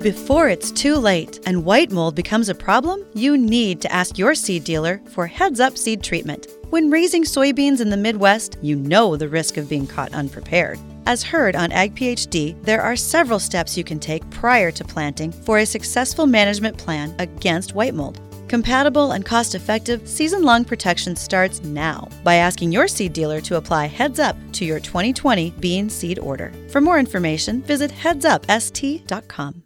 Before 0.00 0.48
it's 0.48 0.72
too 0.72 0.96
late 0.96 1.38
and 1.46 1.64
white 1.64 1.92
mold 1.92 2.16
becomes 2.16 2.48
a 2.48 2.54
problem, 2.54 3.06
you 3.14 3.38
need 3.38 3.80
to 3.82 3.92
ask 3.92 4.18
your 4.18 4.34
seed 4.34 4.64
dealer 4.64 5.00
for 5.10 5.28
Heads 5.28 5.60
Up 5.60 5.78
seed 5.78 6.02
treatment. 6.02 6.48
When 6.70 6.90
raising 6.90 7.22
soybeans 7.22 7.80
in 7.80 7.90
the 7.90 7.96
Midwest, 7.96 8.58
you 8.60 8.74
know 8.74 9.16
the 9.16 9.28
risk 9.28 9.56
of 9.56 9.68
being 9.68 9.86
caught 9.86 10.12
unprepared. 10.12 10.80
As 11.06 11.22
heard 11.22 11.54
on 11.54 11.70
Ag 11.70 11.94
PhD, 11.94 12.60
there 12.62 12.80
are 12.80 12.96
several 12.96 13.38
steps 13.38 13.76
you 13.76 13.84
can 13.84 13.98
take 13.98 14.28
prior 14.30 14.70
to 14.70 14.84
planting 14.84 15.30
for 15.30 15.58
a 15.58 15.66
successful 15.66 16.26
management 16.26 16.78
plan 16.78 17.14
against 17.18 17.74
white 17.74 17.92
mold. 17.92 18.20
Compatible 18.48 19.12
and 19.12 19.24
cost 19.24 19.54
effective 19.54 20.08
season 20.08 20.42
long 20.42 20.64
protection 20.64 21.14
starts 21.14 21.62
now 21.62 22.08
by 22.22 22.36
asking 22.36 22.72
your 22.72 22.88
seed 22.88 23.12
dealer 23.12 23.42
to 23.42 23.56
apply 23.56 23.86
Heads 23.86 24.18
Up 24.18 24.34
to 24.52 24.64
your 24.64 24.80
2020 24.80 25.50
bean 25.60 25.90
seed 25.90 26.18
order. 26.18 26.52
For 26.70 26.80
more 26.80 26.98
information, 26.98 27.62
visit 27.62 27.90
headsupst.com. 27.90 29.62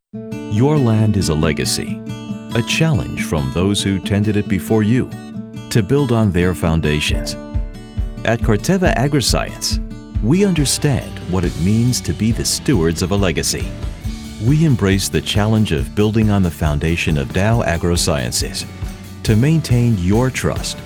Your 0.52 0.76
land 0.76 1.16
is 1.16 1.28
a 1.28 1.34
legacy, 1.34 2.00
a 2.56 2.62
challenge 2.66 3.24
from 3.24 3.52
those 3.52 3.80
who 3.80 4.00
tended 4.00 4.36
it 4.36 4.48
before 4.48 4.82
you 4.82 5.08
to 5.70 5.84
build 5.84 6.10
on 6.10 6.32
their 6.32 6.52
foundations. 6.54 7.34
At 8.24 8.40
Corteva 8.40 8.94
Agriscience, 8.96 9.87
we 10.22 10.44
understand 10.44 11.18
what 11.30 11.44
it 11.44 11.56
means 11.60 12.00
to 12.00 12.12
be 12.12 12.32
the 12.32 12.44
stewards 12.44 13.02
of 13.02 13.12
a 13.12 13.16
legacy. 13.16 13.70
We 14.44 14.64
embrace 14.64 15.08
the 15.08 15.20
challenge 15.20 15.72
of 15.72 15.94
building 15.94 16.30
on 16.30 16.42
the 16.42 16.50
foundation 16.50 17.16
of 17.18 17.32
Dow 17.32 17.62
AgroSciences 17.62 18.66
to 19.22 19.36
maintain 19.36 19.96
your 19.98 20.30
trust, 20.30 20.78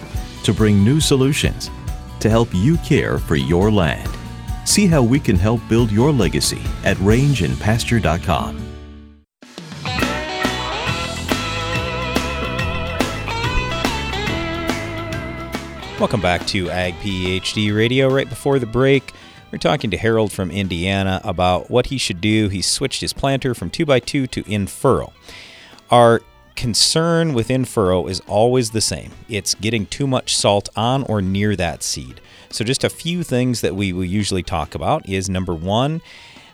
to 0.45 0.53
bring 0.53 0.85
new 0.85 1.01
solutions, 1.01 1.71
to 2.21 2.29
help 2.29 2.49
you 2.53 2.77
care 2.79 3.18
for 3.18 3.37
your 3.37 3.71
land. 3.71 4.09
See 4.64 4.87
how 4.87 5.03
we 5.03 5.18
can 5.18 5.37
help 5.37 5.61
build 5.68 5.90
your 5.90 6.12
legacy 6.12 6.61
at 6.85 6.97
rangeandpasture.com. 6.99 8.73
Welcome 15.99 16.21
back 16.21 16.45
to 16.49 16.68
Ag 16.68 16.95
PhD 16.95 17.73
Radio. 17.73 18.09
Right 18.09 18.29
before 18.29 18.59
the 18.59 18.66
break, 18.66 19.12
we're 19.53 19.59
talking 19.59 19.91
to 19.91 19.99
Harold 19.99 20.33
from 20.33 20.51
Indiana 20.51 21.21
about 21.23 21.71
what 21.71 21.87
he 21.87 21.99
should 21.99 22.23
do. 22.23 22.49
He 22.49 22.62
switched 22.62 23.03
his 23.03 23.12
planter 23.12 23.55
from 23.55 23.71
2x2 23.71 24.31
to 24.31 24.51
in 24.51 24.67
furrow. 24.67 25.12
Our 25.91 26.23
concern 26.57 27.35
with 27.35 27.51
in 27.51 27.67
furrow 27.67 28.07
is 28.07 28.21
always 28.21 28.71
the 28.71 28.81
same 28.81 29.11
it's 29.29 29.55
getting 29.55 29.87
too 29.87 30.07
much 30.07 30.37
salt 30.37 30.69
on 30.75 31.03
or 31.05 31.21
near 31.21 31.55
that 31.57 31.83
seed. 31.83 32.21
So, 32.49 32.65
just 32.65 32.83
a 32.83 32.91
few 32.91 33.23
things 33.23 33.61
that 33.61 33.77
we 33.77 33.93
will 33.93 34.05
usually 34.05 34.43
talk 34.43 34.75
about 34.75 35.07
is 35.09 35.29
number 35.29 35.55
one, 35.55 36.01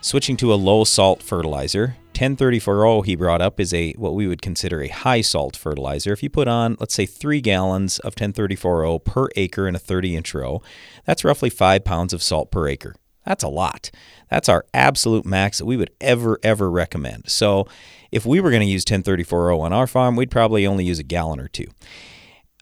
switching 0.01 0.37
to 0.39 0.53
a 0.53 0.57
low 0.57 0.85
salt 0.85 1.23
fertilizer. 1.23 1.97
10-34-0 2.15 3.05
he 3.05 3.15
brought 3.15 3.41
up 3.41 3.61
is 3.61 3.73
a 3.73 3.93
what 3.93 4.13
we 4.13 4.27
would 4.27 4.43
consider 4.43 4.83
a 4.83 4.89
high 4.89 5.21
salt 5.21 5.55
fertilizer. 5.55 6.13
If 6.13 6.21
you 6.21 6.29
put 6.29 6.49
on, 6.49 6.77
let's 6.81 6.95
say, 6.95 7.07
three 7.07 7.41
gallons 7.41 8.01
of 8.01 8.17
10-34-0 8.17 9.05
per 9.05 9.29
acre 9.37 9.69
in 9.69 9.77
a 9.77 9.79
30 9.79 10.17
inch 10.17 10.35
row, 10.35 10.61
that's 11.09 11.25
roughly 11.25 11.49
five 11.49 11.85
pounds 11.85 12.13
of 12.13 12.23
salt 12.23 12.51
per 12.51 12.69
acre. 12.69 12.95
That's 13.25 13.43
a 13.43 13.49
lot. 13.49 13.91
That's 14.31 14.47
our 14.47 14.67
absolute 14.75 15.25
max 15.25 15.57
that 15.57 15.65
we 15.65 15.79
would 15.79 15.89
ever, 16.03 16.39
ever 16.43 16.71
recommend. 16.71 17.31
So 17.31 17.67
if 18.13 18.27
we 18.27 18.41
were 18.41 18.51
going 18.51 18.61
to 18.61 18.67
use 18.67 18.85
10-34-0 18.85 19.59
on 19.59 19.73
our 19.73 19.87
farm, 19.87 20.17
we'd 20.17 20.31
probably 20.31 20.67
only 20.67 20.85
use 20.85 20.99
a 20.99 21.03
gallon 21.03 21.41
or 21.41 21.49
two. 21.49 21.69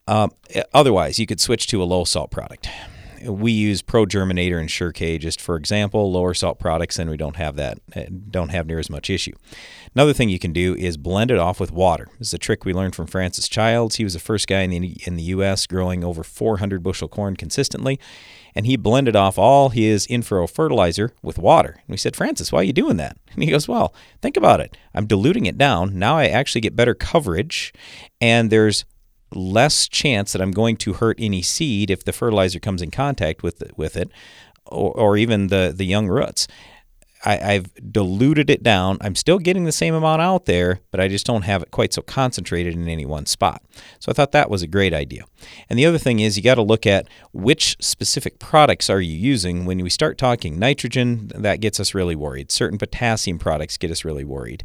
Um, 0.06 0.30
otherwise, 0.72 1.18
you 1.18 1.26
could 1.26 1.40
switch 1.40 1.66
to 1.66 1.82
a 1.82 1.84
low 1.84 2.04
salt 2.04 2.30
product 2.30 2.68
we 3.24 3.52
use 3.52 3.82
Pro 3.82 4.06
Germinator 4.06 4.58
and 4.58 4.70
Sure-K 4.70 5.18
just 5.18 5.40
for 5.40 5.56
example, 5.56 6.10
lower 6.10 6.34
salt 6.34 6.58
products, 6.58 6.98
and 6.98 7.10
we 7.10 7.16
don't 7.16 7.36
have 7.36 7.56
that, 7.56 7.78
eh, 7.94 8.06
don't 8.30 8.50
have 8.50 8.66
near 8.66 8.78
as 8.78 8.90
much 8.90 9.10
issue. 9.10 9.32
Another 9.94 10.12
thing 10.12 10.28
you 10.28 10.38
can 10.38 10.52
do 10.52 10.74
is 10.74 10.96
blend 10.96 11.30
it 11.30 11.38
off 11.38 11.60
with 11.60 11.72
water. 11.72 12.08
This 12.18 12.28
is 12.28 12.34
a 12.34 12.38
trick 12.38 12.64
we 12.64 12.72
learned 12.72 12.94
from 12.94 13.06
Francis 13.06 13.48
Childs. 13.48 13.96
He 13.96 14.04
was 14.04 14.14
the 14.14 14.20
first 14.20 14.46
guy 14.46 14.62
in 14.62 14.70
the 14.70 14.96
in 15.06 15.16
the 15.16 15.22
U.S. 15.24 15.66
growing 15.66 16.04
over 16.04 16.22
400 16.22 16.82
bushel 16.82 17.08
corn 17.08 17.36
consistently, 17.36 17.98
and 18.56 18.64
he 18.64 18.76
blended 18.76 19.14
off 19.14 19.38
all 19.38 19.68
his 19.68 20.06
in-furrow 20.06 20.46
fertilizer 20.46 21.12
with 21.22 21.38
water. 21.38 21.72
And 21.72 21.88
we 21.88 21.98
said, 21.98 22.16
Francis, 22.16 22.50
why 22.50 22.60
are 22.60 22.64
you 22.64 22.72
doing 22.72 22.96
that? 22.96 23.18
And 23.34 23.44
he 23.44 23.50
goes, 23.50 23.68
Well, 23.68 23.94
think 24.22 24.36
about 24.36 24.60
it. 24.60 24.76
I'm 24.94 25.06
diluting 25.06 25.44
it 25.44 25.58
down. 25.58 25.98
Now 25.98 26.16
I 26.16 26.28
actually 26.28 26.62
get 26.62 26.74
better 26.74 26.94
coverage, 26.94 27.74
and 28.18 28.50
there's 28.50 28.86
less 29.30 29.86
chance 29.86 30.32
that 30.32 30.40
I'm 30.40 30.52
going 30.52 30.78
to 30.78 30.94
hurt 30.94 31.18
any 31.20 31.42
seed 31.42 31.90
if 31.90 32.04
the 32.04 32.12
fertilizer 32.12 32.58
comes 32.58 32.80
in 32.80 32.90
contact 32.90 33.42
with 33.42 33.60
it, 33.60 33.76
with 33.76 33.94
it, 33.94 34.10
or, 34.64 34.90
or 34.98 35.16
even 35.18 35.48
the 35.48 35.72
the 35.76 35.84
young 35.84 36.08
roots. 36.08 36.48
I, 37.26 37.54
I've 37.54 37.92
diluted 37.92 38.48
it 38.48 38.62
down. 38.62 38.98
I'm 39.00 39.16
still 39.16 39.38
getting 39.38 39.64
the 39.64 39.72
same 39.72 39.94
amount 39.94 40.22
out 40.22 40.46
there, 40.46 40.80
but 40.92 41.00
I 41.00 41.08
just 41.08 41.26
don't 41.26 41.42
have 41.42 41.62
it 41.62 41.72
quite 41.72 41.92
so 41.92 42.00
concentrated 42.00 42.74
in 42.74 42.88
any 42.88 43.04
one 43.04 43.26
spot. 43.26 43.62
So 43.98 44.10
I 44.10 44.14
thought 44.14 44.32
that 44.32 44.48
was 44.48 44.62
a 44.62 44.68
great 44.68 44.94
idea. 44.94 45.24
And 45.68 45.78
the 45.78 45.86
other 45.86 45.98
thing 45.98 46.20
is 46.20 46.36
you 46.36 46.42
got 46.42 46.54
to 46.54 46.62
look 46.62 46.86
at 46.86 47.08
which 47.32 47.76
specific 47.80 48.38
products 48.38 48.88
are 48.88 49.00
you 49.00 49.16
using. 49.16 49.66
When 49.66 49.82
we 49.82 49.90
start 49.90 50.16
talking 50.16 50.58
nitrogen, 50.58 51.32
that 51.34 51.60
gets 51.60 51.80
us 51.80 51.94
really 51.94 52.16
worried. 52.16 52.52
Certain 52.52 52.78
potassium 52.78 53.38
products 53.38 53.76
get 53.76 53.90
us 53.90 54.04
really 54.04 54.24
worried 54.24 54.62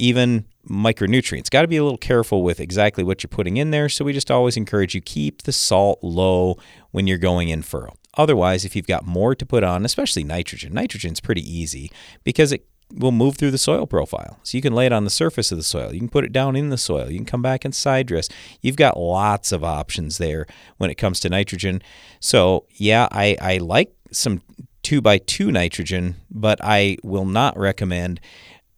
even 0.00 0.44
micronutrients. 0.68 1.50
Got 1.50 1.62
to 1.62 1.68
be 1.68 1.76
a 1.76 1.82
little 1.82 1.98
careful 1.98 2.42
with 2.42 2.60
exactly 2.60 3.02
what 3.02 3.22
you're 3.22 3.28
putting 3.28 3.56
in 3.56 3.72
there. 3.72 3.88
So 3.88 4.04
we 4.04 4.12
just 4.12 4.30
always 4.30 4.56
encourage 4.56 4.94
you 4.94 5.00
keep 5.00 5.42
the 5.42 5.52
salt 5.52 5.98
low 6.02 6.56
when 6.92 7.08
you're 7.08 7.18
going 7.18 7.48
in 7.48 7.62
furrow. 7.62 7.94
Otherwise, 8.18 8.64
if 8.64 8.76
you've 8.76 8.86
got 8.86 9.06
more 9.06 9.34
to 9.34 9.46
put 9.46 9.64
on, 9.64 9.84
especially 9.84 10.24
nitrogen, 10.24 10.74
nitrogen's 10.74 11.20
pretty 11.20 11.42
easy 11.42 11.90
because 12.24 12.52
it 12.52 12.66
will 12.94 13.12
move 13.12 13.36
through 13.36 13.50
the 13.50 13.58
soil 13.58 13.86
profile. 13.86 14.38
So 14.42 14.56
you 14.56 14.62
can 14.62 14.74
lay 14.74 14.86
it 14.86 14.92
on 14.92 15.04
the 15.04 15.10
surface 15.10 15.52
of 15.52 15.58
the 15.58 15.64
soil. 15.64 15.92
You 15.92 16.00
can 16.00 16.08
put 16.08 16.24
it 16.24 16.32
down 16.32 16.56
in 16.56 16.70
the 16.70 16.78
soil. 16.78 17.10
You 17.10 17.18
can 17.18 17.26
come 17.26 17.42
back 17.42 17.64
and 17.64 17.74
side 17.74 18.06
dress. 18.06 18.28
You've 18.60 18.76
got 18.76 18.98
lots 18.98 19.52
of 19.52 19.62
options 19.62 20.18
there 20.18 20.46
when 20.78 20.90
it 20.90 20.96
comes 20.96 21.20
to 21.20 21.28
nitrogen. 21.28 21.82
So 22.18 22.66
yeah, 22.74 23.08
I, 23.12 23.36
I 23.40 23.58
like 23.58 23.94
some 24.10 24.42
two 24.82 25.00
by 25.00 25.18
two 25.18 25.52
nitrogen, 25.52 26.16
but 26.30 26.58
I 26.62 26.96
will 27.02 27.26
not 27.26 27.58
recommend 27.58 28.20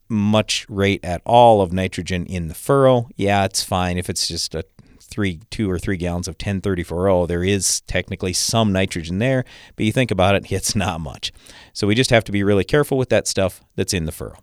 much 0.08 0.68
rate 0.68 1.04
at 1.04 1.22
all 1.24 1.62
of 1.62 1.72
nitrogen 1.72 2.26
in 2.26 2.48
the 2.48 2.54
furrow. 2.54 3.08
Yeah, 3.16 3.44
it's 3.44 3.62
fine 3.62 3.96
if 3.96 4.10
it's 4.10 4.26
just 4.26 4.54
a 4.56 4.64
three, 5.10 5.40
two 5.50 5.70
or 5.70 5.78
three 5.78 5.96
gallons 5.96 6.28
of 6.28 6.38
10-34-0. 6.38 7.28
There 7.28 7.44
is 7.44 7.80
technically 7.82 8.32
some 8.32 8.72
nitrogen 8.72 9.18
there, 9.18 9.44
but 9.76 9.84
you 9.84 9.92
think 9.92 10.10
about 10.10 10.34
it, 10.34 10.50
it's 10.52 10.74
not 10.74 11.00
much. 11.00 11.32
So 11.72 11.86
we 11.86 11.94
just 11.94 12.10
have 12.10 12.24
to 12.24 12.32
be 12.32 12.42
really 12.42 12.64
careful 12.64 12.96
with 12.98 13.08
that 13.10 13.26
stuff 13.26 13.62
that's 13.76 13.92
in 13.92 14.06
the 14.06 14.12
furrow. 14.12 14.38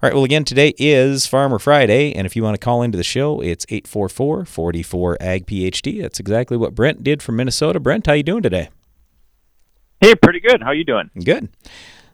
All 0.00 0.08
right, 0.08 0.14
well, 0.14 0.22
again, 0.22 0.44
today 0.44 0.74
is 0.78 1.26
Farmer 1.26 1.58
Friday, 1.58 2.14
and 2.14 2.24
if 2.24 2.36
you 2.36 2.44
want 2.44 2.54
to 2.54 2.64
call 2.64 2.82
into 2.82 2.96
the 2.96 3.02
show, 3.02 3.40
it's 3.40 3.66
844 3.68 4.44
44 4.44 5.16
AG 5.20 5.44
PhD. 5.44 6.00
That's 6.00 6.20
exactly 6.20 6.56
what 6.56 6.72
Brent 6.72 7.02
did 7.02 7.20
from 7.20 7.34
Minnesota. 7.34 7.80
Brent, 7.80 8.06
how 8.06 8.12
you 8.12 8.22
doing 8.22 8.42
today? 8.42 8.68
Hey, 10.00 10.14
pretty 10.14 10.38
good. 10.38 10.62
How 10.62 10.70
you 10.70 10.84
doing? 10.84 11.10
Good. 11.24 11.48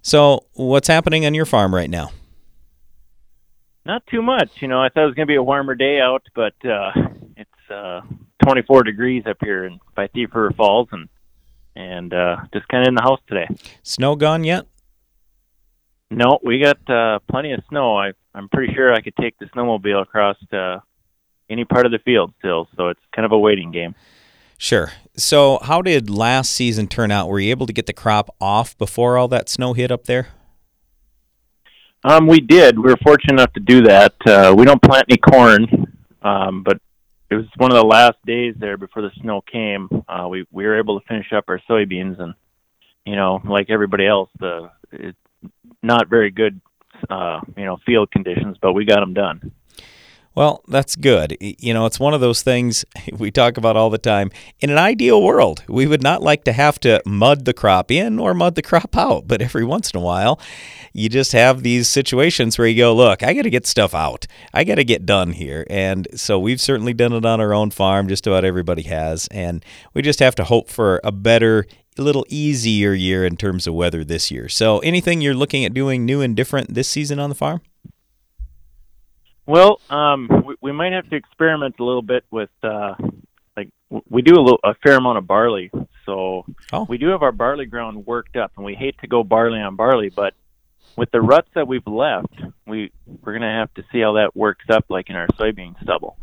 So, 0.01 0.47
what's 0.55 0.89
happening 0.89 1.27
on 1.27 1.35
your 1.35 1.45
farm 1.45 1.75
right 1.75 1.91
now? 1.91 2.11
Not 3.85 4.07
too 4.07 4.23
much. 4.23 4.49
You 4.61 4.69
know, 4.69 4.81
I 4.81 4.89
thought 4.89 5.03
it 5.03 5.07
was 5.07 5.15
going 5.15 5.27
to 5.27 5.31
be 5.31 5.37
a 5.37 5.43
warmer 5.43 5.75
day 5.75 6.01
out, 6.01 6.23
but 6.35 6.55
uh, 6.65 6.93
uh, 7.75 8.01
24 8.45 8.85
degrees 8.85 9.25
up 9.27 9.39
here 9.41 9.65
in, 9.65 9.81
by 9.95 10.07
Thief 10.09 10.31
River 10.35 10.53
Falls, 10.57 10.89
and 10.93 11.09
and 11.77 12.15
uh, 12.15 12.37
just 12.53 12.69
kind 12.69 12.83
of 12.83 12.89
in 12.89 12.95
the 12.95 13.03
house 13.03 13.21
today. 13.27 13.49
Snow 13.83 14.15
gone 14.15 14.45
yet? 14.45 14.67
No, 16.11 16.39
we 16.45 16.61
got 16.61 16.89
uh, 16.89 17.19
plenty 17.29 17.53
of 17.53 17.63
snow. 17.69 17.97
I 17.97 18.13
I'm 18.35 18.49
pretty 18.49 18.73
sure 18.75 18.93
I 18.93 19.01
could 19.01 19.17
take 19.17 19.39
the 19.39 19.47
snowmobile 19.47 20.03
across 20.03 20.37
uh, 20.53 20.79
any 21.51 21.65
part 21.65 21.87
of 21.87 21.93
the 21.93 21.99
field 21.99 22.33
still, 22.39 22.69
so 22.77 22.89
it's 22.89 23.01
kind 23.15 23.27
of 23.27 23.33
a 23.33 23.39
waiting 23.39 23.71
game. 23.71 23.95
Sure. 24.57 24.93
So, 25.17 25.59
how 25.63 25.83
did 25.83 26.09
last 26.09 26.53
season 26.53 26.87
turn 26.87 27.11
out? 27.11 27.29
Were 27.29 27.41
you 27.41 27.51
able 27.51 27.67
to 27.67 27.73
get 27.73 27.87
the 27.87 27.93
crop 27.93 28.35
off 28.41 28.77
before 28.79 29.19
all 29.19 29.29
that 29.29 29.49
snow 29.49 29.73
hit 29.73 29.91
up 29.91 30.05
there? 30.05 30.29
Um, 32.05 32.27
we 32.27 32.41
did. 32.41 32.79
We 32.79 32.91
were 32.91 32.99
fortunate 33.03 33.35
enough 33.35 33.53
to 33.55 33.61
do 33.61 33.83
that. 33.83 34.15
Uh, 34.27 34.55
we 34.57 34.65
don't 34.65 34.83
plant 34.83 35.07
any 35.09 35.19
corn, 35.19 35.97
um, 36.23 36.63
but 36.63 36.79
it 37.35 37.39
was 37.39 37.47
one 37.57 37.73
of 37.73 37.77
the 37.77 37.87
last 37.87 38.17
days 38.25 38.55
there 38.59 38.77
before 38.77 39.03
the 39.03 39.11
snow 39.21 39.41
came. 39.41 39.89
Uh, 40.09 40.29
we 40.29 40.47
we 40.53 40.65
were 40.65 40.79
able 40.79 41.01
to 41.01 41.07
finish 41.07 41.33
up 41.33 41.45
our 41.49 41.61
soybeans, 41.69 42.21
and 42.21 42.35
you 43.05 43.17
know, 43.17 43.41
like 43.45 43.71
everybody 43.71 44.07
else, 44.07 44.31
the 44.39 44.71
it, 44.93 45.17
not 45.83 46.09
very 46.09 46.31
good, 46.31 46.61
uh, 47.11 47.41
you 47.57 47.65
know, 47.65 47.77
field 47.85 48.11
conditions, 48.13 48.57
but 48.63 48.73
we 48.73 48.85
got 48.85 49.01
them 49.01 49.15
done. 49.15 49.53
Well, 50.35 50.65
that's 50.67 50.97
good. 50.97 51.37
You 51.41 51.73
know, 51.73 51.87
it's 51.87 52.01
one 52.01 52.13
of 52.13 52.21
those 52.21 52.43
things 52.43 52.85
we 53.13 53.31
talk 53.31 53.57
about 53.57 53.77
all 53.77 53.91
the 53.91 53.99
time. 53.99 54.31
In 54.61 54.71
an 54.71 54.79
ideal 54.79 55.23
world, 55.23 55.63
we 55.69 55.87
would 55.87 56.03
not 56.03 56.23
like 56.23 56.45
to 56.45 56.53
have 56.53 56.81
to 56.81 57.01
mud 57.07 57.45
the 57.45 57.53
crop 57.53 57.91
in 57.91 58.19
or 58.19 58.35
mud 58.35 58.57
the 58.57 58.63
crop 58.63 58.97
out, 58.97 59.29
but 59.29 59.41
every 59.41 59.65
once 59.65 59.91
in 59.91 60.01
a 60.01 60.03
while, 60.03 60.41
you 60.93 61.09
just 61.09 61.33
have 61.33 61.63
these 61.63 61.89
situations 61.89 62.59
where 62.59 62.67
you 62.67 62.77
go, 62.77 62.95
look, 62.95 63.23
I 63.23 63.33
got 63.33 63.43
to 63.43 63.51
get 63.51 63.67
stuff 63.67 63.95
out. 63.95 64.27
I 64.53 64.65
got 64.65 64.77
to 64.77 64.85
get 64.85 65.07
done 65.07 65.33
here. 65.33 65.67
And 65.71 66.09
so 66.15 66.39
we've 66.39 66.61
certainly 66.61 66.95
done 66.95 67.13
it 67.13 67.25
on 67.25 67.41
our 67.41 67.53
own 67.53 67.71
farm, 67.71 68.09
just 68.09 68.27
about 68.27 68.45
everybody 68.45 68.83
has. 68.83 69.29
And 69.31 69.65
we 69.93 70.03
just 70.03 70.21
have 70.21 70.35
to 70.37 70.45
hope 70.45 70.69
for 70.69 71.01
a 71.05 71.13
better 71.13 71.67
a 71.97 72.03
little 72.03 72.27
easier 72.29 72.93
year 72.93 73.25
in 73.25 73.37
terms 73.37 73.69
of 73.69 73.75
weather 73.75 74.03
this 74.05 74.29
year. 74.29 74.49
So, 74.49 74.81
anything 74.81 75.21
you're 75.21 75.33
looking 75.33 75.65
at 75.65 75.73
doing 75.75 76.05
new 76.05 76.21
and 76.21 76.35
different 76.35 76.75
this 76.75 76.89
season 76.89 77.21
on 77.21 77.29
the 77.29 77.37
farm? 77.37 77.61
Well, 79.47 79.81
um, 79.91 80.29
we, 80.47 80.55
we 80.61 80.73
might 80.73 80.93
have 80.93 81.09
to 81.11 81.17
experiment 81.17 81.77
a 81.79 81.85
little 81.85 82.03
bit 82.03 82.25
with, 82.31 82.51
uh, 82.63 82.95
like, 83.57 83.69
we 84.09 84.23
do 84.23 84.35
a, 84.35 84.43
little, 84.43 84.61
a 84.65 84.75
fair 84.83 84.97
amount 84.97 85.19
of 85.19 85.27
barley. 85.27 85.71
So 86.07 86.45
oh. 86.73 86.87
we 86.89 86.99
do 86.99 87.09
have 87.09 87.23
our 87.23 87.33
barley 87.33 87.67
ground 87.67 88.07
worked 88.07 88.37
up, 88.37 88.53
and 88.57 88.65
we 88.65 88.75
hate 88.75 88.97
to 89.01 89.07
go 89.07 89.23
barley 89.23 89.61
on 89.61 89.77
barley, 89.77 90.11
but 90.11 90.35
with 90.97 91.11
the 91.11 91.21
ruts 91.21 91.49
that 91.55 91.67
we've 91.67 91.87
left, 91.87 92.35
we 92.67 92.93
we're 93.23 93.33
gonna 93.33 93.53
have 93.53 93.73
to 93.75 93.85
see 93.91 94.01
how 94.01 94.13
that 94.15 94.37
works 94.37 94.67
up, 94.71 94.85
like 94.89 95.11
in 95.11 95.17
our 95.17 95.27
soybean 95.29 95.81
stubble. 95.83 96.17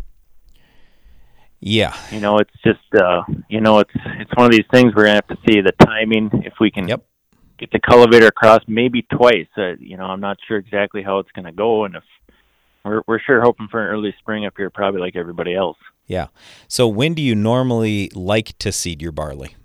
Yeah, 1.59 1.95
you 2.11 2.19
know, 2.19 2.39
it's 2.39 2.53
just 2.63 2.79
uh, 2.95 3.23
you 3.49 3.61
know, 3.61 3.79
it's 3.79 3.91
it's 3.95 4.31
one 4.35 4.45
of 4.45 4.51
these 4.51 4.65
things 4.71 4.93
we're 4.95 5.05
gonna 5.05 5.15
have 5.15 5.27
to 5.27 5.37
see 5.47 5.61
the 5.61 5.73
timing 5.73 6.29
if 6.45 6.53
we 6.59 6.71
can 6.71 6.87
yep. 6.87 7.03
get 7.57 7.71
the 7.71 7.79
cultivator 7.79 8.27
across 8.27 8.61
maybe 8.67 9.01
twice. 9.03 9.47
Uh, 9.57 9.75
you 9.79 9.97
know, 9.97 10.05
I'm 10.05 10.21
not 10.21 10.37
sure 10.47 10.57
exactly 10.57 11.03
how 11.03 11.19
it's 11.19 11.31
gonna 11.31 11.51
go, 11.51 11.85
and 11.85 11.95
if 11.95 12.03
we're 12.83 13.01
we're 13.07 13.19
sure 13.19 13.41
hoping 13.41 13.67
for 13.69 13.81
an 13.81 13.87
early 13.87 14.13
spring 14.19 14.45
up 14.45 14.53
here, 14.57 14.69
probably 14.69 15.01
like 15.01 15.15
everybody 15.15 15.55
else. 15.55 15.77
Yeah. 16.07 16.27
So 16.67 16.87
when 16.87 17.13
do 17.13 17.21
you 17.21 17.35
normally 17.35 18.09
like 18.13 18.57
to 18.59 18.71
seed 18.71 19.01
your 19.01 19.11
barley? 19.11 19.55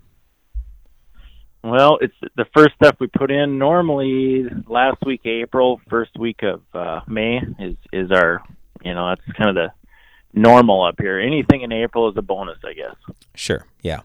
Well, 1.63 1.97
it's 1.99 2.13
the 2.35 2.45
first 2.53 2.75
stuff 2.75 2.95
we 2.99 3.07
put 3.07 3.31
in. 3.31 3.57
Normally, 3.57 4.45
last 4.67 4.97
week 5.05 5.21
of 5.25 5.31
April, 5.31 5.81
first 5.89 6.17
week 6.17 6.41
of 6.43 6.61
uh, 6.73 7.01
May 7.07 7.41
is 7.59 7.75
is 7.91 8.11
our, 8.11 8.41
you 8.83 8.93
know, 8.93 9.09
that's 9.09 9.37
kind 9.37 9.49
of 9.49 9.55
the 9.55 9.71
normal 10.33 10.85
up 10.85 10.95
here. 10.99 11.19
Anything 11.19 11.63
in 11.63 11.71
April 11.71 12.09
is 12.09 12.15
a 12.15 12.21
bonus, 12.21 12.59
I 12.63 12.73
guess. 12.73 12.95
Sure. 13.35 13.65
Yeah. 13.81 14.01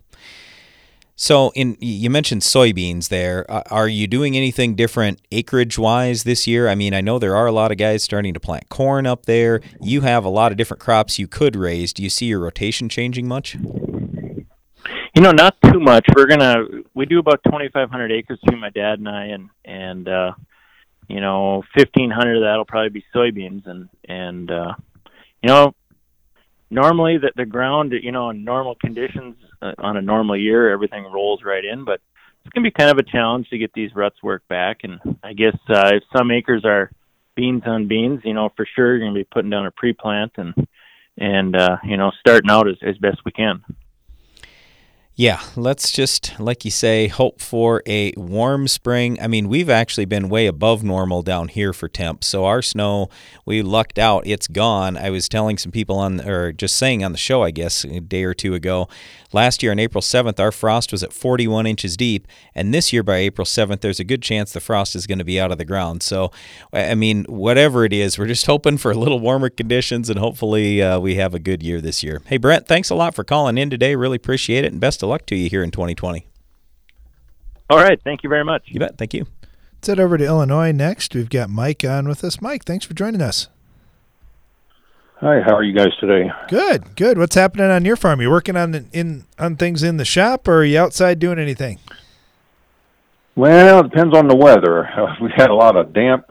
So, 1.22 1.52
in 1.54 1.76
you 1.78 2.10
mentioned 2.10 2.42
soybeans 2.42 3.08
there. 3.08 3.48
Uh, 3.48 3.62
are 3.70 3.86
you 3.86 4.08
doing 4.08 4.36
anything 4.36 4.74
different 4.74 5.20
acreage 5.30 5.78
wise 5.78 6.24
this 6.24 6.48
year? 6.48 6.68
I 6.68 6.74
mean, 6.74 6.92
I 6.94 7.00
know 7.00 7.20
there 7.20 7.36
are 7.36 7.46
a 7.46 7.52
lot 7.52 7.70
of 7.70 7.78
guys 7.78 8.02
starting 8.02 8.34
to 8.34 8.40
plant 8.40 8.68
corn 8.70 9.06
up 9.06 9.26
there. 9.26 9.60
You 9.80 10.00
have 10.00 10.24
a 10.24 10.28
lot 10.28 10.50
of 10.50 10.58
different 10.58 10.80
crops 10.80 11.20
you 11.20 11.28
could 11.28 11.54
raise. 11.54 11.92
Do 11.92 12.02
you 12.02 12.10
see 12.10 12.26
your 12.26 12.40
rotation 12.40 12.88
changing 12.88 13.28
much? 13.28 13.54
You 13.54 15.22
know, 15.22 15.30
not 15.30 15.54
too 15.62 15.78
much. 15.78 16.04
We're 16.16 16.26
gonna 16.26 16.56
we 16.92 17.06
do 17.06 17.20
about 17.20 17.38
twenty 17.48 17.68
five 17.68 17.88
hundred 17.88 18.10
acres 18.10 18.40
between 18.42 18.60
my 18.60 18.70
dad 18.70 18.98
and 18.98 19.08
I, 19.08 19.26
and 19.26 19.48
and 19.64 20.08
uh, 20.08 20.32
you 21.06 21.20
know, 21.20 21.62
fifteen 21.72 22.10
hundred 22.10 22.38
of 22.38 22.42
that'll 22.42 22.64
probably 22.64 22.90
be 22.90 23.04
soybeans, 23.14 23.64
and 23.68 23.88
and 24.08 24.50
uh, 24.50 24.74
you 25.40 25.50
know, 25.50 25.72
normally 26.72 27.18
the 27.18 27.30
the 27.36 27.44
ground, 27.44 27.92
you 28.02 28.10
know, 28.10 28.30
in 28.30 28.44
normal 28.44 28.74
conditions 28.74 29.36
uh, 29.60 29.72
on 29.78 29.96
a 29.96 30.02
normal 30.02 30.36
year, 30.36 30.70
everything 30.70 31.04
rolls 31.04 31.42
right 31.44 31.64
in, 31.64 31.84
but 31.84 32.00
it's 32.44 32.52
going 32.52 32.64
to 32.64 32.70
be 32.70 32.74
kind 32.74 32.90
of 32.90 32.98
a 32.98 33.08
challenge 33.08 33.48
to 33.50 33.58
get 33.58 33.72
these 33.72 33.94
ruts 33.94 34.16
worked 34.22 34.48
back. 34.48 34.78
And 34.82 34.98
I 35.22 35.34
guess 35.34 35.56
uh, 35.68 35.92
if 35.94 36.02
some 36.16 36.30
acres 36.32 36.64
are 36.64 36.90
beans 37.36 37.62
on 37.66 37.86
beans, 37.86 38.22
you 38.24 38.34
know, 38.34 38.50
for 38.56 38.66
sure 38.74 38.96
you're 38.96 39.00
going 39.00 39.14
to 39.14 39.20
be 39.20 39.28
putting 39.32 39.50
down 39.50 39.66
a 39.66 39.70
pre-plant 39.70 40.32
and 40.36 40.66
and 41.18 41.54
uh, 41.54 41.76
you 41.84 41.96
know 41.96 42.10
starting 42.18 42.50
out 42.50 42.68
as, 42.68 42.76
as 42.82 42.96
best 42.98 43.18
we 43.24 43.32
can. 43.32 43.62
Yeah, 45.22 45.40
let's 45.54 45.92
just, 45.92 46.32
like 46.40 46.64
you 46.64 46.72
say, 46.72 47.06
hope 47.06 47.40
for 47.40 47.80
a 47.86 48.12
warm 48.16 48.66
spring. 48.66 49.20
I 49.20 49.28
mean, 49.28 49.48
we've 49.48 49.70
actually 49.70 50.04
been 50.04 50.28
way 50.28 50.48
above 50.48 50.82
normal 50.82 51.22
down 51.22 51.46
here 51.46 51.72
for 51.72 51.88
temps. 51.88 52.26
So 52.26 52.44
our 52.44 52.60
snow, 52.60 53.08
we 53.46 53.62
lucked 53.62 54.00
out. 54.00 54.26
It's 54.26 54.48
gone. 54.48 54.96
I 54.96 55.10
was 55.10 55.28
telling 55.28 55.58
some 55.58 55.70
people 55.70 55.96
on, 55.96 56.28
or 56.28 56.50
just 56.50 56.74
saying 56.74 57.04
on 57.04 57.12
the 57.12 57.18
show, 57.18 57.44
I 57.44 57.52
guess, 57.52 57.84
a 57.84 58.00
day 58.00 58.24
or 58.24 58.34
two 58.34 58.54
ago. 58.54 58.88
Last 59.32 59.62
year 59.62 59.72
on 59.72 59.78
April 59.78 60.02
7th, 60.02 60.38
our 60.38 60.52
frost 60.52 60.92
was 60.92 61.02
at 61.02 61.12
41 61.12 61.66
inches 61.66 61.96
deep. 61.96 62.26
And 62.54 62.72
this 62.72 62.92
year 62.92 63.02
by 63.02 63.16
April 63.16 63.44
7th, 63.44 63.80
there's 63.80 64.00
a 64.00 64.04
good 64.04 64.22
chance 64.22 64.52
the 64.52 64.60
frost 64.60 64.94
is 64.94 65.06
going 65.06 65.18
to 65.18 65.24
be 65.24 65.40
out 65.40 65.50
of 65.50 65.58
the 65.58 65.64
ground. 65.64 66.02
So, 66.02 66.30
I 66.72 66.94
mean, 66.94 67.24
whatever 67.24 67.84
it 67.84 67.92
is, 67.92 68.18
we're 68.18 68.26
just 68.26 68.46
hoping 68.52 68.78
for 68.78 68.90
a 68.90 68.96
little 68.96 69.20
warmer 69.20 69.48
conditions 69.48 70.10
and 70.10 70.18
hopefully 70.18 70.82
uh, 70.82 70.98
we 70.98 71.14
have 71.16 71.34
a 71.34 71.38
good 71.38 71.62
year 71.62 71.80
this 71.80 72.02
year. 72.02 72.20
Hey, 72.26 72.36
Brent, 72.36 72.66
thanks 72.66 72.90
a 72.90 72.94
lot 72.94 73.14
for 73.14 73.24
calling 73.24 73.58
in 73.58 73.70
today. 73.70 73.96
Really 73.96 74.16
appreciate 74.16 74.64
it. 74.64 74.72
And 74.72 74.80
best 74.80 75.02
of 75.02 75.08
luck 75.08 75.26
to 75.26 75.36
you 75.36 75.48
here 75.48 75.62
in 75.62 75.70
2020. 75.70 76.26
All 77.70 77.78
right. 77.78 78.00
Thank 78.04 78.22
you 78.22 78.28
very 78.28 78.44
much. 78.44 78.64
You 78.66 78.80
bet. 78.80 78.98
Thank 78.98 79.14
you. 79.14 79.26
Let's 79.76 79.88
head 79.88 79.98
over 79.98 80.18
to 80.18 80.24
Illinois 80.24 80.72
next. 80.72 81.14
We've 81.14 81.30
got 81.30 81.50
Mike 81.50 81.84
on 81.84 82.06
with 82.06 82.22
us. 82.22 82.40
Mike, 82.40 82.64
thanks 82.64 82.84
for 82.84 82.94
joining 82.94 83.22
us. 83.22 83.48
Hi, 85.22 85.40
how 85.40 85.54
are 85.54 85.62
you 85.62 85.72
guys 85.72 85.94
today? 86.00 86.32
Good, 86.48 86.96
good. 86.96 87.16
What's 87.16 87.36
happening 87.36 87.70
on 87.70 87.84
your 87.84 87.94
farm? 87.94 88.20
You 88.20 88.28
working 88.28 88.56
on 88.56 88.88
in 88.92 89.24
on 89.38 89.54
things 89.54 89.84
in 89.84 89.96
the 89.96 90.04
shop, 90.04 90.48
or 90.48 90.62
are 90.62 90.64
you 90.64 90.80
outside 90.80 91.20
doing 91.20 91.38
anything? 91.38 91.78
Well, 93.36 93.78
it 93.78 93.90
depends 93.90 94.16
on 94.16 94.26
the 94.26 94.34
weather. 94.34 94.84
Uh, 94.84 95.14
we've 95.22 95.30
had 95.36 95.48
a 95.48 95.54
lot 95.54 95.76
of 95.76 95.92
damp, 95.92 96.26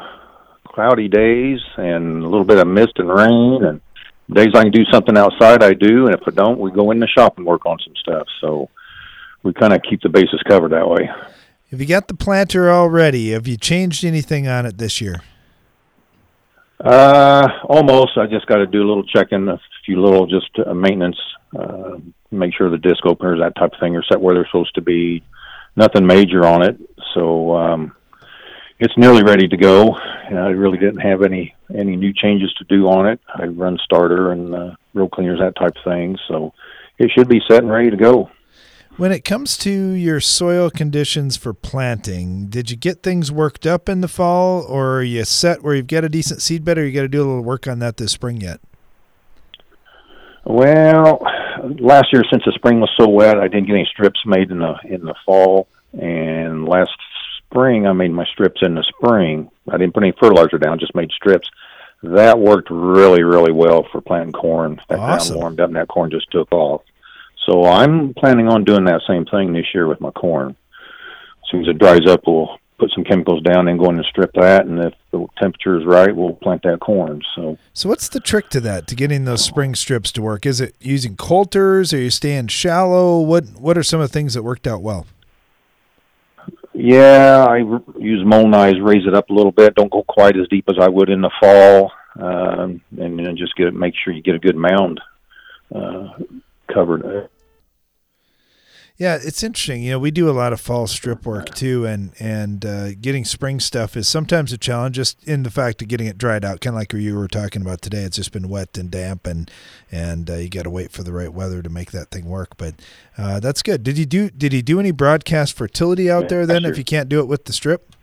cloudy 0.67 1.07
days, 1.07 1.61
and 1.77 2.21
a 2.21 2.27
little 2.27 2.43
bit 2.43 2.57
of 2.57 2.67
mist 2.67 2.91
and 2.97 3.07
rain. 3.07 3.63
And 3.63 3.81
days 4.29 4.49
I 4.53 4.63
can 4.63 4.73
do 4.73 4.83
something 4.91 5.17
outside, 5.17 5.63
I 5.63 5.73
do, 5.73 6.07
and 6.07 6.13
if 6.13 6.27
I 6.27 6.31
don't, 6.31 6.59
we 6.59 6.69
go 6.71 6.91
in 6.91 6.99
the 6.99 7.07
shop 7.07 7.37
and 7.37 7.45
work 7.45 7.65
on 7.65 7.77
some 7.85 7.95
stuff. 7.95 8.27
So 8.41 8.69
we 9.41 9.53
kind 9.53 9.71
of 9.71 9.79
keep 9.89 10.01
the 10.01 10.09
bases 10.09 10.43
covered 10.49 10.73
that 10.73 10.89
way. 10.89 11.09
Have 11.69 11.79
you 11.79 11.87
got 11.87 12.09
the 12.09 12.13
planter 12.13 12.69
already? 12.69 13.31
Have 13.31 13.47
you 13.47 13.55
changed 13.55 14.03
anything 14.03 14.49
on 14.49 14.65
it 14.65 14.79
this 14.79 14.99
year? 14.99 15.21
Uh, 16.83 17.47
almost. 17.65 18.17
I 18.17 18.25
just 18.27 18.47
got 18.47 18.57
to 18.57 18.65
do 18.65 18.79
a 18.81 18.87
little 18.87 19.03
checking, 19.03 19.47
a 19.47 19.59
few 19.85 20.01
little 20.01 20.25
just 20.25 20.49
uh, 20.65 20.73
maintenance, 20.73 21.17
uh, 21.57 21.97
make 22.31 22.53
sure 22.55 22.69
the 22.69 22.77
disc 22.77 23.05
openers, 23.05 23.39
that 23.39 23.55
type 23.55 23.73
of 23.73 23.79
thing, 23.79 23.95
are 23.95 24.03
set 24.03 24.19
where 24.19 24.33
they're 24.33 24.47
supposed 24.47 24.75
to 24.75 24.81
be. 24.81 25.23
Nothing 25.75 26.05
major 26.05 26.45
on 26.45 26.63
it. 26.63 26.77
So, 27.13 27.55
um, 27.55 27.95
it's 28.81 28.97
nearly 28.97 29.23
ready 29.23 29.47
to 29.47 29.57
go. 29.57 29.95
And 30.27 30.39
I 30.39 30.49
really 30.49 30.77
didn't 30.77 31.01
have 31.01 31.21
any 31.21 31.53
any 31.73 31.95
new 31.95 32.11
changes 32.13 32.51
to 32.55 32.65
do 32.65 32.87
on 32.87 33.07
it. 33.07 33.19
I 33.33 33.45
run 33.45 33.77
starter 33.83 34.31
and 34.31 34.53
uh, 34.53 34.75
row 34.93 35.07
cleaners, 35.07 35.39
that 35.39 35.55
type 35.55 35.77
of 35.77 35.83
thing. 35.83 36.17
So 36.27 36.53
it 36.97 37.11
should 37.15 37.29
be 37.29 37.41
set 37.47 37.61
and 37.61 37.71
ready 37.71 37.91
to 37.91 37.97
go. 37.97 38.29
When 38.97 39.11
it 39.11 39.23
comes 39.23 39.57
to 39.59 39.71
your 39.71 40.19
soil 40.19 40.69
conditions 40.69 41.37
for 41.37 41.53
planting, 41.53 42.47
did 42.47 42.69
you 42.69 42.77
get 42.77 43.01
things 43.01 43.31
worked 43.31 43.65
up 43.65 43.87
in 43.87 44.01
the 44.01 44.07
fall, 44.07 44.63
or 44.67 44.97
are 44.97 45.03
you 45.03 45.23
set 45.23 45.63
where 45.63 45.73
you've 45.73 45.87
got 45.87 46.03
a 46.03 46.09
decent 46.09 46.41
seed 46.41 46.63
bed, 46.65 46.77
or 46.77 46.85
you 46.85 46.91
got 46.93 47.01
to 47.01 47.07
do 47.07 47.19
a 47.21 47.25
little 47.25 47.41
work 47.43 47.67
on 47.67 47.79
that 47.79 47.97
this 47.97 48.11
spring 48.11 48.41
yet? 48.41 48.59
Well, 50.45 51.21
last 51.79 52.11
year 52.11 52.23
since 52.29 52.43
the 52.45 52.51
spring 52.53 52.79
was 52.79 52.91
so 52.99 53.07
wet, 53.07 53.39
I 53.39 53.47
didn't 53.47 53.67
get 53.67 53.73
any 53.75 53.87
strips 53.89 54.19
made 54.25 54.51
in 54.51 54.59
the 54.59 54.75
in 54.83 55.05
the 55.05 55.15
fall, 55.25 55.67
and 55.93 56.67
last 56.67 56.91
spring 57.37 57.87
I 57.87 57.93
made 57.93 58.11
my 58.11 58.25
strips 58.25 58.61
in 58.61 58.75
the 58.75 58.83
spring. 58.83 59.49
I 59.69 59.77
didn't 59.77 59.93
put 59.93 60.03
any 60.03 60.13
fertilizer 60.19 60.57
down, 60.57 60.79
just 60.79 60.95
made 60.95 61.11
strips. 61.11 61.49
That 62.03 62.39
worked 62.39 62.69
really, 62.71 63.23
really 63.23 63.51
well 63.51 63.87
for 63.91 64.01
planting 64.01 64.33
corn. 64.33 64.81
That 64.89 64.99
Awesome. 64.99 65.35
ground 65.35 65.41
warmed 65.41 65.59
up, 65.61 65.67
and 65.67 65.75
that 65.75 65.87
corn 65.87 66.11
just 66.11 66.29
took 66.31 66.51
off. 66.51 66.81
So 67.45 67.65
I'm 67.65 68.13
planning 68.13 68.47
on 68.47 68.63
doing 68.63 68.85
that 68.85 69.01
same 69.07 69.25
thing 69.25 69.53
this 69.53 69.65
year 69.73 69.87
with 69.87 70.01
my 70.01 70.11
corn. 70.11 70.49
As 70.49 71.49
soon 71.51 71.61
as 71.61 71.67
it 71.67 71.79
dries 71.79 72.07
up, 72.07 72.21
we'll 72.27 72.57
put 72.77 72.91
some 72.93 73.03
chemicals 73.03 73.43
down 73.43 73.67
and 73.67 73.79
go 73.79 73.89
in 73.89 73.95
and 73.95 74.05
strip 74.05 74.31
that. 74.33 74.65
And 74.65 74.79
if 74.79 74.93
the 75.11 75.25
temperature 75.39 75.79
is 75.79 75.85
right, 75.85 76.15
we'll 76.15 76.33
plant 76.33 76.63
that 76.63 76.79
corn. 76.79 77.21
So 77.35 77.57
So, 77.73 77.89
what's 77.89 78.09
the 78.09 78.19
trick 78.19 78.49
to 78.49 78.59
that 78.61 78.87
to 78.87 78.95
getting 78.95 79.25
those 79.25 79.43
spring 79.43 79.75
strips 79.75 80.11
to 80.13 80.21
work? 80.21 80.45
Is 80.45 80.59
it 80.61 80.75
using 80.79 81.15
coulters? 81.15 81.93
Are 81.93 81.99
you 81.99 82.09
staying 82.09 82.47
shallow? 82.47 83.21
What 83.21 83.45
What 83.59 83.77
are 83.77 83.83
some 83.83 84.01
of 84.01 84.09
the 84.09 84.13
things 84.13 84.33
that 84.33 84.43
worked 84.43 84.67
out 84.67 84.81
well? 84.81 85.05
Yeah, 86.73 87.45
I 87.47 87.57
use 87.99 88.25
mole 88.25 88.47
knives, 88.47 88.79
raise 88.79 89.05
it 89.05 89.13
up 89.13 89.29
a 89.29 89.33
little 89.33 89.51
bit. 89.51 89.75
Don't 89.75 89.91
go 89.91 90.03
quite 90.07 90.37
as 90.37 90.47
deep 90.47 90.65
as 90.69 90.77
I 90.79 90.87
would 90.87 91.09
in 91.09 91.21
the 91.21 91.29
fall, 91.39 91.91
um, 92.15 92.81
and 92.97 93.19
then 93.19 93.35
just 93.37 93.55
get 93.55 93.73
make 93.73 93.93
sure 94.01 94.13
you 94.13 94.23
get 94.23 94.35
a 94.35 94.39
good 94.39 94.55
mound 94.55 94.99
uh, 95.75 96.09
covered. 96.73 97.29
Yeah, 98.97 99.15
it's 99.15 99.41
interesting. 99.41 99.81
You 99.81 99.91
know, 99.91 99.99
we 99.99 100.11
do 100.11 100.29
a 100.29 100.31
lot 100.31 100.53
of 100.53 100.61
fall 100.61 100.85
strip 100.85 101.25
work 101.25 101.55
too, 101.55 101.87
and 101.87 102.11
and 102.19 102.63
uh, 102.63 102.93
getting 102.93 103.25
spring 103.25 103.59
stuff 103.59 103.97
is 103.97 104.07
sometimes 104.07 104.53
a 104.53 104.59
challenge. 104.59 104.95
Just 104.95 105.23
in 105.27 105.41
the 105.41 105.49
fact 105.49 105.81
of 105.81 105.87
getting 105.87 106.05
it 106.05 106.19
dried 106.19 106.45
out, 106.45 106.61
kind 106.61 106.75
of 106.75 106.79
like 106.79 106.93
you 106.93 107.15
were 107.17 107.27
talking 107.27 107.63
about 107.63 107.81
today. 107.81 108.03
It's 108.03 108.17
just 108.17 108.31
been 108.31 108.47
wet 108.47 108.77
and 108.77 108.91
damp, 108.91 109.25
and 109.25 109.49
and 109.91 110.29
uh, 110.29 110.35
you 110.35 110.49
got 110.49 110.63
to 110.63 110.69
wait 110.69 110.91
for 110.91 111.01
the 111.01 111.13
right 111.13 111.33
weather 111.33 111.63
to 111.63 111.69
make 111.69 111.89
that 111.91 112.11
thing 112.11 112.25
work. 112.25 112.57
But 112.57 112.75
uh, 113.17 113.39
that's 113.39 113.63
good. 113.63 113.81
Did 113.81 113.97
you 113.97 114.05
do 114.05 114.29
Did 114.29 114.53
he 114.53 114.61
do 114.61 114.79
any 114.79 114.91
broadcast 114.91 115.53
fertility 115.57 116.11
out 116.11 116.23
Yeah, 116.23 116.27
there 116.27 116.45
then? 116.45 116.61
sure. 116.61 116.71
If 116.71 116.77
you 116.77 116.83
can't 116.83 117.09
do 117.09 117.21
it 117.21 117.27
with 117.27 117.45
the 117.45 117.53
strip, 117.53 117.95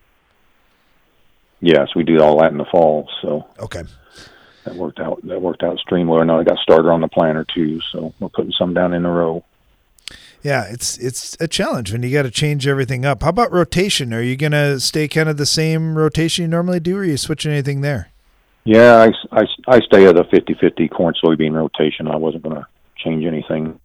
Yes, 1.61 1.89
we 1.95 2.03
do 2.03 2.21
all 2.21 2.41
that 2.41 2.51
in 2.51 2.59
the 2.59 2.67
fall. 2.73 3.09
So 3.23 3.47
okay, 3.61 3.85
that 4.69 4.77
worked 4.77 5.01
out. 5.01 5.21
That 5.27 5.41
worked 5.41 5.63
out 5.63 5.75
extremely 5.75 6.13
well. 6.13 6.25
Now 6.25 6.41
I 6.41 6.45
got 6.45 6.59
starter 6.59 6.93
on 6.93 7.01
the 7.01 7.09
planter 7.09 7.45
too, 7.55 7.81
so 7.93 8.13
we're 8.21 8.29
putting 8.29 8.53
some 8.53 8.75
down 8.75 8.93
in 8.93 9.05
a 9.05 9.11
row. 9.11 9.45
yeah, 10.43 10.65
it's 10.65 10.99
it's 10.99 11.37
a 11.41 11.49
challenge 11.49 11.93
when 11.93 12.03
you 12.03 12.13
got 12.13 12.23
to 12.23 12.31
change 12.31 12.67
everything 12.67 13.05
up. 13.05 13.23
How 13.23 13.31
about 13.31 13.53
rotation? 13.53 14.13
Are 14.15 14.23
you 14.23 14.37
gonna 14.37 14.81
stay 14.81 15.09
kind 15.09 15.29
of 15.29 15.37
the 15.37 15.47
same 15.47 15.97
rotation 15.97 16.43
you 16.43 16.49
normally 16.49 16.81
do, 16.81 16.97
or 16.97 17.01
are 17.01 17.05
you 17.05 17.17
switching 17.17 17.53
anything 17.53 17.81
there? 17.81 18.11
Yeah, 18.65 19.09
I, 19.33 19.41
I, 19.41 19.47
I 19.67 19.81
stay 19.81 20.05
at 20.05 20.19
a 20.19 20.25
50-50 20.25 20.91
corn 20.91 21.15
soybean 21.25 21.53
rotation. 21.53 22.07
I 22.07 22.17
wasn't 22.17 22.43
going 22.43 22.57
to 22.57 22.67
change 22.99 23.25
anything. 23.25 23.81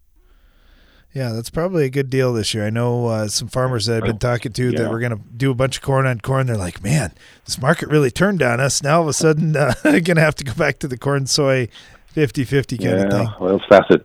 Yeah, 1.13 1.31
that's 1.31 1.51
probably 1.51 1.85
a 1.85 1.89
good 1.89 2.09
deal 2.09 2.33
this 2.33 2.53
year. 2.55 2.65
I 2.65 2.71
know 2.71 3.05
uh, 3.05 3.27
some 3.27 3.47
farmers 3.47 3.85
that 3.85 3.97
I've 3.97 4.07
been 4.07 4.17
talking 4.17 4.51
to 4.51 4.71
that 4.71 4.79
Yeah. 4.81 4.89
were 4.89 4.99
going 4.99 5.11
to 5.15 5.21
do 5.37 5.51
a 5.51 5.53
bunch 5.55 5.77
of 5.77 5.83
corn 5.83 6.07
on 6.07 6.19
corn. 6.21 6.47
They're 6.47 6.57
like, 6.57 6.83
man, 6.83 7.13
this 7.45 7.61
market 7.61 7.89
really 7.89 8.09
turned 8.09 8.41
on 8.41 8.59
us. 8.59 8.81
Now 8.81 8.95
all 8.97 9.01
of 9.03 9.07
a 9.09 9.13
sudden, 9.13 9.55
uh, 9.55 9.73
going 9.83 10.03
to 10.15 10.21
have 10.21 10.35
to 10.35 10.43
go 10.43 10.53
back 10.55 10.79
to 10.79 10.87
the 10.87 10.97
corn 10.97 11.27
soy 11.27 11.69
50 12.07 12.43
50 12.45 12.77
kind 12.77 12.89
yeah, 12.89 12.95
of 13.05 13.11
thing. 13.11 13.29
well, 13.39 13.55
as 13.55 13.61
fast 13.69 13.91
as 13.91 13.97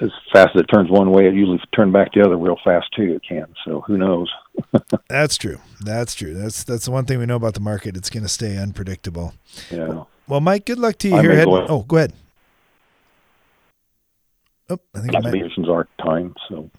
as 0.00 0.10
fast 0.32 0.50
as 0.56 0.62
it 0.62 0.64
turns 0.64 0.90
one 0.90 1.12
way, 1.12 1.26
it 1.26 1.34
usually 1.34 1.60
turns 1.74 1.92
back 1.92 2.12
the 2.12 2.20
other 2.20 2.36
real 2.36 2.56
fast 2.64 2.86
too. 2.96 3.14
It 3.14 3.22
can. 3.26 3.46
So 3.64 3.80
who 3.82 3.96
knows? 3.96 4.28
That's 5.08 5.36
true. 5.36 5.58
That's 5.80 6.14
true. 6.14 6.34
That's 6.34 6.64
that's 6.64 6.84
the 6.86 6.90
one 6.90 7.04
thing 7.06 7.20
we 7.20 7.26
know 7.26 7.36
about 7.36 7.54
the 7.54 7.60
market. 7.60 7.96
It's 7.96 8.10
going 8.10 8.24
to 8.24 8.28
stay 8.28 8.56
unpredictable. 8.58 9.34
Yeah. 9.70 10.02
Well, 10.26 10.40
Mike, 10.40 10.66
good 10.66 10.78
luck 10.80 10.98
to 10.98 11.08
you 11.08 11.16
I 11.16 11.22
here. 11.22 11.44
Go 11.44 11.56
ahead. 11.56 11.70
oh, 11.70 11.82
go 11.82 11.96
ahead. 11.98 12.12
Oh, 14.70 14.78
I 14.94 15.00
think 15.00 15.14
I. 15.14 15.20
Conditions 15.20 15.68
are 15.68 15.86
time. 16.02 16.34
So 16.48 16.70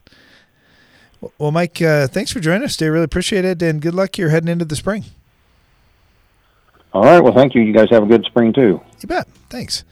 Well, 1.38 1.52
Mike, 1.52 1.82
uh, 1.82 2.08
thanks 2.08 2.32
for 2.32 2.40
joining 2.40 2.64
us 2.64 2.76
today. 2.76 2.90
Really 2.90 3.06
appreciate 3.06 3.46
it, 3.46 3.62
and 3.62 3.82
good 3.82 3.94
luck 3.94 4.16
here 4.16 4.30
heading 4.30 4.50
into 4.50 4.66
the 4.66 4.76
spring. 4.76 5.06
all 6.94 7.04
right. 7.04 7.20
Well, 7.20 7.34
thank 7.34 7.56
you. 7.56 7.62
You 7.62 7.74
guys 7.74 7.88
have 7.92 8.04
a 8.04 8.08
good 8.08 8.26
spring 8.26 8.54
too. 8.54 8.82
You 9.02 9.08
bet. 9.08 9.28
Thanks. 9.50 9.84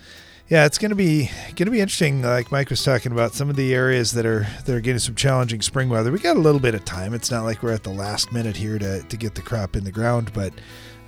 Yeah, 0.50 0.66
it's 0.66 0.78
gonna 0.78 0.96
be 0.96 1.32
gonna 1.56 1.72
be 1.72 1.80
interesting. 1.80 2.22
Like 2.22 2.52
Mike 2.52 2.70
was 2.70 2.84
talking 2.84 3.12
about, 3.12 3.34
some 3.34 3.50
of 3.50 3.56
the 3.56 3.74
areas 3.74 4.12
that 4.12 4.26
are 4.26 4.46
that 4.66 4.76
are 4.76 4.82
getting 4.82 5.00
some 5.00 5.16
challenging 5.16 5.62
spring 5.62 5.90
weather. 5.90 6.12
We 6.12 6.20
got 6.20 6.36
a 6.36 6.40
little 6.40 6.60
bit 6.60 6.76
of 6.76 6.84
time. 6.86 7.14
It's 7.14 7.32
not 7.32 7.44
like 7.44 7.64
we're 7.64 7.74
at 7.74 7.84
the 7.84 7.90
last 7.90 8.32
minute 8.32 8.58
here 8.58 8.78
to 8.78 9.02
to 9.02 9.18
get 9.18 9.36
the 9.36 9.42
crop 9.42 9.76
in 9.76 9.84
the 9.84 9.92
ground, 9.92 10.32
but 10.34 10.54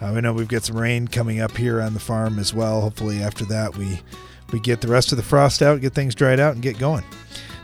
uh, 0.02 0.12
we 0.16 0.22
know 0.22 0.34
we've 0.34 0.48
got 0.48 0.64
some 0.64 0.78
rain 0.78 1.08
coming 1.08 1.40
up 1.42 1.58
here 1.58 1.82
on 1.82 1.94
the 1.94 2.00
farm 2.00 2.40
as 2.40 2.54
well. 2.54 2.82
Hopefully, 2.82 3.22
after 3.22 3.46
that, 3.46 3.76
we 3.78 4.00
we 4.52 4.60
get 4.60 4.82
the 4.82 4.88
rest 4.88 5.12
of 5.12 5.18
the 5.18 5.24
frost 5.24 5.62
out, 5.62 5.82
get 5.82 5.94
things 5.94 6.16
dried 6.16 6.40
out, 6.40 6.54
and 6.54 6.62
get 6.62 6.78
going. 6.78 7.04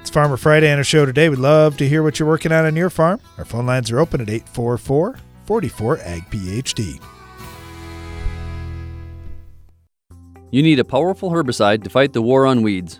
It's 0.02 0.10
Farmer 0.10 0.38
Friday 0.38 0.72
on 0.72 0.78
our 0.78 0.84
show 0.84 1.06
today. 1.06 1.30
We'd 1.30 1.40
love 1.40 1.78
to 1.78 1.88
hear 1.88 2.02
what 2.02 2.20
you're 2.20 2.28
working 2.28 2.52
on 2.52 2.66
on 2.66 2.76
your 2.76 2.90
farm. 2.90 3.22
Our 3.38 3.46
phone 3.46 3.66
lines 3.66 3.92
are 3.92 4.00
open 4.00 4.22
at 4.22 4.30
844 4.30 5.18
44 5.46 5.98
AG 6.00 6.22
PhD. 6.30 7.02
You 10.50 10.64
need 10.64 10.80
a 10.80 10.84
powerful 10.84 11.32
herbicide 11.32 11.84
to 11.84 11.90
fight 11.90 12.14
the 12.14 12.22
war 12.22 12.46
on 12.46 12.62
weeds. 12.62 13.00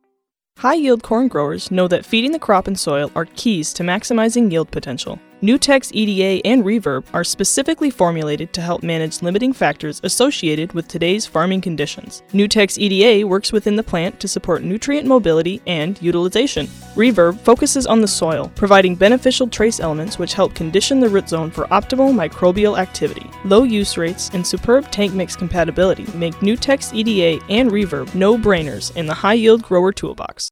High 0.61 0.75
yield 0.75 1.01
corn 1.01 1.27
growers 1.27 1.71
know 1.71 1.87
that 1.87 2.05
feeding 2.05 2.33
the 2.33 2.37
crop 2.37 2.67
and 2.67 2.77
soil 2.79 3.11
are 3.15 3.25
keys 3.25 3.73
to 3.73 3.81
maximizing 3.81 4.51
yield 4.51 4.69
potential. 4.69 5.19
Nutex 5.41 5.89
EDA 5.91 6.45
and 6.45 6.63
Reverb 6.63 7.03
are 7.13 7.23
specifically 7.23 7.89
formulated 7.89 8.53
to 8.53 8.61
help 8.61 8.83
manage 8.83 9.23
limiting 9.23 9.53
factors 9.53 9.99
associated 10.03 10.71
with 10.73 10.87
today's 10.87 11.25
farming 11.25 11.61
conditions. 11.61 12.21
Nutex 12.31 12.77
EDA 12.77 13.25
works 13.25 13.51
within 13.51 13.75
the 13.75 13.81
plant 13.81 14.19
to 14.19 14.27
support 14.27 14.61
nutrient 14.61 15.07
mobility 15.07 15.59
and 15.65 15.99
utilization. 15.99 16.67
Reverb 16.93 17.39
focuses 17.39 17.87
on 17.87 18.01
the 18.01 18.07
soil, 18.07 18.51
providing 18.53 18.95
beneficial 18.95 19.47
trace 19.47 19.79
elements 19.79 20.19
which 20.19 20.35
help 20.35 20.53
condition 20.53 20.99
the 20.99 21.09
root 21.09 21.27
zone 21.27 21.49
for 21.49 21.65
optimal 21.69 22.13
microbial 22.13 22.77
activity. 22.77 23.27
Low 23.43 23.63
use 23.63 23.97
rates 23.97 24.29
and 24.33 24.45
superb 24.45 24.91
tank 24.91 25.15
mix 25.15 25.35
compatibility 25.35 26.05
make 26.15 26.35
Nutex 26.35 26.93
EDA 26.93 27.43
and 27.49 27.71
Reverb 27.71 28.13
no 28.13 28.37
brainers 28.37 28.95
in 28.95 29.07
the 29.07 29.13
high 29.15 29.33
yield 29.33 29.63
grower 29.63 29.91
toolbox. 29.91 30.51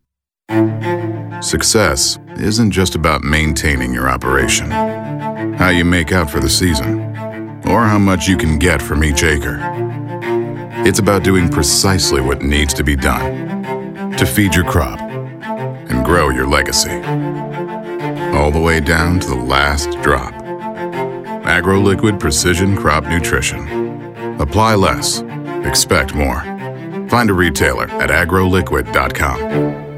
Success 1.41 2.19
isn't 2.37 2.69
just 2.69 2.93
about 2.93 3.23
maintaining 3.23 3.91
your 3.91 4.07
operation, 4.07 4.69
how 4.69 5.69
you 5.69 5.83
make 5.83 6.11
out 6.11 6.29
for 6.29 6.39
the 6.39 6.49
season, 6.49 6.99
or 7.67 7.83
how 7.83 7.97
much 7.97 8.27
you 8.27 8.37
can 8.37 8.59
get 8.59 8.79
from 8.79 9.03
each 9.03 9.23
acre. 9.23 9.59
It's 10.85 10.99
about 10.99 11.23
doing 11.23 11.49
precisely 11.49 12.21
what 12.21 12.43
needs 12.43 12.75
to 12.75 12.83
be 12.83 12.95
done 12.95 14.11
to 14.17 14.25
feed 14.25 14.53
your 14.53 14.65
crop 14.65 14.99
and 14.99 16.05
grow 16.05 16.29
your 16.29 16.45
legacy. 16.45 16.91
All 18.37 18.51
the 18.51 18.61
way 18.61 18.79
down 18.79 19.19
to 19.21 19.27
the 19.27 19.35
last 19.35 19.99
drop. 20.01 20.33
AgroLiquid 21.43 22.19
Precision 22.19 22.77
Crop 22.77 23.05
Nutrition. 23.05 24.11
Apply 24.39 24.75
less, 24.75 25.21
expect 25.65 26.13
more. 26.13 26.41
Find 27.09 27.31
a 27.31 27.33
retailer 27.33 27.87
at 27.89 28.11
agroliquid.com. 28.11 29.90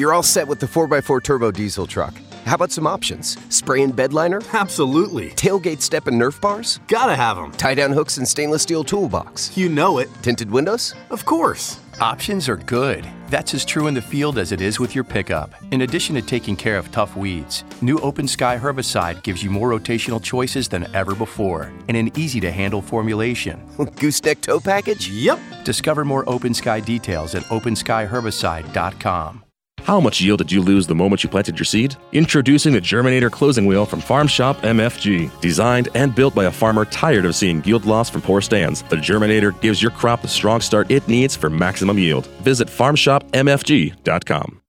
You're 0.00 0.14
all 0.14 0.22
set 0.22 0.48
with 0.48 0.60
the 0.60 0.66
4x4 0.66 1.22
turbo 1.22 1.50
diesel 1.50 1.86
truck. 1.86 2.14
How 2.46 2.54
about 2.54 2.72
some 2.72 2.86
options? 2.86 3.36
Spray 3.54 3.82
and 3.82 3.94
bed 3.94 4.14
liner? 4.14 4.40
Absolutely. 4.54 5.28
Tailgate 5.32 5.82
step 5.82 6.06
and 6.06 6.18
Nerf 6.18 6.40
bars? 6.40 6.80
Gotta 6.88 7.14
have 7.14 7.36
them. 7.36 7.52
Tie 7.52 7.74
down 7.74 7.92
hooks 7.92 8.16
and 8.16 8.26
stainless 8.26 8.62
steel 8.62 8.82
toolbox? 8.82 9.54
You 9.58 9.68
know 9.68 9.98
it. 9.98 10.08
Tinted 10.22 10.50
windows? 10.50 10.94
Of 11.10 11.26
course. 11.26 11.78
Options 12.00 12.48
are 12.48 12.56
good. 12.56 13.06
That's 13.28 13.52
as 13.52 13.66
true 13.66 13.88
in 13.88 13.92
the 13.92 14.00
field 14.00 14.38
as 14.38 14.52
it 14.52 14.62
is 14.62 14.80
with 14.80 14.94
your 14.94 15.04
pickup. 15.04 15.50
In 15.70 15.82
addition 15.82 16.14
to 16.14 16.22
taking 16.22 16.56
care 16.56 16.78
of 16.78 16.90
tough 16.92 17.14
weeds, 17.14 17.62
new 17.82 17.98
Open 17.98 18.26
Sky 18.26 18.58
herbicide 18.58 19.22
gives 19.22 19.42
you 19.42 19.50
more 19.50 19.68
rotational 19.68 20.22
choices 20.22 20.66
than 20.66 20.86
ever 20.94 21.14
before 21.14 21.70
and 21.88 21.96
an 21.98 22.10
easy 22.18 22.40
to 22.40 22.50
handle 22.50 22.80
formulation. 22.80 23.62
Gooseneck 23.96 24.40
tow 24.40 24.60
package? 24.60 25.10
Yep. 25.10 25.38
Discover 25.64 26.06
more 26.06 26.26
Open 26.26 26.54
Sky 26.54 26.80
details 26.80 27.34
at 27.34 27.42
openskyherbicide.com. 27.42 29.39
How 29.84 30.00
much 30.00 30.20
yield 30.20 30.38
did 30.38 30.52
you 30.52 30.60
lose 30.62 30.86
the 30.86 30.94
moment 30.94 31.24
you 31.24 31.30
planted 31.30 31.58
your 31.58 31.64
seed? 31.64 31.96
Introducing 32.12 32.72
the 32.72 32.80
Germinator 32.80 33.30
closing 33.30 33.66
wheel 33.66 33.86
from 33.86 34.00
Farm 34.00 34.26
Shop 34.26 34.56
MFG. 34.58 35.40
Designed 35.40 35.88
and 35.94 36.14
built 36.14 36.34
by 36.34 36.44
a 36.44 36.50
farmer 36.50 36.84
tired 36.84 37.24
of 37.24 37.34
seeing 37.34 37.64
yield 37.64 37.84
loss 37.86 38.10
from 38.10 38.22
poor 38.22 38.40
stands, 38.40 38.82
the 38.82 38.96
Germinator 38.96 39.58
gives 39.60 39.82
your 39.82 39.90
crop 39.90 40.22
the 40.22 40.28
strong 40.28 40.60
start 40.60 40.90
it 40.90 41.06
needs 41.08 41.34
for 41.34 41.50
maximum 41.50 41.98
yield. 41.98 42.26
Visit 42.42 42.68
farmshopmfg.com. 42.68 44.60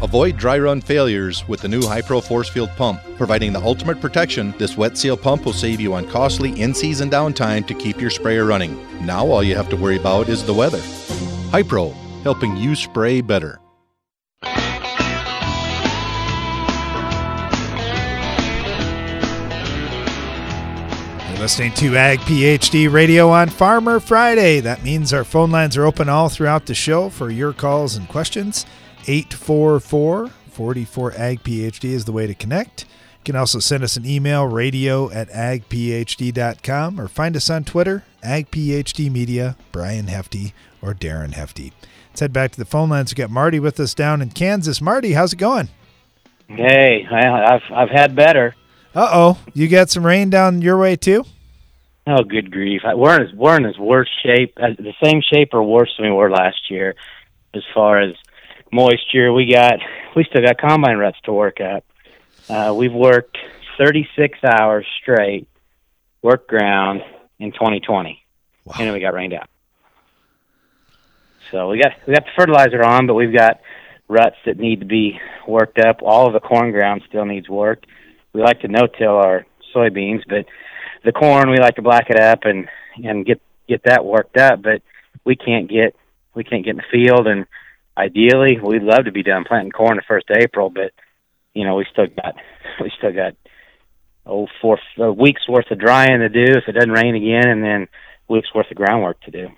Avoid 0.00 0.36
dry 0.36 0.58
run 0.58 0.80
failures 0.80 1.46
with 1.48 1.60
the 1.60 1.68
new 1.68 1.80
Hypro 1.80 2.22
Force 2.22 2.48
Field 2.48 2.70
pump. 2.76 3.00
Providing 3.16 3.52
the 3.52 3.60
ultimate 3.60 4.00
protection, 4.00 4.54
this 4.58 4.76
wet 4.76 4.96
seal 4.96 5.16
pump 5.16 5.44
will 5.44 5.52
save 5.52 5.80
you 5.80 5.94
on 5.94 6.06
costly 6.06 6.60
in 6.60 6.72
season 6.72 7.10
downtime 7.10 7.66
to 7.66 7.74
keep 7.74 8.00
your 8.00 8.10
sprayer 8.10 8.44
running. 8.44 8.78
Now 9.04 9.26
all 9.26 9.42
you 9.42 9.56
have 9.56 9.68
to 9.70 9.76
worry 9.76 9.96
about 9.96 10.28
is 10.28 10.44
the 10.44 10.54
weather. 10.54 10.78
Hypro, 11.50 11.92
helping 12.22 12.56
you 12.56 12.76
spray 12.76 13.20
better. 13.20 13.60
Listening 21.38 21.72
to 21.72 21.96
Ag 21.96 22.18
PhD 22.20 22.90
Radio 22.92 23.28
on 23.30 23.48
Farmer 23.48 24.00
Friday. 24.00 24.60
That 24.60 24.82
means 24.82 25.12
our 25.12 25.24
phone 25.24 25.50
lines 25.50 25.76
are 25.76 25.84
open 25.84 26.08
all 26.08 26.28
throughout 26.28 26.66
the 26.66 26.74
show 26.74 27.08
for 27.08 27.30
your 27.30 27.52
calls 27.52 27.96
and 27.96 28.08
questions. 28.08 28.66
844 29.06 30.28
44 30.28 31.12
Ag 31.16 31.42
PhD 31.44 31.84
is 31.90 32.04
the 32.04 32.12
way 32.12 32.26
to 32.26 32.34
connect. 32.34 32.82
You 32.84 33.32
can 33.32 33.36
also 33.36 33.58
send 33.60 33.84
us 33.84 33.96
an 33.96 34.04
email, 34.04 34.46
radio 34.46 35.10
at 35.10 35.28
agphd.com, 35.30 37.00
or 37.00 37.06
find 37.08 37.36
us 37.36 37.48
on 37.50 37.64
Twitter, 37.64 38.04
Ag 38.22 38.50
PhD 38.50 39.10
Media, 39.10 39.56
Brian 39.70 40.08
Hefty, 40.08 40.52
or 40.82 40.94
Darren 40.94 41.34
Hefty. 41.34 41.72
Let's 42.10 42.20
head 42.20 42.32
back 42.32 42.50
to 42.52 42.58
the 42.58 42.64
phone 42.64 42.88
lines. 42.88 43.10
We've 43.12 43.18
got 43.18 43.30
Marty 43.30 43.60
with 43.60 43.78
us 43.78 43.94
down 43.94 44.20
in 44.22 44.30
Kansas. 44.30 44.80
Marty, 44.80 45.12
how's 45.12 45.32
it 45.32 45.36
going? 45.38 45.68
Hey, 46.48 47.06
I- 47.10 47.54
I've 47.54 47.62
I've 47.72 47.90
had 47.90 48.16
better. 48.16 48.54
Uh 48.94 49.08
oh. 49.12 49.38
You 49.54 49.68
got 49.68 49.90
some 49.90 50.04
rain 50.04 50.30
down 50.30 50.62
your 50.62 50.78
way 50.78 50.96
too? 50.96 51.24
Oh, 52.06 52.22
good 52.22 52.50
grief! 52.50 52.82
We're 52.84 53.16
in 53.16 53.28
as 53.28 53.34
we're 53.34 53.56
in 53.56 53.66
as 53.66 53.76
worse 53.76 54.08
shape, 54.24 54.54
uh, 54.56 54.68
the 54.78 54.94
same 55.02 55.20
shape 55.20 55.50
or 55.52 55.62
worse 55.62 55.92
than 55.98 56.06
we 56.08 56.12
were 56.12 56.30
last 56.30 56.70
year, 56.70 56.94
as 57.52 57.62
far 57.74 58.00
as 58.00 58.14
moisture. 58.72 59.30
We 59.32 59.52
got 59.52 59.80
we 60.16 60.24
still 60.24 60.40
got 60.40 60.56
combine 60.56 60.96
reps 60.96 61.20
to 61.24 61.32
work 61.34 61.60
up. 61.60 61.84
Uh, 62.48 62.72
we've 62.74 62.94
worked 62.94 63.36
36 63.76 64.38
hours 64.42 64.86
straight, 65.02 65.48
work 66.22 66.48
ground 66.48 67.02
in 67.38 67.52
2020, 67.52 68.22
and 68.64 68.86
then 68.86 68.94
we 68.94 69.00
got 69.00 69.12
rained 69.12 69.34
out. 69.34 69.50
So 71.50 71.68
we 71.68 71.78
got 71.78 71.92
we 72.06 72.14
got 72.14 72.24
the 72.24 72.30
fertilizer 72.36 72.82
on, 72.82 73.06
but 73.06 73.14
we've 73.14 73.34
got 73.34 73.60
ruts 74.08 74.36
that 74.46 74.58
need 74.58 74.80
to 74.80 74.86
be 74.86 75.20
worked 75.46 75.78
up. 75.78 75.98
All 76.02 76.26
of 76.26 76.32
the 76.32 76.40
corn 76.40 76.72
ground 76.72 77.02
still 77.06 77.26
needs 77.26 77.50
work. 77.50 77.84
We 78.32 78.42
like 78.42 78.60
to 78.60 78.68
no-till 78.68 79.16
our 79.16 79.46
soybeans, 79.74 80.22
but 80.28 80.46
the 81.04 81.12
corn 81.12 81.50
we 81.50 81.58
like 81.58 81.76
to 81.76 81.82
black 81.82 82.10
it 82.10 82.20
up 82.20 82.40
and 82.42 82.68
and 83.02 83.24
get 83.24 83.40
get 83.68 83.82
that 83.84 84.04
worked 84.04 84.36
up. 84.36 84.62
But 84.62 84.82
we 85.24 85.36
can't 85.36 85.68
get 85.68 85.94
we 86.34 86.44
can't 86.44 86.64
get 86.64 86.72
in 86.72 86.76
the 86.76 86.82
field, 86.90 87.26
and 87.26 87.46
ideally 87.96 88.58
we'd 88.62 88.82
love 88.82 89.04
to 89.04 89.12
be 89.12 89.22
done 89.22 89.44
planting 89.44 89.72
corn 89.72 89.96
the 89.96 90.02
first 90.06 90.30
of 90.30 90.36
April, 90.38 90.70
but 90.70 90.92
you 91.54 91.64
know 91.64 91.76
we 91.76 91.86
still 91.90 92.06
got 92.06 92.34
we 92.80 92.90
still 92.96 93.12
got 93.12 93.34
oh 94.26 94.46
four 94.60 94.78
a 94.98 95.12
weeks 95.12 95.48
worth 95.48 95.70
of 95.70 95.78
drying 95.78 96.20
to 96.20 96.28
do 96.28 96.58
if 96.58 96.68
it 96.68 96.72
doesn't 96.72 96.92
rain 96.92 97.14
again, 97.14 97.48
and 97.48 97.62
then 97.62 97.88
weeks 98.28 98.54
worth 98.54 98.70
of 98.70 98.76
groundwork 98.76 99.20
to 99.22 99.30
do. 99.30 99.48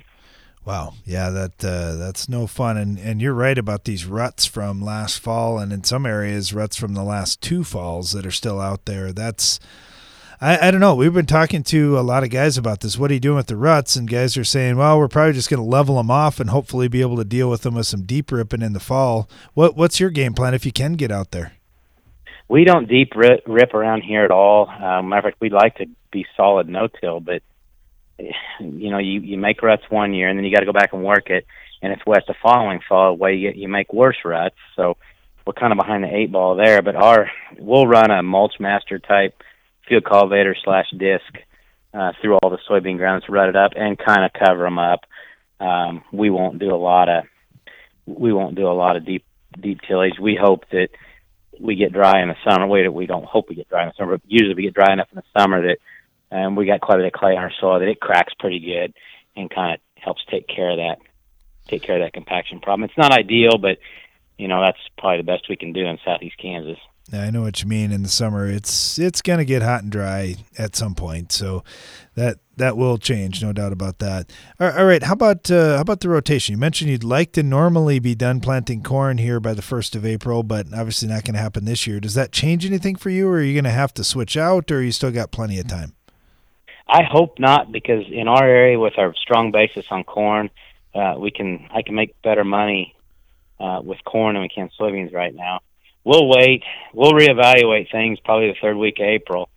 Wow, 0.65 0.95
yeah, 1.05 1.31
that 1.31 1.65
uh, 1.65 1.97
that's 1.97 2.29
no 2.29 2.47
fun, 2.47 2.77
and 2.77 2.99
and 2.99 3.21
you're 3.21 3.35
right 3.35 3.57
about 3.57 3.85
these 3.85 4.05
ruts 4.05 4.45
from 4.45 4.83
last 4.83 5.19
fall, 5.19 5.59
and 5.59 5.73
in 5.73 5.85
some 5.85 6.05
areas 6.05 6.53
ruts 6.53 6.77
from 6.77 6.95
the 6.95 7.03
last 7.03 7.41
two 7.41 7.65
falls 7.65 8.13
that 8.13 8.27
are 8.27 8.31
still 8.31 8.61
out 8.61 8.85
there. 8.85 9.13
That's 9.13 9.59
I, 10.41 10.69
I 10.69 10.71
don't 10.71 10.81
know. 10.81 10.95
We've 10.95 11.13
been 11.13 11.27
talking 11.27 11.63
to 11.65 11.99
a 11.99 12.01
lot 12.01 12.25
of 12.25 12.31
guys 12.31 12.57
about 12.57 12.81
this. 12.81 12.97
What 12.97 13.11
are 13.11 13.15
you 13.15 13.21
doing 13.21 13.37
with 13.37 13.49
the 13.49 13.57
ruts? 13.57 13.95
And 13.97 14.09
guys 14.09 14.37
are 14.39 14.45
saying, 14.45 14.77
well, 14.77 14.99
we're 14.99 15.09
probably 15.09 15.35
just 15.35 15.51
going 15.51 15.63
to 15.63 15.69
level 15.69 15.97
them 15.97 16.11
off 16.11 16.41
and 16.41 16.49
hopefully 16.49 16.89
be 16.89 17.03
able 17.03 17.17
to 17.17 17.25
deal 17.25 17.51
with 17.51 17.61
them 17.63 17.75
with 17.75 17.87
some 17.87 18.03
deep 18.03 18.33
ripping 18.33 18.63
in 18.63 18.73
the 18.73 18.81
fall. 18.81 19.29
What 19.55 19.77
what's 19.77 20.01
your 20.01 20.11
game 20.11 20.33
plan 20.33 20.55
if 20.55 20.65
you 20.65 20.73
can 20.73 20.95
get 20.95 21.11
out 21.11 21.31
there? 21.31 21.53
We 22.49 22.65
don't 22.65 22.89
deep 22.89 23.13
rip, 23.15 23.45
rip 23.47 23.75
around 23.75 24.03
here 24.03 24.25
at 24.25 24.31
all. 24.31 24.69
Um, 24.69 25.11
matter 25.11 25.19
of 25.19 25.25
fact, 25.33 25.41
we'd 25.41 25.53
like 25.53 25.77
to 25.77 25.87
be 26.11 26.27
solid 26.37 26.69
no-till, 26.69 27.21
but 27.21 27.43
you 28.61 28.91
know, 28.91 28.99
you 28.99 29.21
you 29.21 29.39
make 29.39 29.63
ruts 29.63 29.83
one 29.89 30.15
year 30.15 30.29
and 30.29 30.39
then 30.39 30.45
you 30.45 30.55
got 30.55 30.61
to 30.61 30.67
go 30.67 30.73
back 30.73 30.93
and 30.93 31.05
work 31.05 31.31
it, 31.31 31.47
and 31.83 31.93
it's 31.93 32.05
wet 32.07 32.25
the 32.27 32.35
following 32.43 32.81
fall. 32.89 33.17
Way 33.17 33.35
you 33.35 33.53
you 33.55 33.69
make 33.69 33.93
worse 33.93 34.19
ruts, 34.25 34.57
so 34.77 34.97
we're 35.47 35.53
kind 35.53 35.73
of 35.73 35.79
behind 35.79 36.05
the 36.05 36.15
eight 36.15 36.33
ball 36.33 36.57
there. 36.57 36.83
But 36.83 36.97
our 36.97 37.31
we'll 37.59 37.87
run 37.87 38.11
a 38.11 38.23
mulch 38.23 38.55
master 38.61 38.99
type 38.99 39.43
field 39.89 40.05
cultivator 40.05 40.57
slash 40.63 40.87
disc 40.97 41.33
uh, 41.93 42.13
through 42.21 42.37
all 42.37 42.51
the 42.51 42.59
soybean 42.69 42.97
grounds, 42.97 43.25
rut 43.29 43.49
it 43.49 43.57
up, 43.57 43.73
and 43.77 43.99
kind 43.99 44.25
of 44.25 44.33
cover 44.33 44.65
them 44.65 44.79
up. 44.79 45.01
Um, 45.59 46.03
we 46.13 46.31
won't 46.31 46.59
do 46.59 46.73
a 46.73 46.77
lot 46.77 47.09
of 47.09 47.25
we 48.07 48.33
won't 48.33 48.57
do 48.57 48.67
a 48.67 48.73
lot 48.73 48.97
of 48.97 49.05
deep 49.05 49.25
deep 49.61 49.81
tillage. 49.87 50.19
We 50.21 50.37
hope 50.41 50.65
that 50.71 50.89
we 51.59 51.77
get 51.77 51.93
dry 51.93 52.23
in 52.23 52.29
the 52.29 52.37
summer. 52.49 52.67
Wait, 52.67 52.89
we 52.93 53.07
don't 53.07 53.25
hope 53.25 53.49
we 53.49 53.55
get 53.55 53.69
dry 53.69 53.83
in 53.83 53.89
the 53.89 53.95
summer, 53.99 54.17
but 54.17 54.23
usually 54.27 54.55
we 54.55 54.63
get 54.63 54.75
dry 54.75 54.93
enough 54.93 55.09
in 55.13 55.17
the 55.17 55.41
summer 55.41 55.63
that 55.63 55.79
um, 56.31 56.57
we 56.57 56.67
got 56.67 56.81
quite 56.81 56.97
a 56.97 57.03
bit 57.03 57.07
of 57.07 57.13
clay 57.13 57.33
on 57.33 57.43
our 57.43 57.53
soil 57.61 57.79
that 57.79 57.89
it 57.89 58.01
cracks 58.01 58.33
pretty 58.39 58.61
good 58.61 58.95
and 59.37 59.51
kind 59.51 59.75
of 59.75 59.81
helps 60.03 60.23
take 60.31 60.47
care 60.49 60.71
of 60.71 60.77
that 60.77 60.99
take 61.69 61.83
care 61.83 61.97
of 61.97 62.03
that 62.03 62.13
compaction 62.13 62.61
problem. 62.61 62.85
It's 62.85 62.99
not 62.99 63.13
ideal, 63.13 63.59
but 63.59 63.79
you 64.39 64.49
know 64.49 64.61
that's 64.61 64.79
probably 64.99 65.19
the 65.19 65.25
best 65.25 65.49
we 65.49 65.57
can 65.57 65.73
do 65.73 65.87
in 65.87 65.99
southeast 66.05 66.37
Kansas. 66.39 66.79
Yeah, 67.13 67.23
I 67.23 67.31
know 67.31 67.43
what 67.43 67.61
you 67.61 67.69
mean. 67.69 67.91
In 67.91 68.03
the 68.03 68.09
summer, 68.09 68.47
it's 68.47 68.99
it's 68.99 69.21
going 69.21 69.39
to 69.39 69.45
get 69.45 69.63
hot 69.63 69.83
and 69.83 69.91
dry 69.91 70.37
at 70.57 70.77
some 70.77 70.95
point, 70.95 71.33
so 71.33 71.65
that 72.15 72.39
that 72.57 72.77
will 72.77 72.99
change, 72.99 73.43
no 73.43 73.53
doubt 73.53 73.73
about 73.73 73.99
that. 73.99 74.31
All 74.61 74.71
all 74.71 74.85
right, 74.85 75.03
how 75.03 75.15
about 75.15 75.51
uh, 75.51 75.77
how 75.77 75.81
about 75.81 76.01
the 76.01 76.09
rotation? 76.09 76.53
You 76.53 76.59
mentioned 76.59 76.91
you'd 76.91 77.03
like 77.03 77.33
to 77.33 77.43
normally 77.43 77.99
be 77.99 78.15
done 78.15 78.41
planting 78.41 78.83
corn 78.83 79.19
here 79.19 79.41
by 79.41 79.55
the 79.55 79.63
first 79.63 79.97
of 79.97 80.07
April, 80.07 80.43
but 80.43 80.67
obviously 80.73 81.09
not 81.09 81.25
going 81.25 81.35
to 81.35 81.41
happen 81.41 81.65
this 81.65 81.87
year. 81.87 82.01
Does 82.01 82.15
that 82.15 82.33
change 82.33 82.65
anything 82.65 82.97
for 82.97 83.11
you, 83.11 83.29
or 83.29 83.37
are 83.39 83.43
you 83.43 83.55
going 83.55 83.65
to 83.65 83.71
have 83.71 83.95
to 83.95 84.05
switch 84.05 84.37
out, 84.37 84.71
or 84.71 84.83
you 84.83 84.93
still 84.93 85.11
got 85.11 85.33
plenty 85.33 85.59
of 85.59 85.67
time? 85.67 85.95
I 86.91 87.05
hope 87.05 87.39
not, 87.39 87.71
because 87.71 88.05
in 88.11 88.27
our 88.27 88.45
area 88.45 88.79
with 88.79 88.99
our 88.99 89.15
strong 89.15 89.53
basis 89.53 89.87
on 89.91 90.03
corn, 90.03 90.51
uh, 90.93 91.15
we 91.19 91.31
can 91.31 91.69
I 91.73 91.83
can 91.83 91.95
make 91.95 92.21
better 92.23 92.43
money 92.43 92.97
uh, 93.61 93.81
with 93.85 93.99
corn 94.05 94.35
than 94.35 94.43
we 94.43 94.49
can 94.49 94.71
soybeans 94.79 95.13
right 95.13 95.35
now. 95.35 95.61
We'll 96.03 96.29
wait. 96.29 96.65
We'll 96.93 97.13
reevaluate 97.13 97.93
things 97.93 98.19
probably 98.25 98.49
the 98.49 98.57
third 98.61 98.77
week 98.77 98.99
of 98.99 99.05
April. 99.05 99.49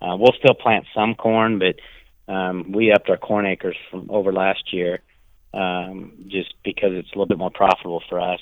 Uh, 0.00 0.16
we'll 0.16 0.32
still 0.38 0.54
plant 0.54 0.86
some 0.94 1.14
corn, 1.14 1.58
but 1.58 2.32
um, 2.32 2.72
we 2.72 2.92
upped 2.92 3.10
our 3.10 3.16
corn 3.18 3.46
acres 3.46 3.76
from 3.90 4.06
over 4.10 4.32
last 4.32 4.72
year 4.72 5.00
um, 5.52 6.12
just 6.28 6.54
because 6.64 6.92
it's 6.92 7.08
a 7.08 7.12
little 7.12 7.26
bit 7.26 7.38
more 7.38 7.50
profitable 7.50 8.02
for 8.08 8.20
us. 8.20 8.40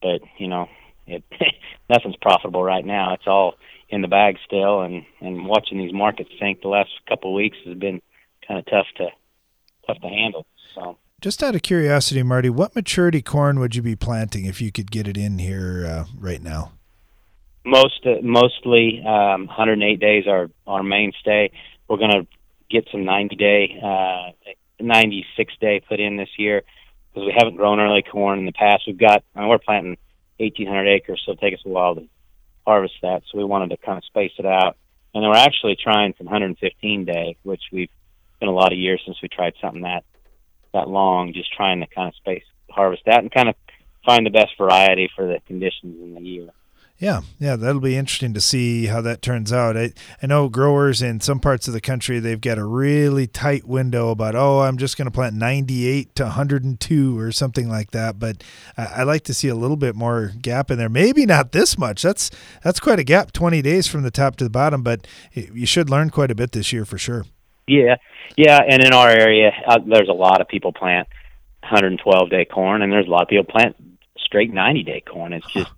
But 0.00 0.20
you 0.38 0.48
know, 0.48 0.68
it, 1.06 1.24
nothing's 1.90 2.16
profitable 2.16 2.62
right 2.62 2.84
now. 2.84 3.14
It's 3.14 3.26
all 3.26 3.54
in 3.88 4.02
the 4.02 4.08
bag 4.08 4.36
still, 4.44 4.82
and 4.82 5.04
and 5.20 5.46
watching 5.46 5.78
these 5.78 5.92
markets 5.92 6.30
sink 6.40 6.62
the 6.62 6.68
last 6.68 6.90
couple 7.08 7.30
of 7.30 7.36
weeks 7.36 7.56
has 7.66 7.76
been 7.76 8.00
kind 8.46 8.58
of 8.58 8.66
tough 8.66 8.86
to 8.96 9.08
tough 9.86 10.00
to 10.00 10.08
handle. 10.08 10.46
So. 10.74 10.98
Just 11.20 11.40
out 11.40 11.54
of 11.54 11.62
curiosity, 11.62 12.24
Marty, 12.24 12.50
what 12.50 12.74
maturity 12.74 13.22
corn 13.22 13.60
would 13.60 13.76
you 13.76 13.82
be 13.82 13.94
planting 13.94 14.44
if 14.44 14.60
you 14.60 14.72
could 14.72 14.90
get 14.90 15.06
it 15.06 15.16
in 15.16 15.38
here 15.38 15.86
uh, 15.86 16.04
right 16.18 16.42
now? 16.42 16.72
most 17.64 18.04
uh, 18.06 18.20
mostly 18.22 19.02
um, 19.06 19.46
108 19.46 20.00
days 20.00 20.26
are 20.26 20.48
our 20.66 20.82
mainstay. 20.82 21.50
We're 21.88 21.98
going 21.98 22.10
to 22.10 22.26
get 22.70 22.88
some 22.90 23.04
90 23.04 23.36
day, 23.36 23.80
uh, 23.82 24.52
96 24.80 25.54
day 25.60 25.80
put 25.86 26.00
in 26.00 26.16
this 26.16 26.30
year 26.38 26.62
because 27.12 27.26
we 27.26 27.34
haven't 27.36 27.56
grown 27.56 27.78
early 27.78 28.02
corn 28.02 28.38
in 28.38 28.46
the 28.46 28.52
past. 28.52 28.84
We've 28.86 28.98
got 28.98 29.22
I 29.34 29.40
mean, 29.40 29.48
we're 29.48 29.58
planting 29.58 29.96
1,800 30.38 30.88
acres, 30.88 31.22
so 31.24 31.32
it'll 31.32 31.40
take 31.40 31.54
us 31.54 31.60
a 31.64 31.68
while 31.68 31.94
to 31.94 32.08
harvest 32.66 32.94
that. 33.02 33.22
So 33.30 33.38
we 33.38 33.44
wanted 33.44 33.70
to 33.70 33.76
kind 33.76 33.98
of 33.98 34.04
space 34.04 34.32
it 34.38 34.46
out, 34.46 34.76
and 35.14 35.22
then 35.22 35.30
we're 35.30 35.36
actually 35.36 35.76
trying 35.76 36.14
some 36.18 36.26
115 36.26 37.04
day, 37.04 37.36
which 37.42 37.62
we've 37.72 37.90
been 38.40 38.48
a 38.48 38.52
lot 38.52 38.72
of 38.72 38.78
years 38.78 39.02
since 39.04 39.18
we 39.22 39.28
tried 39.28 39.54
something 39.60 39.82
that 39.82 40.04
that 40.72 40.88
long, 40.88 41.32
just 41.34 41.52
trying 41.52 41.80
to 41.80 41.86
kind 41.86 42.08
of 42.08 42.14
space 42.16 42.44
harvest 42.70 43.02
that 43.04 43.18
and 43.18 43.30
kind 43.30 43.48
of 43.48 43.54
find 44.06 44.24
the 44.24 44.30
best 44.30 44.52
variety 44.58 45.10
for 45.14 45.26
the 45.26 45.38
conditions 45.46 46.00
in 46.02 46.14
the 46.14 46.20
year. 46.20 46.48
Yeah, 47.02 47.22
yeah, 47.40 47.56
that'll 47.56 47.80
be 47.80 47.96
interesting 47.96 48.32
to 48.34 48.40
see 48.40 48.86
how 48.86 49.00
that 49.00 49.22
turns 49.22 49.52
out. 49.52 49.76
I, 49.76 49.92
I 50.22 50.28
know 50.28 50.48
growers 50.48 51.02
in 51.02 51.18
some 51.18 51.40
parts 51.40 51.66
of 51.66 51.74
the 51.74 51.80
country 51.80 52.20
they've 52.20 52.40
got 52.40 52.58
a 52.58 52.64
really 52.64 53.26
tight 53.26 53.66
window 53.66 54.10
about 54.10 54.36
oh 54.36 54.60
I'm 54.60 54.78
just 54.78 54.96
going 54.96 55.06
to 55.06 55.10
plant 55.10 55.34
98 55.34 56.14
to 56.14 56.22
102 56.22 57.18
or 57.18 57.32
something 57.32 57.68
like 57.68 57.90
that. 57.90 58.20
But 58.20 58.44
I, 58.76 58.84
I, 58.84 59.02
like 59.02 59.24
to 59.24 59.34
see 59.34 59.48
a 59.48 59.56
little 59.56 59.76
bit 59.76 59.96
more 59.96 60.30
gap 60.40 60.70
in 60.70 60.78
there. 60.78 60.88
Maybe 60.88 61.26
not 61.26 61.50
this 61.50 61.76
much. 61.76 62.02
That's 62.02 62.30
that's 62.62 62.78
quite 62.78 63.00
a 63.00 63.04
gap, 63.04 63.32
20 63.32 63.60
days 63.62 63.88
from 63.88 64.04
the 64.04 64.12
top 64.12 64.36
to 64.36 64.44
the 64.44 64.50
bottom. 64.50 64.84
But 64.84 65.04
you 65.32 65.66
should 65.66 65.90
learn 65.90 66.10
quite 66.10 66.30
a 66.30 66.36
bit 66.36 66.52
this 66.52 66.72
year 66.72 66.84
for 66.84 66.98
sure. 66.98 67.26
Yeah, 67.66 67.96
yeah, 68.36 68.60
and 68.60 68.80
in 68.80 68.92
our 68.92 69.08
area 69.08 69.50
uh, 69.66 69.80
there's 69.84 70.08
a 70.08 70.12
lot 70.12 70.40
of 70.40 70.46
people 70.46 70.72
plant 70.72 71.08
112 71.62 72.30
day 72.30 72.44
corn, 72.44 72.80
and 72.80 72.92
there's 72.92 73.08
a 73.08 73.10
lot 73.10 73.22
of 73.22 73.28
people 73.28 73.42
plant 73.42 73.74
straight 74.18 74.52
90 74.52 74.84
day 74.84 75.02
corn. 75.04 75.32
It's 75.32 75.52
just 75.52 75.72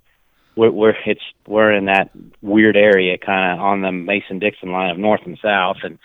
we're, 0.56 0.70
we're 0.70 0.94
it's 1.06 1.22
we're 1.46 1.72
in 1.72 1.86
that 1.86 2.10
weird 2.42 2.76
area, 2.76 3.18
kind 3.18 3.52
of 3.52 3.64
on 3.64 3.82
the 3.82 3.92
Mason 3.92 4.38
Dixon 4.38 4.72
line 4.72 4.90
of 4.90 4.98
north 4.98 5.22
and 5.24 5.38
south, 5.42 5.78
and 5.82 5.98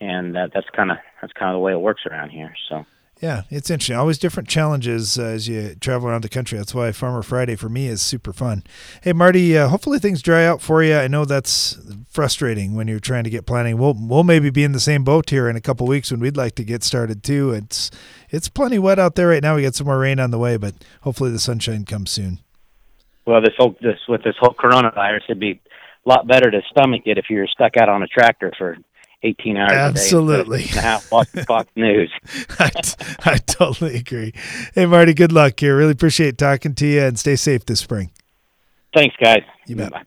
and 0.00 0.34
that, 0.34 0.52
that's 0.54 0.68
kind 0.70 0.90
of 0.90 0.98
that's 1.20 1.32
kind 1.32 1.50
of 1.50 1.54
the 1.54 1.60
way 1.60 1.72
it 1.72 1.80
works 1.80 2.02
around 2.06 2.30
here. 2.30 2.54
So. 2.68 2.86
Yeah, 3.20 3.42
it's 3.50 3.68
interesting. 3.68 3.96
Always 3.96 4.16
different 4.16 4.48
challenges 4.48 5.18
uh, 5.18 5.24
as 5.24 5.46
you 5.46 5.74
travel 5.74 6.08
around 6.08 6.24
the 6.24 6.30
country. 6.30 6.56
That's 6.56 6.74
why 6.74 6.90
Farmer 6.90 7.20
Friday 7.20 7.54
for 7.54 7.68
me 7.68 7.86
is 7.86 8.00
super 8.00 8.32
fun. 8.32 8.64
Hey, 9.02 9.12
Marty, 9.12 9.58
uh, 9.58 9.68
hopefully 9.68 9.98
things 9.98 10.22
dry 10.22 10.46
out 10.46 10.62
for 10.62 10.82
you. 10.82 10.96
I 10.96 11.06
know 11.06 11.26
that's 11.26 11.76
frustrating 12.08 12.74
when 12.74 12.88
you're 12.88 12.98
trying 12.98 13.24
to 13.24 13.30
get 13.30 13.44
planning. 13.44 13.76
We'll 13.76 13.94
we'll 13.94 14.24
maybe 14.24 14.48
be 14.48 14.64
in 14.64 14.72
the 14.72 14.80
same 14.80 15.04
boat 15.04 15.28
here 15.28 15.50
in 15.50 15.56
a 15.56 15.60
couple 15.60 15.86
weeks 15.86 16.10
when 16.10 16.20
we'd 16.20 16.38
like 16.38 16.54
to 16.54 16.64
get 16.64 16.82
started 16.82 17.22
too. 17.22 17.50
It's 17.50 17.90
it's 18.30 18.48
plenty 18.48 18.78
wet 18.78 18.98
out 18.98 19.16
there 19.16 19.28
right 19.28 19.42
now. 19.42 19.56
We 19.56 19.62
got 19.64 19.74
some 19.74 19.86
more 19.86 19.98
rain 19.98 20.18
on 20.18 20.30
the 20.30 20.38
way, 20.38 20.56
but 20.56 20.74
hopefully 21.02 21.30
the 21.30 21.38
sunshine 21.38 21.84
comes 21.84 22.10
soon 22.10 22.38
well, 23.26 23.40
this 23.40 23.54
whole 23.56 23.76
this 23.80 23.98
with 24.08 24.22
this 24.22 24.34
whole 24.38 24.54
coronavirus, 24.54 25.22
it'd 25.28 25.40
be 25.40 25.60
a 26.04 26.08
lot 26.08 26.26
better 26.26 26.50
to 26.50 26.60
stomach 26.70 27.02
it 27.06 27.18
if 27.18 27.26
you're 27.30 27.46
stuck 27.46 27.76
out 27.76 27.88
on 27.88 28.02
a 28.02 28.06
tractor 28.06 28.52
for 28.56 28.76
18 29.22 29.56
hours 29.56 29.72
Absolutely. 29.72 30.64
a 30.64 30.66
day. 30.68 30.80
Now, 30.80 30.98
Fox, 30.98 31.30
Fox 31.44 31.70
News. 31.76 32.10
I, 32.58 32.70
I 33.24 33.36
totally 33.36 33.96
agree. 33.96 34.32
Hey, 34.74 34.86
Marty, 34.86 35.12
good 35.12 35.32
luck 35.32 35.60
here. 35.60 35.76
Really 35.76 35.92
appreciate 35.92 36.38
talking 36.38 36.74
to 36.76 36.86
you 36.86 37.02
and 37.02 37.18
stay 37.18 37.36
safe 37.36 37.66
this 37.66 37.80
spring. 37.80 38.10
Thanks, 38.94 39.14
guys. 39.22 39.42
You 39.66 39.76
bet. 39.76 39.92
Bye. 39.92 40.02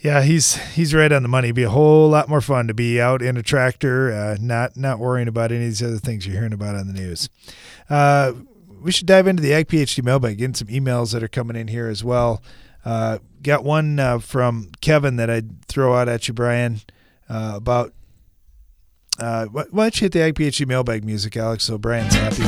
Yeah, 0.00 0.22
he's 0.22 0.54
he's 0.74 0.94
right 0.94 1.10
on 1.10 1.22
the 1.22 1.28
money. 1.28 1.48
It'd 1.48 1.56
be 1.56 1.64
a 1.64 1.70
whole 1.70 2.08
lot 2.08 2.28
more 2.28 2.40
fun 2.40 2.68
to 2.68 2.74
be 2.74 3.00
out 3.00 3.20
in 3.20 3.36
a 3.36 3.42
tractor, 3.42 4.12
uh, 4.12 4.36
not 4.40 4.76
not 4.76 5.00
worrying 5.00 5.26
about 5.26 5.50
any 5.50 5.64
of 5.64 5.70
these 5.70 5.82
other 5.82 5.98
things 5.98 6.24
you're 6.24 6.36
hearing 6.36 6.52
about 6.52 6.76
on 6.76 6.86
the 6.86 6.92
news. 6.92 7.28
Uh, 7.90 8.32
we 8.80 8.92
should 8.92 9.06
dive 9.06 9.26
into 9.26 9.42
the 9.42 9.52
Ag 9.52 9.68
PhD 9.68 10.02
mailbag, 10.02 10.38
getting 10.38 10.54
some 10.54 10.68
emails 10.68 11.12
that 11.12 11.22
are 11.22 11.28
coming 11.28 11.56
in 11.56 11.68
here 11.68 11.88
as 11.88 12.02
well. 12.02 12.42
Uh, 12.84 13.18
got 13.42 13.64
one 13.64 13.98
uh, 13.98 14.18
from 14.18 14.70
Kevin 14.80 15.16
that 15.16 15.28
I'd 15.28 15.64
throw 15.66 15.94
out 15.94 16.08
at 16.08 16.28
you, 16.28 16.34
Brian, 16.34 16.80
uh, 17.28 17.54
about. 17.56 17.92
Uh, 19.18 19.46
why 19.46 19.64
don't 19.72 20.00
you 20.00 20.04
hit 20.04 20.12
the 20.12 20.22
Ag 20.22 20.34
PhD 20.34 20.66
mailbag 20.66 21.04
music, 21.04 21.36
Alex, 21.36 21.64
so 21.64 21.76
Brian's 21.76 22.14
happy? 22.14 22.44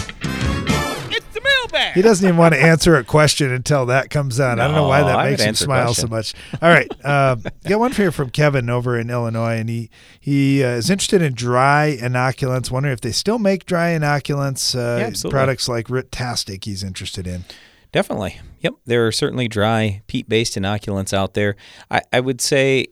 He 1.94 2.02
doesn't 2.02 2.26
even 2.26 2.36
want 2.36 2.54
to 2.54 2.60
answer 2.60 2.96
a 2.96 3.04
question 3.04 3.52
until 3.52 3.86
that 3.86 4.10
comes 4.10 4.40
on. 4.40 4.56
No, 4.56 4.64
I 4.64 4.66
don't 4.66 4.76
know 4.76 4.88
why 4.88 5.02
that 5.02 5.18
I 5.18 5.30
makes 5.30 5.42
him 5.42 5.54
smile 5.54 5.94
so 5.94 6.06
much. 6.06 6.34
All 6.60 6.68
right, 6.68 6.90
uh, 7.04 7.36
got 7.66 7.80
one 7.80 7.92
here 7.92 8.12
from 8.12 8.30
Kevin 8.30 8.70
over 8.70 8.98
in 8.98 9.10
Illinois, 9.10 9.56
and 9.56 9.68
he 9.68 9.90
he 10.18 10.64
uh, 10.64 10.70
is 10.70 10.90
interested 10.90 11.22
in 11.22 11.34
dry 11.34 11.96
inoculants. 12.00 12.70
Wondering 12.70 12.92
if 12.92 13.00
they 13.00 13.12
still 13.12 13.38
make 13.38 13.66
dry 13.66 13.90
inoculants, 13.90 14.74
uh, 14.74 15.10
yeah, 15.10 15.30
products 15.30 15.68
like 15.68 15.86
Ritastic. 15.88 16.64
He's 16.64 16.82
interested 16.82 17.26
in. 17.26 17.44
Definitely. 17.92 18.40
Yep. 18.60 18.74
There 18.86 19.06
are 19.06 19.12
certainly 19.12 19.48
dry 19.48 20.02
peat 20.06 20.28
based 20.28 20.54
inoculants 20.54 21.12
out 21.12 21.34
there. 21.34 21.56
I, 21.90 22.02
I 22.12 22.20
would 22.20 22.40
say 22.40 22.86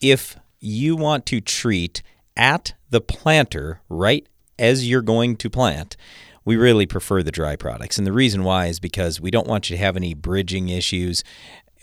if 0.00 0.36
you 0.58 0.96
want 0.96 1.26
to 1.26 1.40
treat 1.40 2.02
at 2.36 2.74
the 2.90 3.00
planter 3.00 3.80
right 3.88 4.26
as 4.58 4.88
you're 4.88 5.02
going 5.02 5.36
to 5.36 5.48
plant, 5.48 5.96
we 6.50 6.56
really 6.56 6.84
prefer 6.84 7.22
the 7.22 7.30
dry 7.30 7.54
products. 7.54 7.96
And 7.96 8.04
the 8.04 8.12
reason 8.12 8.42
why 8.42 8.66
is 8.66 8.80
because 8.80 9.20
we 9.20 9.30
don't 9.30 9.46
want 9.46 9.70
you 9.70 9.76
to 9.76 9.82
have 9.84 9.96
any 9.96 10.14
bridging 10.14 10.68
issues. 10.68 11.22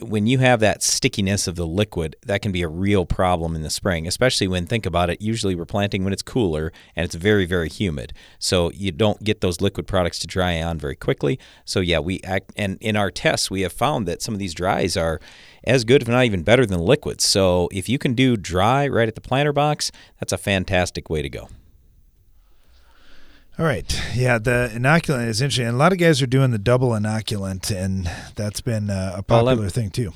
When 0.02 0.28
you 0.28 0.40
have 0.40 0.60
that 0.60 0.84
stickiness 0.84 1.48
of 1.48 1.56
the 1.56 1.66
liquid, 1.66 2.18
that 2.26 2.42
can 2.42 2.52
be 2.52 2.64
a 2.64 2.68
real 2.68 3.06
problem 3.06 3.56
in 3.56 3.62
the 3.62 3.70
spring, 3.70 4.06
especially 4.06 4.46
when, 4.46 4.66
think 4.66 4.86
about 4.86 5.10
it, 5.10 5.22
usually 5.22 5.56
we're 5.56 5.64
planting 5.64 6.04
when 6.04 6.12
it's 6.12 6.22
cooler 6.22 6.74
and 6.98 7.06
it's 7.06 7.16
very, 7.16 7.46
very 7.46 7.70
humid. 7.70 8.12
So 8.40 8.70
you 8.74 8.92
don't 8.92 9.24
get 9.24 9.40
those 9.40 9.62
liquid 9.62 9.88
products 9.88 10.20
to 10.20 10.28
dry 10.28 10.62
on 10.62 10.80
very 10.80 10.98
quickly. 10.98 11.40
So, 11.64 11.80
yeah, 11.80 12.00
we 12.00 12.20
act, 12.26 12.52
and 12.58 12.78
in 12.82 12.98
our 12.98 13.10
tests, 13.10 13.50
we 13.50 13.62
have 13.62 13.72
found 13.72 14.06
that 14.10 14.22
some 14.22 14.36
of 14.36 14.40
these 14.40 14.54
dries 14.54 14.98
are 14.98 15.22
as 15.64 15.86
good, 15.86 16.02
if 16.02 16.10
not 16.10 16.26
even 16.26 16.44
better, 16.44 16.66
than 16.66 16.82
liquids. 16.82 17.24
So, 17.24 17.70
if 17.72 17.88
you 17.88 17.98
can 17.98 18.16
do 18.16 18.36
dry 18.36 18.86
right 18.86 19.08
at 19.08 19.16
the 19.16 19.22
planter 19.22 19.54
box, 19.54 19.94
that's 20.20 20.34
a 20.34 20.38
fantastic 20.38 21.10
way 21.10 21.22
to 21.22 21.30
go. 21.30 21.48
All 23.60 23.66
right. 23.66 24.02
Yeah, 24.14 24.38
the 24.38 24.72
inoculant 24.72 25.28
is 25.28 25.42
interesting. 25.42 25.66
And 25.66 25.76
a 25.76 25.80
lot 25.80 25.92
of 25.92 25.98
guys 25.98 26.22
are 26.22 26.28
doing 26.28 26.52
the 26.52 26.60
double 26.60 26.90
inoculant, 26.90 27.76
and 27.76 28.10
that's 28.36 28.62
been 28.62 28.92
uh, 28.92 29.16
a 29.18 29.24
popular 29.24 29.62
well, 29.62 29.70
thing 29.70 29.90
too. 29.90 30.14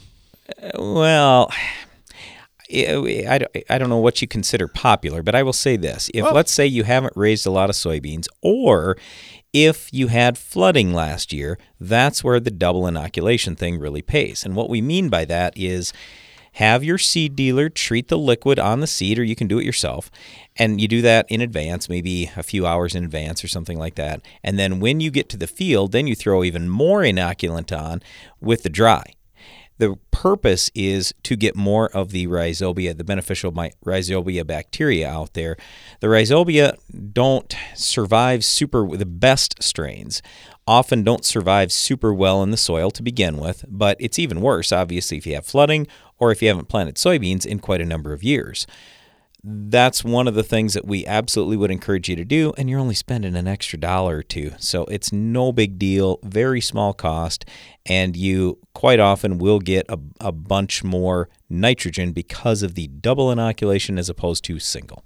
Uh, 0.61 0.69
well, 0.77 1.51
I, 2.71 3.39
I 3.67 3.77
don't 3.79 3.89
know 3.89 3.97
what 3.97 4.21
you 4.21 4.27
consider 4.27 4.67
popular, 4.67 5.23
but 5.23 5.33
I 5.33 5.41
will 5.41 5.53
say 5.53 5.75
this. 5.75 6.11
If, 6.13 6.23
well, 6.23 6.35
let's 6.35 6.51
say, 6.51 6.67
you 6.67 6.83
haven't 6.83 7.13
raised 7.15 7.47
a 7.47 7.51
lot 7.51 7.71
of 7.71 7.75
soybeans, 7.75 8.27
or 8.43 8.95
if 9.53 9.91
you 9.91 10.07
had 10.07 10.37
flooding 10.37 10.93
last 10.93 11.33
year, 11.33 11.57
that's 11.79 12.23
where 12.23 12.39
the 12.39 12.51
double 12.51 12.85
inoculation 12.85 13.55
thing 13.55 13.79
really 13.79 14.03
pays. 14.03 14.45
And 14.45 14.55
what 14.55 14.69
we 14.69 14.81
mean 14.81 15.09
by 15.09 15.25
that 15.25 15.53
is 15.57 15.93
have 16.53 16.83
your 16.83 16.97
seed 16.97 17.35
dealer 17.35 17.69
treat 17.69 18.09
the 18.09 18.17
liquid 18.17 18.59
on 18.59 18.81
the 18.81 18.87
seed, 18.87 19.17
or 19.17 19.23
you 19.23 19.35
can 19.35 19.47
do 19.47 19.59
it 19.59 19.65
yourself. 19.65 20.11
And 20.57 20.81
you 20.81 20.87
do 20.87 21.01
that 21.01 21.25
in 21.29 21.41
advance, 21.41 21.87
maybe 21.87 22.29
a 22.35 22.43
few 22.43 22.67
hours 22.67 22.93
in 22.93 23.03
advance 23.05 23.43
or 23.43 23.47
something 23.47 23.79
like 23.79 23.95
that. 23.95 24.21
And 24.43 24.59
then 24.59 24.79
when 24.79 24.99
you 24.99 25.11
get 25.11 25.29
to 25.29 25.37
the 25.37 25.47
field, 25.47 25.91
then 25.91 26.07
you 26.07 26.15
throw 26.15 26.43
even 26.43 26.69
more 26.69 27.01
inoculant 27.01 27.77
on 27.77 28.01
with 28.41 28.63
the 28.63 28.69
dry. 28.69 29.13
The 29.77 29.97
purpose 30.11 30.69
is 30.75 31.11
to 31.23 31.35
get 31.35 31.55
more 31.55 31.87
of 31.87 32.11
the 32.11 32.27
rhizobia, 32.27 32.95
the 32.95 33.03
beneficial 33.03 33.51
rhizobia 33.51 34.45
bacteria 34.45 35.09
out 35.09 35.33
there. 35.33 35.57
The 36.01 36.07
rhizobia 36.07 36.77
don't 37.13 37.55
survive 37.73 38.45
super, 38.45 38.85
the 38.95 39.07
best 39.07 39.63
strains 39.63 40.21
often 40.67 41.03
don't 41.03 41.25
survive 41.25 41.71
super 41.71 42.13
well 42.13 42.43
in 42.43 42.51
the 42.51 42.57
soil 42.57 42.91
to 42.91 43.01
begin 43.01 43.37
with, 43.37 43.65
but 43.67 43.97
it's 43.99 44.19
even 44.19 44.41
worse, 44.41 44.71
obviously, 44.71 45.17
if 45.17 45.25
you 45.25 45.33
have 45.33 45.45
flooding 45.45 45.87
or 46.21 46.31
if 46.31 46.41
you 46.41 46.47
haven't 46.47 46.69
planted 46.69 46.95
soybeans 46.95 47.45
in 47.45 47.59
quite 47.59 47.81
a 47.81 47.85
number 47.85 48.13
of 48.13 48.23
years. 48.23 48.67
That's 49.43 50.03
one 50.03 50.27
of 50.27 50.35
the 50.35 50.43
things 50.43 50.75
that 50.75 50.85
we 50.85 51.03
absolutely 51.07 51.57
would 51.57 51.71
encourage 51.71 52.07
you 52.07 52.15
to 52.15 52.23
do, 52.23 52.53
and 52.59 52.69
you're 52.69 52.79
only 52.79 52.93
spending 52.93 53.35
an 53.35 53.47
extra 53.47 53.79
dollar 53.79 54.17
or 54.17 54.23
two. 54.23 54.51
So 54.59 54.85
it's 54.85 55.11
no 55.11 55.51
big 55.51 55.79
deal, 55.79 56.19
very 56.21 56.61
small 56.61 56.93
cost, 56.93 57.43
and 57.87 58.15
you 58.15 58.59
quite 58.75 58.99
often 58.99 59.39
will 59.39 59.59
get 59.59 59.87
a, 59.89 59.97
a 60.19 60.31
bunch 60.31 60.83
more 60.83 61.27
nitrogen 61.49 62.11
because 62.11 62.61
of 62.61 62.75
the 62.75 62.87
double 62.87 63.31
inoculation 63.31 63.97
as 63.97 64.09
opposed 64.09 64.43
to 64.43 64.59
single. 64.59 65.03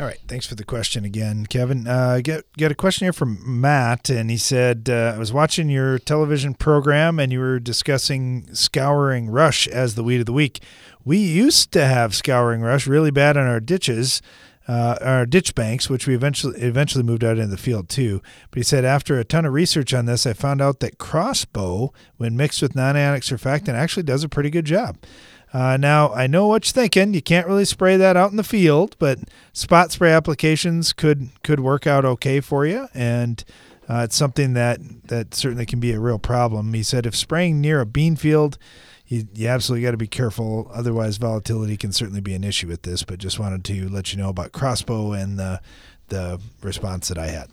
All 0.00 0.06
right. 0.06 0.18
Thanks 0.26 0.46
for 0.46 0.54
the 0.54 0.64
question 0.64 1.04
again, 1.04 1.44
Kevin. 1.44 1.86
Uh, 1.86 2.20
get 2.22 2.50
get 2.56 2.72
a 2.72 2.74
question 2.74 3.04
here 3.04 3.12
from 3.12 3.38
Matt, 3.60 4.08
and 4.08 4.30
he 4.30 4.38
said, 4.38 4.88
uh, 4.88 5.12
"I 5.14 5.18
was 5.18 5.30
watching 5.30 5.68
your 5.68 5.98
television 5.98 6.54
program, 6.54 7.18
and 7.18 7.30
you 7.30 7.38
were 7.38 7.60
discussing 7.60 8.48
scouring 8.54 9.28
rush 9.28 9.68
as 9.68 9.96
the 9.96 10.02
weed 10.02 10.20
of 10.20 10.26
the 10.26 10.32
week. 10.32 10.60
We 11.04 11.18
used 11.18 11.70
to 11.72 11.84
have 11.84 12.14
scouring 12.14 12.62
rush 12.62 12.86
really 12.86 13.10
bad 13.10 13.36
on 13.36 13.46
our 13.46 13.60
ditches." 13.60 14.22
Uh, 14.68 14.96
our 15.00 15.26
ditch 15.26 15.54
banks, 15.56 15.90
which 15.90 16.06
we 16.06 16.14
eventually 16.14 16.58
eventually 16.60 17.02
moved 17.02 17.24
out 17.24 17.38
into 17.38 17.48
the 17.48 17.56
field 17.56 17.88
too. 17.88 18.22
But 18.50 18.58
he 18.58 18.62
said 18.62 18.84
after 18.84 19.18
a 19.18 19.24
ton 19.24 19.44
of 19.44 19.52
research 19.52 19.92
on 19.92 20.06
this, 20.06 20.26
I 20.26 20.32
found 20.32 20.62
out 20.62 20.78
that 20.80 20.96
crossbow, 20.96 21.92
when 22.18 22.36
mixed 22.36 22.62
with 22.62 22.76
non-ionic 22.76 23.24
surfactant, 23.24 23.74
actually 23.74 24.04
does 24.04 24.22
a 24.22 24.28
pretty 24.28 24.50
good 24.50 24.66
job. 24.66 24.96
Uh, 25.52 25.76
now, 25.76 26.12
I 26.12 26.26
know 26.26 26.46
what 26.46 26.66
you're 26.66 26.82
thinking. 26.82 27.12
You 27.12 27.22
can't 27.22 27.46
really 27.46 27.64
spray 27.64 27.96
that 27.96 28.16
out 28.16 28.30
in 28.30 28.36
the 28.36 28.44
field, 28.44 28.94
but 28.98 29.18
spot 29.52 29.90
spray 29.90 30.12
applications 30.12 30.92
could 30.92 31.30
could 31.42 31.60
work 31.60 31.86
out 31.86 32.04
okay 32.04 32.40
for 32.40 32.64
you, 32.66 32.88
and 32.94 33.42
uh, 33.88 34.02
it's 34.04 34.14
something 34.14 34.52
that 34.54 34.78
that 35.08 35.34
certainly 35.34 35.66
can 35.66 35.80
be 35.80 35.92
a 35.92 35.98
real 35.98 36.20
problem. 36.20 36.72
He 36.72 36.84
said 36.84 37.04
if 37.04 37.16
spraying 37.16 37.60
near 37.60 37.80
a 37.80 37.86
bean 37.86 38.14
field, 38.14 38.58
you, 39.06 39.26
you 39.34 39.48
absolutely 39.48 39.82
got 39.82 39.90
to 39.90 39.96
be 39.96 40.06
careful. 40.06 40.70
Otherwise, 40.72 41.16
volatility 41.16 41.76
can 41.76 41.90
certainly 41.90 42.20
be 42.20 42.34
an 42.34 42.44
issue 42.44 42.68
with 42.68 42.82
this. 42.82 43.02
But 43.02 43.18
just 43.18 43.40
wanted 43.40 43.64
to 43.64 43.88
let 43.88 44.12
you 44.12 44.18
know 44.18 44.28
about 44.28 44.52
crossbow 44.52 45.12
and 45.12 45.36
the 45.36 45.60
the 46.08 46.40
response 46.62 47.08
that 47.08 47.18
I 47.18 47.26
had. 47.26 47.48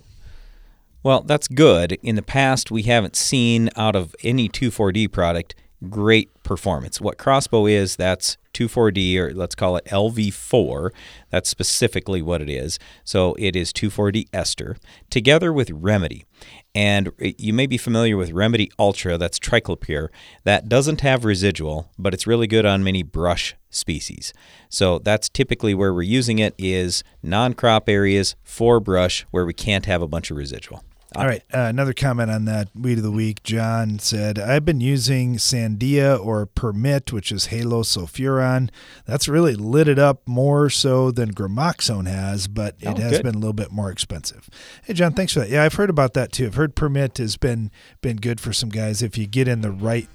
Well, 1.01 1.21
that's 1.21 1.47
good. 1.47 1.93
In 2.03 2.15
the 2.15 2.21
past, 2.21 2.69
we 2.69 2.83
haven't 2.83 3.15
seen 3.15 3.69
out 3.75 3.95
of 3.95 4.15
any 4.23 4.49
2,4-D 4.49 5.07
product 5.09 5.55
great 5.89 6.31
performance. 6.43 6.99
What 6.99 7.17
Crossbow 7.17 7.65
is, 7.65 7.95
that's 7.95 8.37
2,4-D 8.53 9.19
or 9.19 9.33
let's 9.33 9.55
call 9.55 9.77
it 9.77 9.85
LV4. 9.85 10.89
That's 11.29 11.49
specifically 11.49 12.21
what 12.21 12.41
it 12.41 12.49
is. 12.49 12.79
So 13.03 13.35
it 13.37 13.55
is 13.55 13.71
2,4-D 13.71 14.27
ester 14.33 14.77
together 15.09 15.53
with 15.53 15.69
Remedy. 15.69 16.25
And 16.73 17.09
uh, 17.09 17.29
you 17.37 17.53
may 17.53 17.67
be 17.67 17.77
familiar 17.77 18.17
with 18.17 18.31
Remedy 18.31 18.71
Ultra, 18.79 19.17
that's 19.17 19.39
triclopyr. 19.39 20.09
That 20.43 20.67
doesn't 20.67 21.01
have 21.01 21.25
residual, 21.25 21.91
but 21.97 22.13
it's 22.13 22.27
really 22.27 22.47
good 22.47 22.65
on 22.65 22.83
many 22.83 23.03
brush 23.03 23.55
species. 23.69 24.33
So 24.69 24.99
that's 24.99 25.29
typically 25.29 25.73
where 25.73 25.93
we're 25.93 26.03
using 26.03 26.39
it 26.39 26.55
is 26.57 27.03
non-crop 27.21 27.87
areas 27.89 28.35
for 28.43 28.79
brush 28.79 29.25
where 29.31 29.45
we 29.45 29.53
can't 29.53 29.85
have 29.85 30.01
a 30.01 30.07
bunch 30.07 30.31
of 30.31 30.37
residual. 30.37 30.83
All 31.15 31.25
right. 31.25 31.41
Uh, 31.53 31.59
another 31.61 31.93
comment 31.93 32.29
on 32.29 32.45
that 32.45 32.67
weed 32.75 32.97
of 32.97 33.03
the 33.03 33.11
week. 33.11 33.41
John 33.41 33.97
said, 33.97 34.37
I've 34.37 34.65
been 34.65 34.81
using 34.81 35.35
Sandea 35.37 36.23
or 36.23 36.45
Permit, 36.45 37.13
which 37.13 37.31
is 37.31 37.47
halosulfuron. 37.47 38.69
That's 39.05 39.29
really 39.29 39.55
lit 39.55 39.87
it 39.87 39.97
up 39.97 40.27
more 40.27 40.69
so 40.69 41.09
than 41.11 41.33
Gramoxone 41.33 42.07
has, 42.07 42.47
but 42.47 42.75
it 42.81 42.87
Oh, 42.87 42.95
has 42.95 43.11
good. 43.13 43.23
been 43.23 43.35
a 43.35 43.39
little 43.39 43.53
bit 43.53 43.71
more 43.71 43.89
expensive. 43.89 44.49
Hey, 44.83 44.93
John, 44.93 45.13
thanks 45.13 45.31
for 45.33 45.39
that. 45.39 45.49
Yeah, 45.49 45.63
I've 45.63 45.75
heard 45.75 45.89
about 45.89 46.13
that 46.13 46.33
too. 46.33 46.45
I've 46.45 46.55
heard 46.55 46.75
Permit 46.75 47.17
has 47.19 47.37
been 47.37 47.71
been 48.01 48.17
good 48.17 48.41
for 48.41 48.51
some 48.51 48.69
guys 48.69 49.01
if 49.01 49.17
you 49.17 49.27
get 49.27 49.47
in 49.47 49.61
the 49.61 49.71
right 49.71 50.09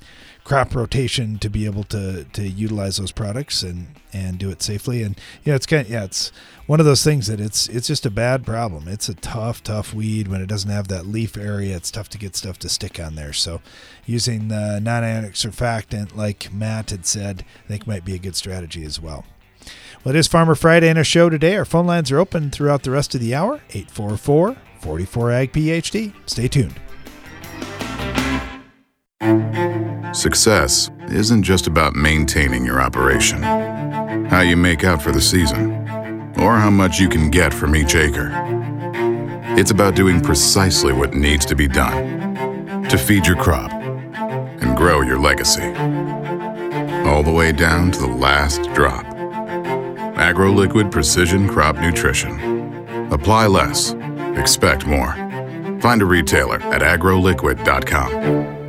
crop 0.45 0.75
rotation 0.75 1.39
to 1.39 1.49
be 1.49 1.67
able 1.67 1.85
to 1.85 2.25
to 2.25 2.43
utilize 2.43 2.97
those 2.97 3.13
products 3.13 3.63
and 3.63 3.87
and 4.13 4.39
do 4.39 4.51
it 4.51 4.61
safely 4.61 5.03
and 5.03 5.19
yeah 5.45 5.55
it's 5.55 5.67
kind 5.67 5.87
of, 5.87 5.93
yeah 5.93 6.05
it's 6.05 6.33
one 6.67 6.81
of 6.81 6.87
those 6.87 7.05
things 7.05 7.29
that 7.29 7.41
it's 7.41 7.69
it's 7.69 7.87
just 7.87 8.05
a 8.05 8.11
bad 8.11 8.45
problem 8.45 8.89
it's 8.89 9.09
a 9.09 9.15
tough 9.15 9.63
tough 9.63 9.95
weed 9.95 10.27
when 10.27 10.41
it 10.41 10.47
doesn't 10.47 10.71
have 10.71 10.89
that 10.89 11.07
leaf 11.07 11.37
area 11.37 11.77
it's 11.77 11.93
tough 11.93 12.09
to 12.09 12.19
get 12.19 12.35
stuff 12.35 12.59
to 12.59 12.69
stick 12.69 12.99
on 12.99 13.15
there 13.15 13.33
so 13.33 13.61
using 14.05 14.49
the 14.49 14.81
non-ionic 14.81 15.35
surfactant 15.35 16.17
like 16.17 16.53
matt 16.53 16.91
had 16.91 17.07
said 17.07 17.45
i 17.65 17.69
think 17.69 17.87
might 17.87 18.05
be 18.05 18.15
a 18.15 18.19
good 18.19 18.37
strategy 18.37 18.85
as 18.85 19.01
well 19.01 19.25
well, 20.05 20.15
it 20.17 20.19
is 20.19 20.27
Farmer 20.27 20.57
Friday 20.57 20.89
and 20.89 20.99
our 20.99 21.05
show 21.05 21.31
today. 21.31 21.55
Our 21.55 21.65
phone 21.65 21.87
lines 21.87 22.11
are 22.11 22.19
open 22.19 22.51
throughout 22.51 22.83
the 22.83 22.91
rest 22.91 23.15
of 23.15 23.21
the 23.21 23.37
hour 23.37 23.61
844 23.71 24.57
44 24.81 25.31
Ag 25.31 25.53
PhD. 25.53 26.13
Stay 26.27 26.49
tuned. 26.49 26.75
Success 30.13 30.91
isn't 31.09 31.45
just 31.45 31.69
about 31.69 31.95
maintaining 31.95 32.65
your 32.65 32.81
operation, 32.81 33.43
how 34.27 34.41
you 34.41 34.57
make 34.57 34.83
out 34.83 35.01
for 35.01 35.13
the 35.13 35.21
season, 35.21 35.73
or 36.39 36.57
how 36.57 36.71
much 36.71 36.99
you 36.99 37.09
can 37.09 37.31
get 37.31 37.55
from 37.55 37.77
each 37.77 37.95
acre. 37.95 38.31
It's 39.57 39.71
about 39.71 39.95
doing 39.95 40.21
precisely 40.21 40.93
what 40.93 41.15
needs 41.15 41.47
to 41.47 41.55
be 41.55 41.69
done 41.69 42.85
to 42.89 42.99
feed 42.99 43.27
your 43.27 43.37
crop 43.37 43.71
and 43.73 44.77
grow 44.77 45.03
your 45.03 45.19
legacy. 45.19 45.73
All 47.07 47.23
the 47.23 47.33
way 47.33 47.53
down 47.53 47.93
to 47.93 48.01
the 48.01 48.07
last 48.07 48.65
drop. 48.75 49.07
AgroLiquid 50.17 50.91
Precision 50.91 51.49
Crop 51.49 51.77
Nutrition. 51.77 52.83
Apply 53.13 53.47
less, 53.47 53.93
expect 54.37 54.85
more. 54.85 55.13
Find 55.81 56.03
a 56.03 56.07
retailer 56.07 56.61
at 56.63 56.83
agroliquid.com. 56.83 58.62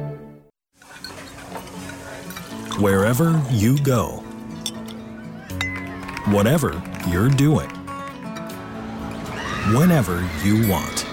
Wherever 2.80 3.40
you 3.52 3.78
go, 3.78 4.24
whatever 6.28 6.82
you're 7.08 7.30
doing, 7.30 7.70
whenever 9.76 10.28
you 10.44 10.68
want. 10.68 11.06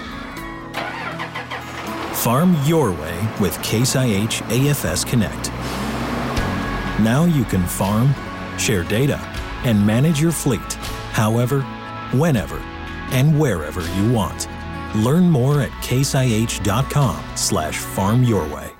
Farm 2.17 2.57
your 2.65 2.93
way 2.93 3.29
with 3.41 3.63
Case 3.63 3.95
IH 3.95 4.41
AFS 4.49 5.07
Connect. 5.07 5.51
Now 7.01 7.25
you 7.25 7.45
can 7.45 7.67
farm, 7.67 8.15
share 8.59 8.85
data, 8.85 9.19
and 9.65 9.87
manage 9.87 10.21
your 10.21 10.33
fleet 10.33 10.73
however, 11.13 11.61
whenever, 12.13 12.59
and 13.13 13.39
wherever 13.39 13.83
you 13.99 14.13
want. 14.13 14.49
Learn 14.95 15.29
more 15.29 15.61
at 15.61 15.71
caseih.com 15.83 17.23
slash 17.37 17.77
farm 17.77 18.25
your 18.25 18.47
way. 18.49 18.80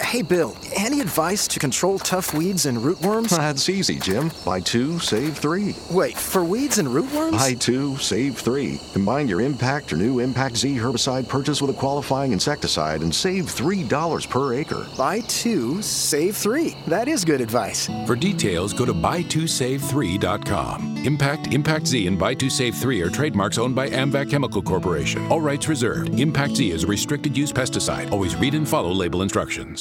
Hey, 0.00 0.22
Bill, 0.22 0.56
any 0.74 1.00
advice 1.00 1.46
to 1.48 1.58
control 1.60 1.98
tough 1.98 2.32
weeds 2.34 2.66
and 2.66 2.78
rootworms? 2.78 3.30
That's 3.36 3.68
easy, 3.68 3.98
Jim. 3.98 4.30
Buy 4.44 4.58
two, 4.60 4.98
save 4.98 5.36
three. 5.38 5.76
Wait, 5.90 6.16
for 6.16 6.42
weeds 6.44 6.78
and 6.78 6.88
rootworms? 6.88 7.32
Buy 7.32 7.54
two, 7.54 7.96
save 7.98 8.36
three. 8.38 8.80
Combine 8.92 9.28
your 9.28 9.40
Impact 9.40 9.92
or 9.92 9.96
new 9.96 10.18
Impact 10.18 10.56
Z 10.56 10.76
herbicide 10.76 11.28
purchase 11.28 11.60
with 11.60 11.70
a 11.70 11.74
qualifying 11.74 12.32
insecticide 12.32 13.02
and 13.02 13.14
save 13.14 13.44
$3 13.44 14.28
per 14.28 14.54
acre. 14.54 14.86
Buy 14.96 15.20
two, 15.20 15.80
save 15.82 16.36
three. 16.36 16.76
That 16.88 17.06
is 17.06 17.24
good 17.24 17.40
advice. 17.40 17.88
For 18.06 18.16
details, 18.16 18.72
go 18.72 18.84
to 18.84 18.94
buy2save3.com. 18.94 20.90
Impact, 21.04 21.54
Impact 21.54 21.86
Z, 21.86 22.06
and 22.06 22.18
Buy 22.18 22.34
2 22.34 22.50
Save 22.50 22.74
3 22.74 23.00
are 23.00 23.08
trademarks 23.10 23.56
owned 23.58 23.74
by 23.74 23.88
Amvac 23.88 24.28
Chemical 24.30 24.60
Corporation. 24.60 25.26
All 25.28 25.40
rights 25.40 25.66
reserved. 25.66 26.20
Impact 26.20 26.56
Z 26.56 26.70
is 26.72 26.84
a 26.84 26.86
restricted 26.86 27.34
use 27.36 27.52
pesticide. 27.52 28.12
Always 28.12 28.36
read 28.36 28.54
and 28.54 28.68
follow 28.68 28.90
label 28.92 29.22
instructions. 29.22 29.79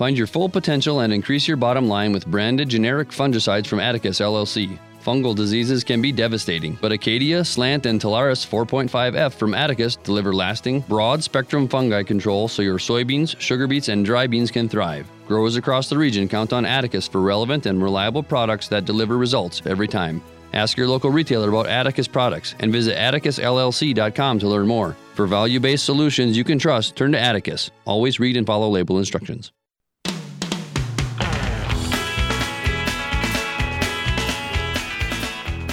Find 0.00 0.16
your 0.16 0.26
full 0.26 0.48
potential 0.48 1.00
and 1.00 1.12
increase 1.12 1.46
your 1.46 1.58
bottom 1.58 1.86
line 1.86 2.10
with 2.10 2.26
branded 2.26 2.70
generic 2.70 3.10
fungicides 3.10 3.66
from 3.66 3.80
Atticus 3.80 4.18
LLC. 4.18 4.78
Fungal 5.04 5.36
diseases 5.36 5.84
can 5.84 6.00
be 6.00 6.10
devastating, 6.10 6.78
but 6.80 6.90
Acadia, 6.90 7.44
Slant, 7.44 7.84
and 7.84 8.00
Talaris 8.00 8.46
4.5F 8.48 9.34
from 9.34 9.52
Atticus 9.52 9.96
deliver 9.96 10.32
lasting, 10.32 10.80
broad 10.88 11.22
spectrum 11.22 11.68
fungi 11.68 12.02
control 12.02 12.48
so 12.48 12.62
your 12.62 12.78
soybeans, 12.78 13.38
sugar 13.38 13.66
beets, 13.66 13.88
and 13.88 14.06
dry 14.06 14.26
beans 14.26 14.50
can 14.50 14.70
thrive. 14.70 15.06
Growers 15.28 15.56
across 15.56 15.90
the 15.90 15.98
region 15.98 16.26
count 16.28 16.54
on 16.54 16.64
Atticus 16.64 17.06
for 17.06 17.20
relevant 17.20 17.66
and 17.66 17.82
reliable 17.82 18.22
products 18.22 18.68
that 18.68 18.86
deliver 18.86 19.18
results 19.18 19.60
every 19.66 19.86
time. 19.86 20.22
Ask 20.54 20.78
your 20.78 20.88
local 20.88 21.10
retailer 21.10 21.50
about 21.50 21.66
Atticus 21.66 22.08
products 22.08 22.54
and 22.60 22.72
visit 22.72 22.96
atticusllc.com 22.96 24.38
to 24.38 24.48
learn 24.48 24.66
more. 24.66 24.96
For 25.14 25.26
value 25.26 25.60
based 25.60 25.84
solutions 25.84 26.38
you 26.38 26.44
can 26.44 26.58
trust, 26.58 26.96
turn 26.96 27.12
to 27.12 27.20
Atticus. 27.20 27.70
Always 27.84 28.18
read 28.18 28.38
and 28.38 28.46
follow 28.46 28.70
label 28.70 28.96
instructions. 28.96 29.52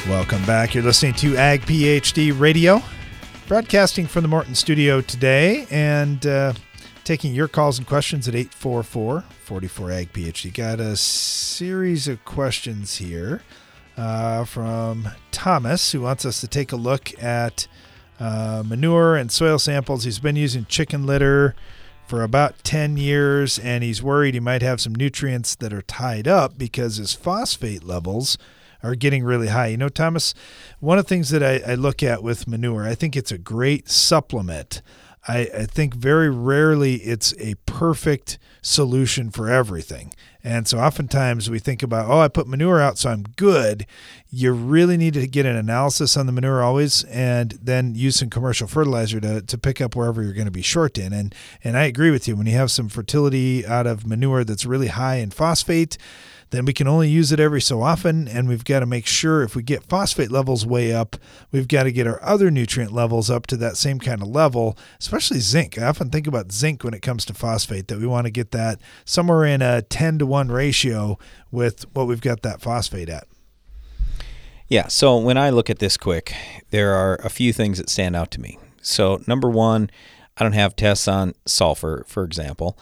Welcome 0.10 0.45
back. 0.45 0.74
You're 0.74 0.86
listening 0.86 1.16
to 1.16 1.36
Ag 1.36 1.64
PhD 1.64 2.38
Radio, 2.39 2.82
broadcasting 3.45 4.08
from 4.08 4.22
the 4.22 4.30
Morton 4.30 4.55
studio 4.55 5.01
today 5.01 5.68
and 5.70 6.26
uh, 6.26 6.53
taking 7.03 7.36
your 7.36 7.49
calls 7.49 7.78
and 7.78 7.86
questions 7.86 8.26
at 8.26 8.34
844 8.34 9.26
44 9.43 9.91
Ag 9.91 10.14
PhD. 10.14 10.53
Got 10.53 10.80
a 10.80 10.95
series 10.95 12.08
of 12.08 12.24
questions 12.24 12.95
here 12.95 13.41
uh, 13.97 14.45
from 14.45 15.10
Thomas, 15.32 15.91
who 15.91 15.99
wants 15.99 16.24
us 16.24 16.39
to 16.39 16.47
take 16.47 16.72
a 16.72 16.78
look 16.78 17.22
at 17.22 17.68
uh, 18.18 18.64
manure 18.66 19.18
and 19.18 19.30
soil 19.30 19.60
samples. 19.60 20.05
He's 20.05 20.20
been 20.20 20.38
using 20.38 20.64
chicken 20.64 21.05
litter 21.05 21.53
for 22.08 22.24
about 22.24 22.64
10 22.64 22.95
years 22.95 23.60
and 23.60 23.84
he's 23.84 24.01
worried 24.01 24.36
he 24.36 24.39
might 24.39 24.62
have 24.62 24.80
some 24.80 24.95
nutrients 24.95 25.53
that 25.55 25.74
are 25.74 25.82
tied 25.82 26.30
up 26.30 26.58
because 26.58 26.95
his 26.95 27.12
phosphate 27.12 27.84
levels 27.84 28.38
are 28.84 28.95
getting 28.95 29.23
really 29.23 29.47
high. 29.47 29.67
You 29.67 29.78
know, 29.78 29.89
Thomas, 29.89 30.34
one 30.80 30.97
of 30.97 31.05
the 31.05 31.09
things 31.09 31.30
that 31.30 31.43
I, 31.43 31.71
I 31.71 31.75
look 31.75 32.03
at 32.03 32.23
with 32.23 32.47
manure, 32.47 32.86
I 32.86 32.95
think 32.95 33.15
it's 33.15 33.32
a 33.32 33.38
great 33.38 33.89
supplement. 33.89 34.82
I, 35.28 35.49
I 35.53 35.65
think 35.65 35.93
very 35.93 36.30
rarely 36.30 36.95
it's 36.95 37.34
a 37.39 37.55
perfect 37.65 38.38
solution 38.61 39.30
for 39.30 39.49
everything. 39.49 40.13
And 40.43 40.65
so 40.65 40.80
oftentimes 40.80 41.49
we 41.49 41.59
think 41.59 41.84
about, 41.84 42.09
oh, 42.09 42.19
I 42.19 42.30
put 42.30 42.47
manure 42.47 42.80
out, 42.80 42.97
so 42.97 43.09
I'm 43.09 43.23
good. 43.23 43.86
You 44.30 44.53
really 44.53 44.95
need 44.95 45.13
to 45.15 45.28
get 45.28 45.45
an 45.45 45.57
analysis 45.57 46.15
on 46.15 46.25
the 46.25 46.32
manure 46.32 46.63
always 46.63 47.03
and 47.05 47.51
then 47.61 47.95
use 47.95 48.15
some 48.15 48.30
commercial 48.30 48.67
fertilizer 48.67 49.19
to, 49.19 49.41
to 49.41 49.57
pick 49.57 49.82
up 49.82 49.95
wherever 49.95 50.23
you're 50.23 50.34
going 50.34 50.45
to 50.45 50.51
be 50.51 50.61
short 50.61 50.97
in. 50.97 51.11
And 51.11 51.36
and 51.63 51.78
I 51.78 51.84
agree 51.84 52.11
with 52.11 52.28
you. 52.30 52.38
When 52.38 52.47
you 52.47 52.53
have 52.53 52.71
some 52.71 52.88
fertility 52.88 53.65
out 53.65 53.88
of 53.88 54.07
manure 54.07 54.45
that's 54.45 54.65
really 54.65 54.88
high 54.88 55.15
in 55.15 55.32
phosphate, 55.32 55.97
then 56.50 56.66
we 56.66 56.74
can 56.74 56.88
only 56.88 57.10
use 57.10 57.32
it 57.32 57.39
every 57.39 57.62
so 57.62 57.82
often. 57.82 58.28
And 58.28 58.48
we've 58.48 58.64
got 58.64 58.80
to 58.80 58.86
make 58.86 59.06
sure 59.06 59.43
if 59.43 59.56
we 59.56 59.64
get 59.64 59.84
phosphate 59.84 60.32
levels 60.32 60.66
way 60.66 60.93
up, 60.93 61.18
we've 61.52 61.68
got 61.68 61.84
to 61.84 61.91
get 61.91 62.08
our 62.08 62.22
other 62.24 62.50
nutrient 62.50 62.91
levels 62.91 63.30
up 63.30 63.48
to 63.48 63.58
that 63.58 63.78
same 63.78 64.00
kind 64.00 64.22
of 64.22 64.30
level, 64.30 64.78
especially 65.00 65.39
zinc. 65.39 65.78
I 65.78 65.88
often 65.88 66.10
think 66.10 66.28
about 66.28 66.52
zinc 66.52 66.84
when 66.84 66.93
it 66.93 67.02
comes 67.02 67.26
to 67.26 67.34
phosphate, 67.34 67.88
that 67.88 68.00
we 68.00 68.08
want 68.08 68.26
to 68.26 68.32
get 68.32 68.52
that 68.52 68.80
somewhere 69.06 69.45
in 69.45 69.62
a 69.62 69.82
10 69.82 70.20
to 70.20 70.26
1 70.26 70.50
ratio 70.50 71.18
with 71.52 71.86
what 71.93 72.08
we've 72.08 72.22
got 72.22 72.41
that 72.43 72.62
phosphate 72.62 73.10
at. 73.10 73.28
Yeah, 74.68 74.88
so 74.88 75.18
when 75.18 75.38
I 75.38 75.50
look 75.50 75.70
at 75.70 75.80
this 75.80 75.95
quick, 75.95 76.34
there 76.72 76.93
are 76.93 77.16
a 77.24 77.30
few 77.30 77.54
things 77.54 77.78
that 77.78 77.89
stand 77.89 78.16
out 78.18 78.32
to 78.32 78.41
me. 78.41 78.60
So, 78.82 79.22
number 79.26 79.50
one, 79.50 79.89
I 80.36 80.43
don't 80.43 80.54
have 80.54 80.76
tests 80.76 81.08
on 81.08 81.34
sulfur, 81.45 82.04
for 82.08 82.24
example 82.24 82.78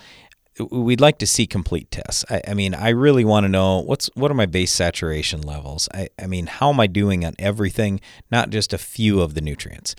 we'd 0.59 1.01
like 1.01 1.17
to 1.19 1.27
see 1.27 1.47
complete 1.47 1.91
tests. 1.91 2.23
I, 2.29 2.41
I 2.49 2.53
mean, 2.53 2.73
I 2.73 2.89
really 2.89 3.25
want 3.25 3.43
to 3.43 3.49
know 3.49 3.79
what's 3.79 4.09
what 4.15 4.31
are 4.31 4.35
my 4.35 4.45
base 4.45 4.71
saturation 4.71 5.41
levels. 5.41 5.89
I, 5.93 6.09
I 6.21 6.27
mean, 6.27 6.47
how 6.47 6.69
am 6.69 6.79
I 6.79 6.87
doing 6.87 7.25
on 7.25 7.35
everything, 7.39 7.99
not 8.31 8.49
just 8.49 8.73
a 8.73 8.77
few 8.77 9.21
of 9.21 9.33
the 9.33 9.41
nutrients. 9.41 9.95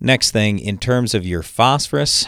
Next 0.00 0.30
thing, 0.30 0.58
in 0.58 0.78
terms 0.78 1.12
of 1.14 1.26
your 1.26 1.42
phosphorus, 1.42 2.26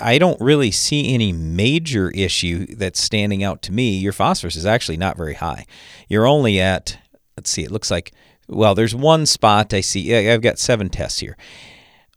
I 0.00 0.18
don't 0.18 0.40
really 0.40 0.72
see 0.72 1.14
any 1.14 1.32
major 1.32 2.10
issue 2.10 2.66
that's 2.74 3.00
standing 3.00 3.44
out 3.44 3.62
to 3.62 3.72
me. 3.72 3.96
Your 3.96 4.12
phosphorus 4.12 4.56
is 4.56 4.66
actually 4.66 4.96
not 4.96 5.16
very 5.16 5.34
high. 5.34 5.64
You're 6.08 6.26
only 6.26 6.60
at, 6.60 6.98
let's 7.36 7.50
see, 7.50 7.62
it 7.62 7.70
looks 7.70 7.90
like, 7.90 8.12
well, 8.48 8.74
there's 8.74 8.94
one 8.94 9.26
spot 9.26 9.72
I 9.72 9.80
see. 9.80 10.28
I've 10.28 10.42
got 10.42 10.58
seven 10.58 10.88
tests 10.88 11.20
here 11.20 11.36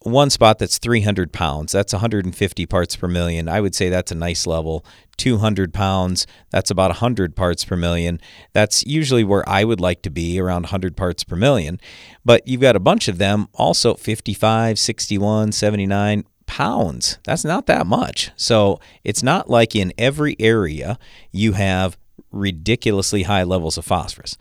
one 0.04 0.30
spot 0.30 0.60
that's 0.60 0.78
300 0.78 1.32
pounds, 1.32 1.72
that's 1.72 1.94
150 1.94 2.66
parts 2.66 2.96
per 2.96 3.08
million. 3.08 3.48
I 3.48 3.62
would 3.62 3.76
say 3.76 3.90
that's 3.90 4.12
a 4.12 4.16
nice 4.16 4.48
level. 4.48 4.86
200 5.18 5.74
pounds, 5.74 6.26
that's 6.50 6.72
about 6.72 6.90
100 6.90 7.36
parts 7.36 7.64
per 7.64 7.78
million. 7.78 8.20
That's 8.54 8.84
usually 8.86 9.24
where 9.24 9.48
I 9.48 9.64
would 9.64 9.80
like 9.80 10.02
to 10.04 10.10
be, 10.10 10.40
around 10.40 10.64
100 10.64 10.98
parts 10.98 11.24
per 11.24 11.36
million. 11.36 11.80
But 12.26 12.48
you've 12.48 12.62
got 12.62 12.76
a 12.76 12.80
bunch 12.80 13.08
of 13.08 13.20
them 13.20 13.48
also 13.54 13.94
55, 13.94 14.80
61, 14.80 15.52
79 15.52 16.26
pounds. 16.48 17.20
That's 17.24 17.46
not 17.46 17.68
that 17.68 17.86
much. 17.86 18.32
So 18.36 18.80
it's 19.04 19.22
not 19.22 19.50
like 19.50 19.76
in 19.76 19.94
every 19.98 20.36
area 20.40 20.98
you 21.32 21.54
have 21.54 21.98
ridiculously 22.32 23.24
high 23.24 23.44
levels 23.44 23.78
of 23.78 23.86
phosphorus. 23.86 24.38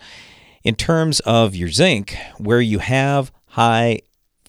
In 0.63 0.75
terms 0.75 1.21
of 1.21 1.55
your 1.55 1.71
zinc, 1.71 2.17
where 2.39 2.61
you 2.61 2.79
have 2.79 3.31
high 3.49 4.01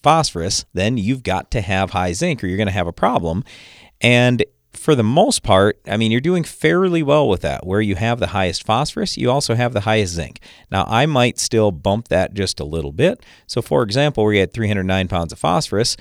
phosphorus, 0.02 0.64
then 0.72 0.96
you've 0.96 1.22
got 1.22 1.50
to 1.52 1.60
have 1.60 1.90
high 1.90 2.12
zinc 2.12 2.42
or 2.42 2.46
you're 2.46 2.56
going 2.56 2.66
to 2.66 2.72
have 2.72 2.86
a 2.86 2.92
problem. 2.92 3.44
And 4.00 4.44
for 4.72 4.94
the 4.94 5.04
most 5.04 5.42
part, 5.42 5.80
I 5.86 5.96
mean, 5.96 6.10
you're 6.10 6.20
doing 6.20 6.44
fairly 6.44 7.02
well 7.02 7.28
with 7.28 7.42
that. 7.42 7.66
Where 7.66 7.80
you 7.80 7.94
have 7.96 8.18
the 8.18 8.28
highest 8.28 8.64
phosphorus, 8.64 9.16
you 9.16 9.30
also 9.30 9.54
have 9.54 9.72
the 9.72 9.80
highest 9.80 10.14
zinc. 10.14 10.40
Now, 10.70 10.84
I 10.88 11.06
might 11.06 11.38
still 11.38 11.70
bump 11.70 12.08
that 12.08 12.34
just 12.34 12.58
a 12.58 12.64
little 12.64 12.92
bit. 12.92 13.24
So, 13.46 13.62
for 13.62 13.82
example, 13.82 14.24
where 14.24 14.32
you 14.32 14.40
had 14.40 14.52
309 14.52 15.08
pounds 15.08 15.32
of 15.32 15.38
phosphorus, 15.38 15.96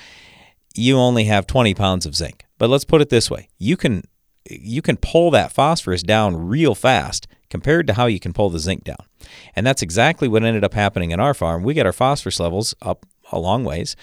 you 0.76 0.98
only 0.98 1.26
have 1.26 1.48
20 1.48 1.74
pounds 1.74 2.06
of 2.06 2.16
zinc. 2.16 2.46
But 2.58 2.70
let's 2.70 2.86
put 2.86 3.02
it 3.02 3.10
this 3.10 3.30
way: 3.30 3.50
you 3.58 3.76
can 3.76 4.04
you 4.50 4.82
can 4.82 4.98
pull 4.98 5.32
that 5.32 5.52
phosphorus 5.52 6.04
down 6.04 6.48
real 6.48 6.76
fast 6.76 7.28
compared 7.50 7.88
to 7.88 7.94
how 7.94 8.06
you 8.06 8.20
can 8.20 8.34
pull 8.34 8.50
the 8.50 8.60
zinc 8.60 8.84
down. 8.84 9.06
And 9.56 9.68
that's 9.68 9.82
exactly 9.82 10.28
what 10.28 10.44
ended 10.44 10.64
up 10.64 10.74
happening 10.74 11.12
in 11.12 11.20
our 11.20 11.34
farm. 11.34 11.64
We 11.64 11.74
got 11.74 11.86
our 11.86 11.94
phosphorus 11.94 12.40
levels 12.40 12.74
up 12.82 13.06
a 13.32 13.40
long 13.40 13.64
ways. 13.64 13.96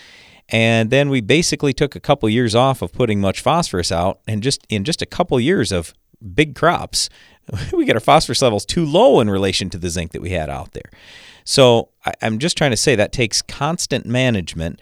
And 0.49 0.91
then 0.91 1.11
we 1.11 1.21
basically 1.21 1.73
took 1.73 1.95
a 1.95 2.01
couple 2.01 2.29
years 2.29 2.55
off 2.55 2.81
of 2.81 2.93
putting 2.93 3.21
much 3.21 3.41
phosphorus 3.41 3.93
out, 3.93 4.21
and 4.27 4.43
just 4.43 4.67
in 4.69 4.85
just 4.85 5.03
a 5.03 5.07
couple 5.07 5.39
years 5.39 5.73
of 5.73 5.93
big 6.35 6.55
crops, 6.55 7.11
we 7.73 7.85
get 7.85 7.97
our 7.97 8.01
phosphorus 8.01 8.43
levels 8.43 8.65
too 8.65 8.85
low 8.85 9.21
in 9.21 9.29
relation 9.29 9.69
to 9.71 9.79
the 9.79 9.91
zinc 9.91 10.13
that 10.13 10.23
we 10.23 10.31
had 10.31 10.49
out 10.49 10.73
there. 10.73 10.91
So 11.45 11.91
I, 12.05 12.13
am 12.23 12.39
just 12.39 12.57
trying 12.57 12.71
to 12.71 12.77
say 12.77 12.95
that 12.95 13.13
takes 13.13 13.43
constant 13.43 14.07
management, 14.07 14.81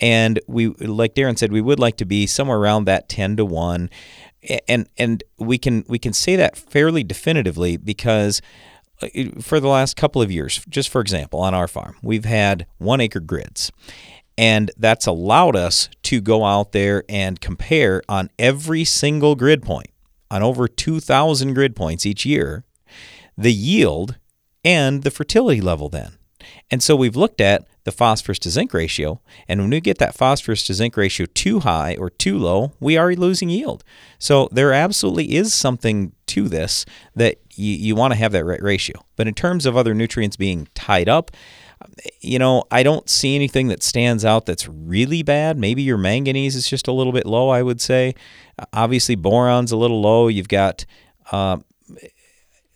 and 0.00 0.38
we, 0.46 0.68
like 0.68 1.14
Darren 1.14 1.38
said, 1.38 1.50
we 1.50 1.62
would 1.62 1.78
like 1.78 1.96
to 1.96 2.04
be 2.04 2.26
somewhere 2.26 2.58
around 2.58 2.84
that 2.84 3.08
ten 3.08 3.36
to 3.36 3.44
one, 3.44 3.88
and 4.68 4.86
and 4.98 5.24
we 5.38 5.56
can 5.56 5.84
we 5.88 5.98
can 5.98 6.12
say 6.12 6.36
that 6.36 6.56
fairly 6.56 7.02
definitively 7.02 7.78
because 7.78 8.42
for 9.40 9.60
the 9.60 9.68
last 9.68 9.96
couple 9.96 10.22
of 10.22 10.30
years, 10.30 10.64
just 10.68 10.88
for 10.88 11.00
example, 11.00 11.40
on 11.40 11.54
our 11.54 11.68
farm, 11.68 11.96
we've 12.02 12.24
had 12.24 12.66
one 12.78 13.00
acre 13.00 13.20
grids. 13.20 13.70
And 14.38 14.70
that's 14.76 15.06
allowed 15.06 15.56
us 15.56 15.88
to 16.04 16.20
go 16.20 16.44
out 16.44 16.72
there 16.72 17.04
and 17.08 17.40
compare 17.40 18.02
on 18.08 18.30
every 18.38 18.84
single 18.84 19.34
grid 19.34 19.62
point, 19.62 19.90
on 20.30 20.42
over 20.42 20.68
2,000 20.68 21.54
grid 21.54 21.74
points 21.74 22.04
each 22.04 22.26
year, 22.26 22.64
the 23.36 23.52
yield 23.52 24.18
and 24.64 25.02
the 25.04 25.10
fertility 25.10 25.60
level 25.60 25.88
then. 25.88 26.12
And 26.70 26.82
so 26.82 26.96
we've 26.96 27.16
looked 27.16 27.40
at 27.40 27.66
the 27.86 27.92
phosphorus 27.92 28.40
to 28.40 28.50
zinc 28.50 28.74
ratio. 28.74 29.20
And 29.46 29.60
when 29.60 29.70
we 29.70 29.80
get 29.80 29.98
that 29.98 30.16
phosphorus 30.16 30.64
to 30.64 30.74
zinc 30.74 30.96
ratio 30.96 31.24
too 31.34 31.60
high 31.60 31.96
or 31.98 32.10
too 32.10 32.36
low, 32.36 32.72
we 32.80 32.96
are 32.96 33.14
losing 33.14 33.48
yield. 33.48 33.84
So 34.18 34.48
there 34.50 34.72
absolutely 34.72 35.36
is 35.36 35.54
something 35.54 36.12
to 36.26 36.48
this 36.48 36.84
that 37.14 37.38
you, 37.54 37.72
you 37.72 37.94
want 37.94 38.12
to 38.12 38.18
have 38.18 38.32
that 38.32 38.44
right 38.44 38.60
ratio. 38.60 39.06
But 39.14 39.28
in 39.28 39.34
terms 39.34 39.66
of 39.66 39.76
other 39.76 39.94
nutrients 39.94 40.36
being 40.36 40.66
tied 40.74 41.08
up, 41.08 41.30
you 42.20 42.40
know, 42.40 42.64
I 42.72 42.82
don't 42.82 43.08
see 43.08 43.36
anything 43.36 43.68
that 43.68 43.84
stands 43.84 44.24
out 44.24 44.46
that's 44.46 44.68
really 44.68 45.22
bad. 45.22 45.56
Maybe 45.56 45.82
your 45.82 45.96
manganese 45.96 46.56
is 46.56 46.68
just 46.68 46.88
a 46.88 46.92
little 46.92 47.12
bit 47.12 47.24
low, 47.24 47.50
I 47.50 47.62
would 47.62 47.80
say. 47.80 48.16
Obviously, 48.72 49.14
boron's 49.14 49.70
a 49.70 49.76
little 49.76 50.00
low. 50.00 50.26
You've 50.26 50.48
got 50.48 50.84
uh, 51.30 51.58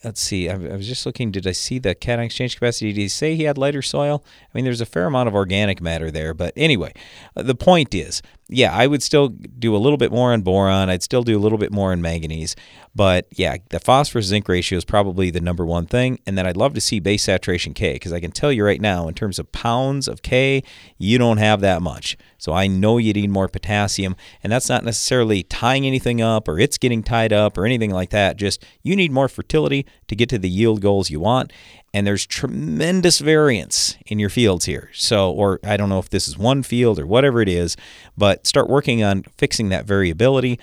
let's 0.04 0.20
see. 0.20 0.48
I, 0.48 0.56
was 0.56 0.88
just 0.88 1.04
looking. 1.04 1.30
Did 1.30 1.46
I 1.46 1.52
see 1.52 1.78
the 1.78 1.94
cation 1.94 2.20
exchange 2.20 2.54
capacity? 2.54 2.92
Did 2.92 3.00
he 3.00 3.08
say 3.08 3.34
he 3.34 3.44
had 3.44 3.58
lighter 3.58 3.82
soil? 3.82 4.24
I 4.42 4.48
mean, 4.54 4.64
there's 4.64 4.80
a 4.80 4.86
fair 4.86 5.06
amount 5.06 5.28
of 5.28 5.34
organic 5.34 5.80
matter 5.80 6.10
there. 6.10 6.32
But 6.34 6.52
anyway, 6.56 6.94
uh, 7.36 7.42
the 7.42 7.54
point 7.54 7.94
is, 7.94 8.22
yeah, 8.48 8.74
I 8.74 8.86
would 8.86 9.02
still 9.02 9.28
do 9.28 9.76
a 9.76 9.78
little 9.78 9.98
bit 9.98 10.10
more 10.10 10.32
on 10.32 10.42
boron. 10.42 10.88
I'd 10.88 11.02
still 11.02 11.22
do 11.22 11.38
a 11.38 11.40
little 11.40 11.58
bit 11.58 11.72
more 11.72 11.92
in 11.92 12.02
manganese. 12.02 12.56
But 12.94 13.26
yeah, 13.30 13.58
the 13.68 13.80
phosphorus 13.80 14.26
zinc 14.26 14.48
ratio 14.48 14.78
is 14.78 14.84
probably 14.84 15.30
the 15.30 15.40
number 15.40 15.64
one 15.64 15.86
thing. 15.86 16.18
And 16.26 16.36
then 16.36 16.46
I'd 16.46 16.56
love 16.56 16.74
to 16.74 16.80
see 16.80 16.98
base 16.98 17.24
saturation 17.24 17.74
K 17.74 17.94
because 17.94 18.12
I 18.12 18.20
can 18.20 18.32
tell 18.32 18.50
you 18.50 18.64
right 18.64 18.80
now, 18.80 19.06
in 19.06 19.14
terms 19.14 19.38
of 19.38 19.52
pounds 19.52 20.08
of 20.08 20.22
K, 20.22 20.62
you 20.98 21.18
don't 21.18 21.38
have 21.38 21.60
that 21.60 21.82
much. 21.82 22.16
So 22.40 22.52
I 22.52 22.66
know 22.66 22.98
you 22.98 23.12
need 23.12 23.30
more 23.30 23.46
potassium. 23.46 24.16
And 24.42 24.52
that's 24.52 24.68
not 24.68 24.84
necessarily 24.84 25.44
tying 25.44 25.86
anything 25.86 26.20
up 26.20 26.48
or 26.48 26.58
it's 26.58 26.78
getting 26.78 27.02
tied 27.02 27.32
up 27.32 27.56
or 27.56 27.64
anything 27.64 27.90
like 27.90 28.10
that. 28.10 28.36
Just 28.36 28.64
you 28.82 28.96
need 28.96 29.12
more 29.12 29.28
fertility 29.28 29.86
to 30.08 30.16
get 30.16 30.28
to 30.30 30.38
the 30.38 30.48
yield 30.48 30.80
goals 30.80 31.10
you 31.10 31.20
want 31.20 31.52
and 31.92 32.06
there's 32.06 32.26
tremendous 32.26 33.18
variance 33.18 33.96
in 34.06 34.18
your 34.18 34.30
fields 34.30 34.64
here. 34.64 34.90
So, 34.94 35.30
or 35.30 35.58
I 35.64 35.76
don't 35.76 35.88
know 35.88 35.98
if 35.98 36.10
this 36.10 36.28
is 36.28 36.38
one 36.38 36.62
field 36.62 36.98
or 36.98 37.06
whatever 37.06 37.40
it 37.40 37.48
is, 37.48 37.76
but 38.16 38.46
start 38.46 38.68
working 38.68 39.02
on 39.02 39.24
fixing 39.36 39.70
that 39.70 39.86
variability. 39.86 40.58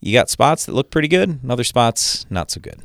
You 0.00 0.12
got 0.12 0.30
spots 0.30 0.66
that 0.66 0.72
look 0.72 0.90
pretty 0.90 1.08
good, 1.08 1.28
and 1.28 1.50
other 1.50 1.64
spots 1.64 2.26
not 2.30 2.50
so 2.50 2.60
good. 2.60 2.80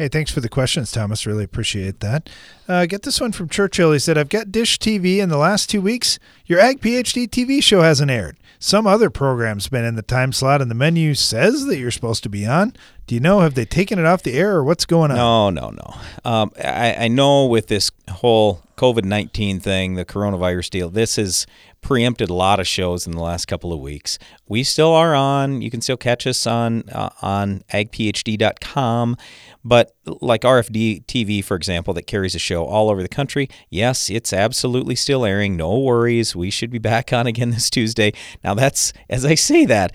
Hey, 0.00 0.08
thanks 0.08 0.30
for 0.30 0.40
the 0.40 0.48
questions, 0.48 0.90
Thomas. 0.90 1.26
Really 1.26 1.44
appreciate 1.44 2.00
that. 2.00 2.30
Uh, 2.66 2.86
get 2.86 3.02
this 3.02 3.20
one 3.20 3.32
from 3.32 3.50
Churchill. 3.50 3.92
He 3.92 3.98
said, 3.98 4.16
I've 4.16 4.30
got 4.30 4.50
Dish 4.50 4.78
TV 4.78 5.18
in 5.18 5.28
the 5.28 5.36
last 5.36 5.68
two 5.68 5.82
weeks. 5.82 6.18
Your 6.46 6.58
Ag 6.58 6.80
PhD 6.80 7.28
TV 7.28 7.62
show 7.62 7.82
hasn't 7.82 8.10
aired. 8.10 8.38
Some 8.58 8.86
other 8.86 9.10
program's 9.10 9.68
been 9.68 9.84
in 9.84 9.96
the 9.96 10.02
time 10.02 10.32
slot, 10.32 10.62
and 10.62 10.70
the 10.70 10.74
menu 10.74 11.14
says 11.14 11.66
that 11.66 11.76
you're 11.76 11.90
supposed 11.90 12.22
to 12.22 12.30
be 12.30 12.46
on. 12.46 12.74
Do 13.06 13.14
you 13.14 13.20
know, 13.20 13.40
have 13.40 13.52
they 13.52 13.66
taken 13.66 13.98
it 13.98 14.06
off 14.06 14.22
the 14.22 14.38
air 14.38 14.56
or 14.56 14.64
what's 14.64 14.86
going 14.86 15.10
on? 15.10 15.18
No, 15.18 15.50
no, 15.50 15.68
no. 15.68 15.94
Um, 16.24 16.50
I, 16.56 16.94
I 16.94 17.08
know 17.08 17.44
with 17.44 17.66
this 17.66 17.90
whole 18.10 18.62
COVID 18.78 19.04
19 19.04 19.60
thing, 19.60 19.96
the 19.96 20.06
coronavirus 20.06 20.70
deal, 20.70 20.88
this 20.88 21.16
has 21.16 21.46
preempted 21.80 22.30
a 22.30 22.34
lot 22.34 22.60
of 22.60 22.66
shows 22.66 23.06
in 23.06 23.12
the 23.12 23.22
last 23.22 23.46
couple 23.46 23.72
of 23.72 23.80
weeks. 23.80 24.18
We 24.48 24.62
still 24.62 24.92
are 24.92 25.14
on. 25.14 25.62
You 25.62 25.70
can 25.70 25.80
still 25.80 25.96
catch 25.96 26.26
us 26.26 26.46
on 26.46 26.88
uh, 26.90 27.10
on 27.22 27.62
agphd.com. 27.72 29.16
But 29.62 29.94
like 30.06 30.42
RFD 30.42 31.04
TV, 31.04 31.44
for 31.44 31.54
example, 31.54 31.92
that 31.94 32.06
carries 32.06 32.34
a 32.34 32.38
show 32.38 32.64
all 32.64 32.88
over 32.88 33.02
the 33.02 33.08
country, 33.08 33.48
yes, 33.68 34.08
it's 34.08 34.32
absolutely 34.32 34.94
still 34.94 35.24
airing. 35.24 35.56
No 35.56 35.78
worries. 35.78 36.34
We 36.34 36.50
should 36.50 36.70
be 36.70 36.78
back 36.78 37.12
on 37.12 37.26
again 37.26 37.50
this 37.50 37.68
Tuesday. 37.68 38.12
Now, 38.42 38.54
that's, 38.54 38.92
as 39.08 39.24
I 39.24 39.34
say 39.34 39.66
that, 39.66 39.92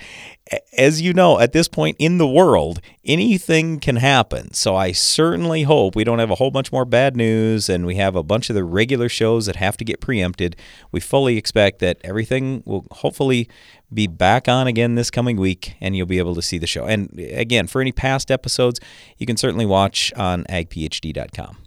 as 0.77 1.01
you 1.01 1.13
know, 1.13 1.39
at 1.39 1.53
this 1.53 1.67
point 1.67 1.95
in 1.97 2.17
the 2.19 2.27
world, 2.27 2.79
anything 3.03 3.79
can 3.79 3.95
happen. 3.95 4.53
So 4.53 4.75
I 4.75 4.91
certainly 4.91 5.63
hope 5.63 5.95
we 5.95 6.03
don't 6.03 6.19
have 6.19 6.29
a 6.29 6.35
whole 6.35 6.51
bunch 6.51 6.71
more 6.71 6.85
bad 6.85 7.15
news 7.15 7.67
and 7.67 7.85
we 7.85 7.95
have 7.95 8.15
a 8.15 8.21
bunch 8.21 8.49
of 8.49 8.55
the 8.55 8.63
regular 8.63 9.09
shows 9.09 9.47
that 9.47 9.55
have 9.55 9.75
to 9.77 9.83
get 9.83 10.01
preempted. 10.01 10.55
We 10.91 10.99
fully 10.99 11.37
expect 11.37 11.79
that 11.79 11.97
everything 12.03 12.61
will 12.65 12.85
hopefully 12.91 13.49
be 13.91 14.07
back 14.07 14.47
on 14.47 14.67
again 14.67 14.95
this 14.95 15.09
coming 15.09 15.37
week, 15.37 15.75
and 15.79 15.95
you'll 15.95 16.05
be 16.05 16.17
able 16.17 16.35
to 16.35 16.41
see 16.41 16.57
the 16.57 16.67
show. 16.67 16.85
And 16.85 17.17
again, 17.19 17.67
for 17.67 17.81
any 17.81 17.91
past 17.91 18.29
episodes, 18.29 18.79
you 19.17 19.25
can 19.25 19.37
certainly 19.37 19.65
watch 19.65 20.11
on 20.15 20.43
agphd.com. 20.45 21.57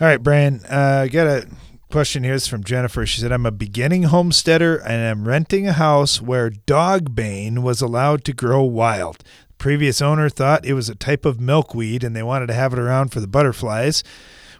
All 0.00 0.06
right, 0.06 0.22
Brian, 0.22 0.60
uh, 0.70 1.02
I 1.04 1.08
got 1.08 1.26
a 1.26 1.48
question 1.90 2.22
here 2.22 2.34
is 2.34 2.46
from 2.46 2.64
Jennifer. 2.64 3.06
She 3.06 3.20
said, 3.20 3.32
I'm 3.32 3.46
a 3.46 3.50
beginning 3.50 4.04
homesteader 4.04 4.76
and 4.76 5.02
I'm 5.02 5.26
renting 5.26 5.66
a 5.66 5.72
house 5.72 6.20
where 6.20 6.50
dogbane 6.50 7.60
was 7.60 7.80
allowed 7.80 8.24
to 8.24 8.32
grow 8.32 8.62
wild. 8.62 9.18
The 9.48 9.54
previous 9.58 10.02
owner 10.02 10.28
thought 10.28 10.66
it 10.66 10.74
was 10.74 10.88
a 10.88 10.94
type 10.94 11.24
of 11.24 11.40
milkweed 11.40 12.04
and 12.04 12.14
they 12.14 12.22
wanted 12.22 12.48
to 12.48 12.54
have 12.54 12.72
it 12.72 12.78
around 12.78 13.08
for 13.08 13.20
the 13.20 13.26
butterflies. 13.26 14.04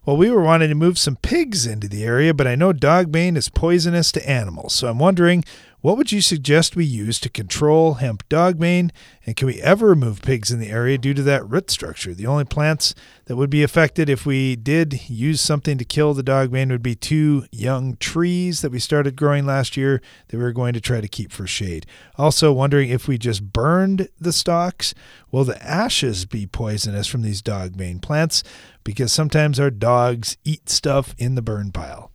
Well, 0.07 0.16
we 0.16 0.31
were 0.31 0.43
wanting 0.43 0.70
to 0.70 0.74
move 0.74 0.97
some 0.97 1.16
pigs 1.16 1.66
into 1.66 1.87
the 1.87 2.03
area, 2.03 2.33
but 2.33 2.47
I 2.47 2.55
know 2.55 2.72
dogbane 2.72 3.37
is 3.37 3.51
poisonous 3.51 4.11
to 4.12 4.29
animals. 4.29 4.72
So 4.72 4.89
I'm 4.89 4.99
wondering 4.99 5.45
what 5.81 5.97
would 5.97 6.11
you 6.11 6.20
suggest 6.20 6.74
we 6.74 6.85
use 6.85 7.20
to 7.20 7.29
control 7.29 7.95
hemp 7.95 8.29
dog 8.29 8.59
dogbane? 8.59 8.91
And 9.24 9.37
can 9.37 9.47
we 9.47 9.61
ever 9.61 9.87
remove 9.87 10.22
pigs 10.22 10.51
in 10.51 10.59
the 10.59 10.70
area 10.70 10.99
due 10.99 11.14
to 11.14 11.22
that 11.22 11.49
root 11.49 11.70
structure? 11.70 12.14
The 12.14 12.26
only 12.26 12.45
plants 12.45 12.95
that 13.26 13.37
would 13.37 13.51
be 13.51 13.62
affected 13.62 14.09
if 14.09 14.26
we 14.26 14.57
did 14.57 15.09
use 15.09 15.41
something 15.41 15.79
to 15.79 15.85
kill 15.85 16.14
the 16.14 16.22
dog 16.22 16.51
dogbane 16.51 16.70
would 16.70 16.83
be 16.83 16.95
two 16.95 17.45
young 17.53 17.97
trees 17.97 18.61
that 18.62 18.72
we 18.72 18.79
started 18.79 19.16
growing 19.16 19.47
last 19.47 19.76
year 19.76 20.01
that 20.29 20.37
we 20.37 20.43
were 20.43 20.53
going 20.53 20.72
to 20.72 20.81
try 20.81 21.01
to 21.01 21.09
keep 21.09 21.31
for 21.31 21.47
shade. 21.47 21.87
Also, 22.16 22.53
wondering 22.53 22.91
if 22.91 23.07
we 23.07 23.18
just 23.18 23.53
burned 23.53 24.09
the 24.18 24.33
stalks, 24.33 24.95
will 25.31 25.45
the 25.45 25.62
ashes 25.62 26.26
be 26.26 26.47
poisonous 26.47 27.07
from 27.07 27.22
these 27.22 27.43
dog 27.43 27.72
dogbane 27.72 28.03
plants? 28.03 28.43
Because 28.83 29.12
sometimes 29.12 29.61
our 29.61 29.70
dogs 29.70 30.37
eat 30.45 30.68
stuff 30.68 31.14
in 31.18 31.35
the 31.35 31.43
burn 31.43 31.70
pile. 31.70 32.08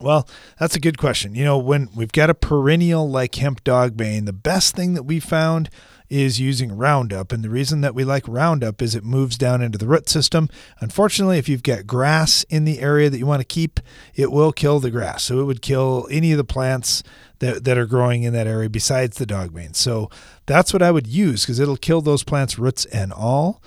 Well, 0.00 0.28
that's 0.58 0.76
a 0.76 0.80
good 0.80 0.98
question. 0.98 1.34
You 1.34 1.44
know, 1.44 1.58
when 1.58 1.88
we've 1.94 2.12
got 2.12 2.30
a 2.30 2.34
perennial 2.34 3.08
like 3.10 3.34
hemp 3.34 3.64
dogbane, 3.64 4.26
the 4.26 4.32
best 4.32 4.76
thing 4.76 4.94
that 4.94 5.02
we 5.02 5.18
found 5.18 5.70
is 6.08 6.40
using 6.40 6.76
Roundup. 6.76 7.32
And 7.32 7.44
the 7.44 7.50
reason 7.50 7.80
that 7.82 7.94
we 7.94 8.04
like 8.04 8.26
Roundup 8.26 8.80
is 8.80 8.94
it 8.94 9.04
moves 9.04 9.36
down 9.36 9.60
into 9.60 9.76
the 9.76 9.86
root 9.86 10.08
system. 10.08 10.48
Unfortunately, 10.80 11.38
if 11.38 11.48
you've 11.48 11.62
got 11.62 11.86
grass 11.86 12.44
in 12.44 12.64
the 12.64 12.80
area 12.80 13.10
that 13.10 13.18
you 13.18 13.26
want 13.26 13.40
to 13.40 13.46
keep, 13.46 13.80
it 14.14 14.32
will 14.32 14.52
kill 14.52 14.80
the 14.80 14.90
grass. 14.90 15.24
So 15.24 15.40
it 15.40 15.44
would 15.44 15.62
kill 15.62 16.08
any 16.10 16.32
of 16.32 16.38
the 16.38 16.44
plants 16.44 17.02
that, 17.40 17.64
that 17.64 17.76
are 17.76 17.86
growing 17.86 18.22
in 18.22 18.32
that 18.32 18.46
area 18.46 18.70
besides 18.70 19.18
the 19.18 19.26
dogbane. 19.26 19.76
So 19.76 20.10
that's 20.46 20.72
what 20.72 20.82
I 20.82 20.90
would 20.90 21.06
use 21.06 21.42
because 21.42 21.58
it'll 21.58 21.76
kill 21.76 22.00
those 22.00 22.24
plants, 22.24 22.58
roots 22.58 22.84
and 22.86 23.12
all. 23.12 23.62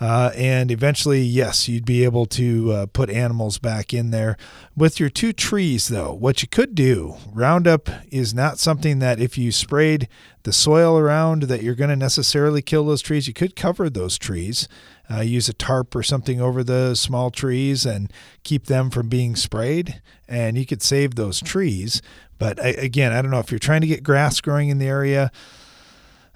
Uh, 0.00 0.32
and 0.34 0.70
eventually, 0.70 1.22
yes, 1.22 1.68
you'd 1.68 1.84
be 1.84 2.02
able 2.02 2.26
to 2.26 2.72
uh, 2.72 2.86
put 2.86 3.08
animals 3.08 3.58
back 3.58 3.94
in 3.94 4.10
there. 4.10 4.36
With 4.76 4.98
your 4.98 5.08
two 5.08 5.32
trees, 5.32 5.88
though, 5.88 6.12
what 6.12 6.42
you 6.42 6.48
could 6.48 6.74
do, 6.74 7.16
Roundup 7.32 7.88
is 8.10 8.34
not 8.34 8.58
something 8.58 8.98
that 8.98 9.20
if 9.20 9.38
you 9.38 9.52
sprayed 9.52 10.08
the 10.44 10.52
soil 10.52 10.98
around 10.98 11.44
that 11.44 11.62
you're 11.62 11.74
going 11.74 11.90
to 11.90 11.96
necessarily 11.96 12.62
kill 12.62 12.86
those 12.86 13.02
trees. 13.02 13.26
You 13.26 13.34
could 13.34 13.56
cover 13.56 13.88
those 13.88 14.18
trees, 14.18 14.68
uh, 15.10 15.20
use 15.20 15.48
a 15.48 15.54
tarp 15.54 15.94
or 15.94 16.02
something 16.02 16.40
over 16.40 16.62
the 16.62 16.94
small 16.94 17.30
trees 17.30 17.84
and 17.86 18.12
keep 18.42 18.66
them 18.66 18.90
from 18.90 19.08
being 19.08 19.36
sprayed, 19.36 20.02
and 20.28 20.56
you 20.56 20.66
could 20.66 20.82
save 20.82 21.14
those 21.14 21.40
trees. 21.40 22.02
But 22.38 22.58
again, 22.62 23.12
I 23.12 23.22
don't 23.22 23.30
know 23.30 23.38
if 23.38 23.50
you're 23.50 23.58
trying 23.58 23.80
to 23.82 23.86
get 23.86 24.02
grass 24.02 24.40
growing 24.40 24.68
in 24.68 24.78
the 24.78 24.86
area. 24.86 25.32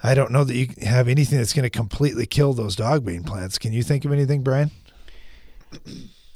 I 0.01 0.13
don't 0.13 0.31
know 0.31 0.43
that 0.43 0.55
you 0.55 0.67
have 0.81 1.07
anything 1.07 1.37
that's 1.37 1.53
going 1.53 1.63
to 1.63 1.69
completely 1.69 2.25
kill 2.25 2.53
those 2.53 2.75
dogbane 2.75 3.25
plants. 3.25 3.57
Can 3.57 3.73
you 3.73 3.83
think 3.83 4.05
of 4.05 4.11
anything, 4.11 4.43
Brian? 4.43 4.71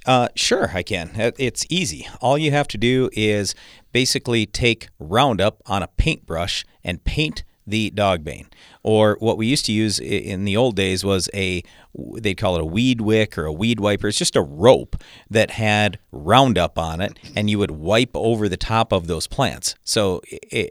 Uh, 0.06 0.28
sure, 0.36 0.72
I 0.74 0.84
can. 0.84 1.12
It's 1.38 1.66
easy. 1.70 2.08
All 2.20 2.38
you 2.38 2.52
have 2.52 2.68
to 2.70 2.78
do 2.78 3.10
is 3.14 3.56
basically 3.94 4.46
take 4.46 4.90
Roundup 5.00 5.62
on 5.66 5.82
a 5.82 5.88
paintbrush 5.88 6.66
and 6.84 7.04
paint 7.04 7.44
the 7.66 7.92
dogbane. 7.92 8.48
Or 8.84 9.18
what 9.20 9.38
we 9.38 9.48
used 9.48 9.66
to 9.68 9.72
use 9.72 10.00
in 10.00 10.46
the 10.46 10.58
old 10.58 10.76
days 10.76 11.04
was 11.04 11.30
a 11.34 11.64
they'd 11.96 12.36
call 12.36 12.56
it 12.56 12.62
a 12.62 12.66
weed 12.66 13.02
wick 13.02 13.38
or 13.38 13.46
a 13.46 13.54
weed 13.54 13.80
wiper. 13.80 14.08
It's 14.08 14.18
just 14.18 14.36
a 14.36 14.42
rope 14.42 14.96
that 15.30 15.52
had 15.52 16.00
Roundup 16.12 16.78
on 16.78 17.02
it, 17.02 17.18
and 17.36 17.50
you 17.50 17.60
would 17.60 17.72
wipe 17.72 18.12
over 18.14 18.50
the 18.50 18.58
top 18.58 18.92
of 18.92 19.08
those 19.08 19.28
plants. 19.28 19.76
So, 19.84 20.22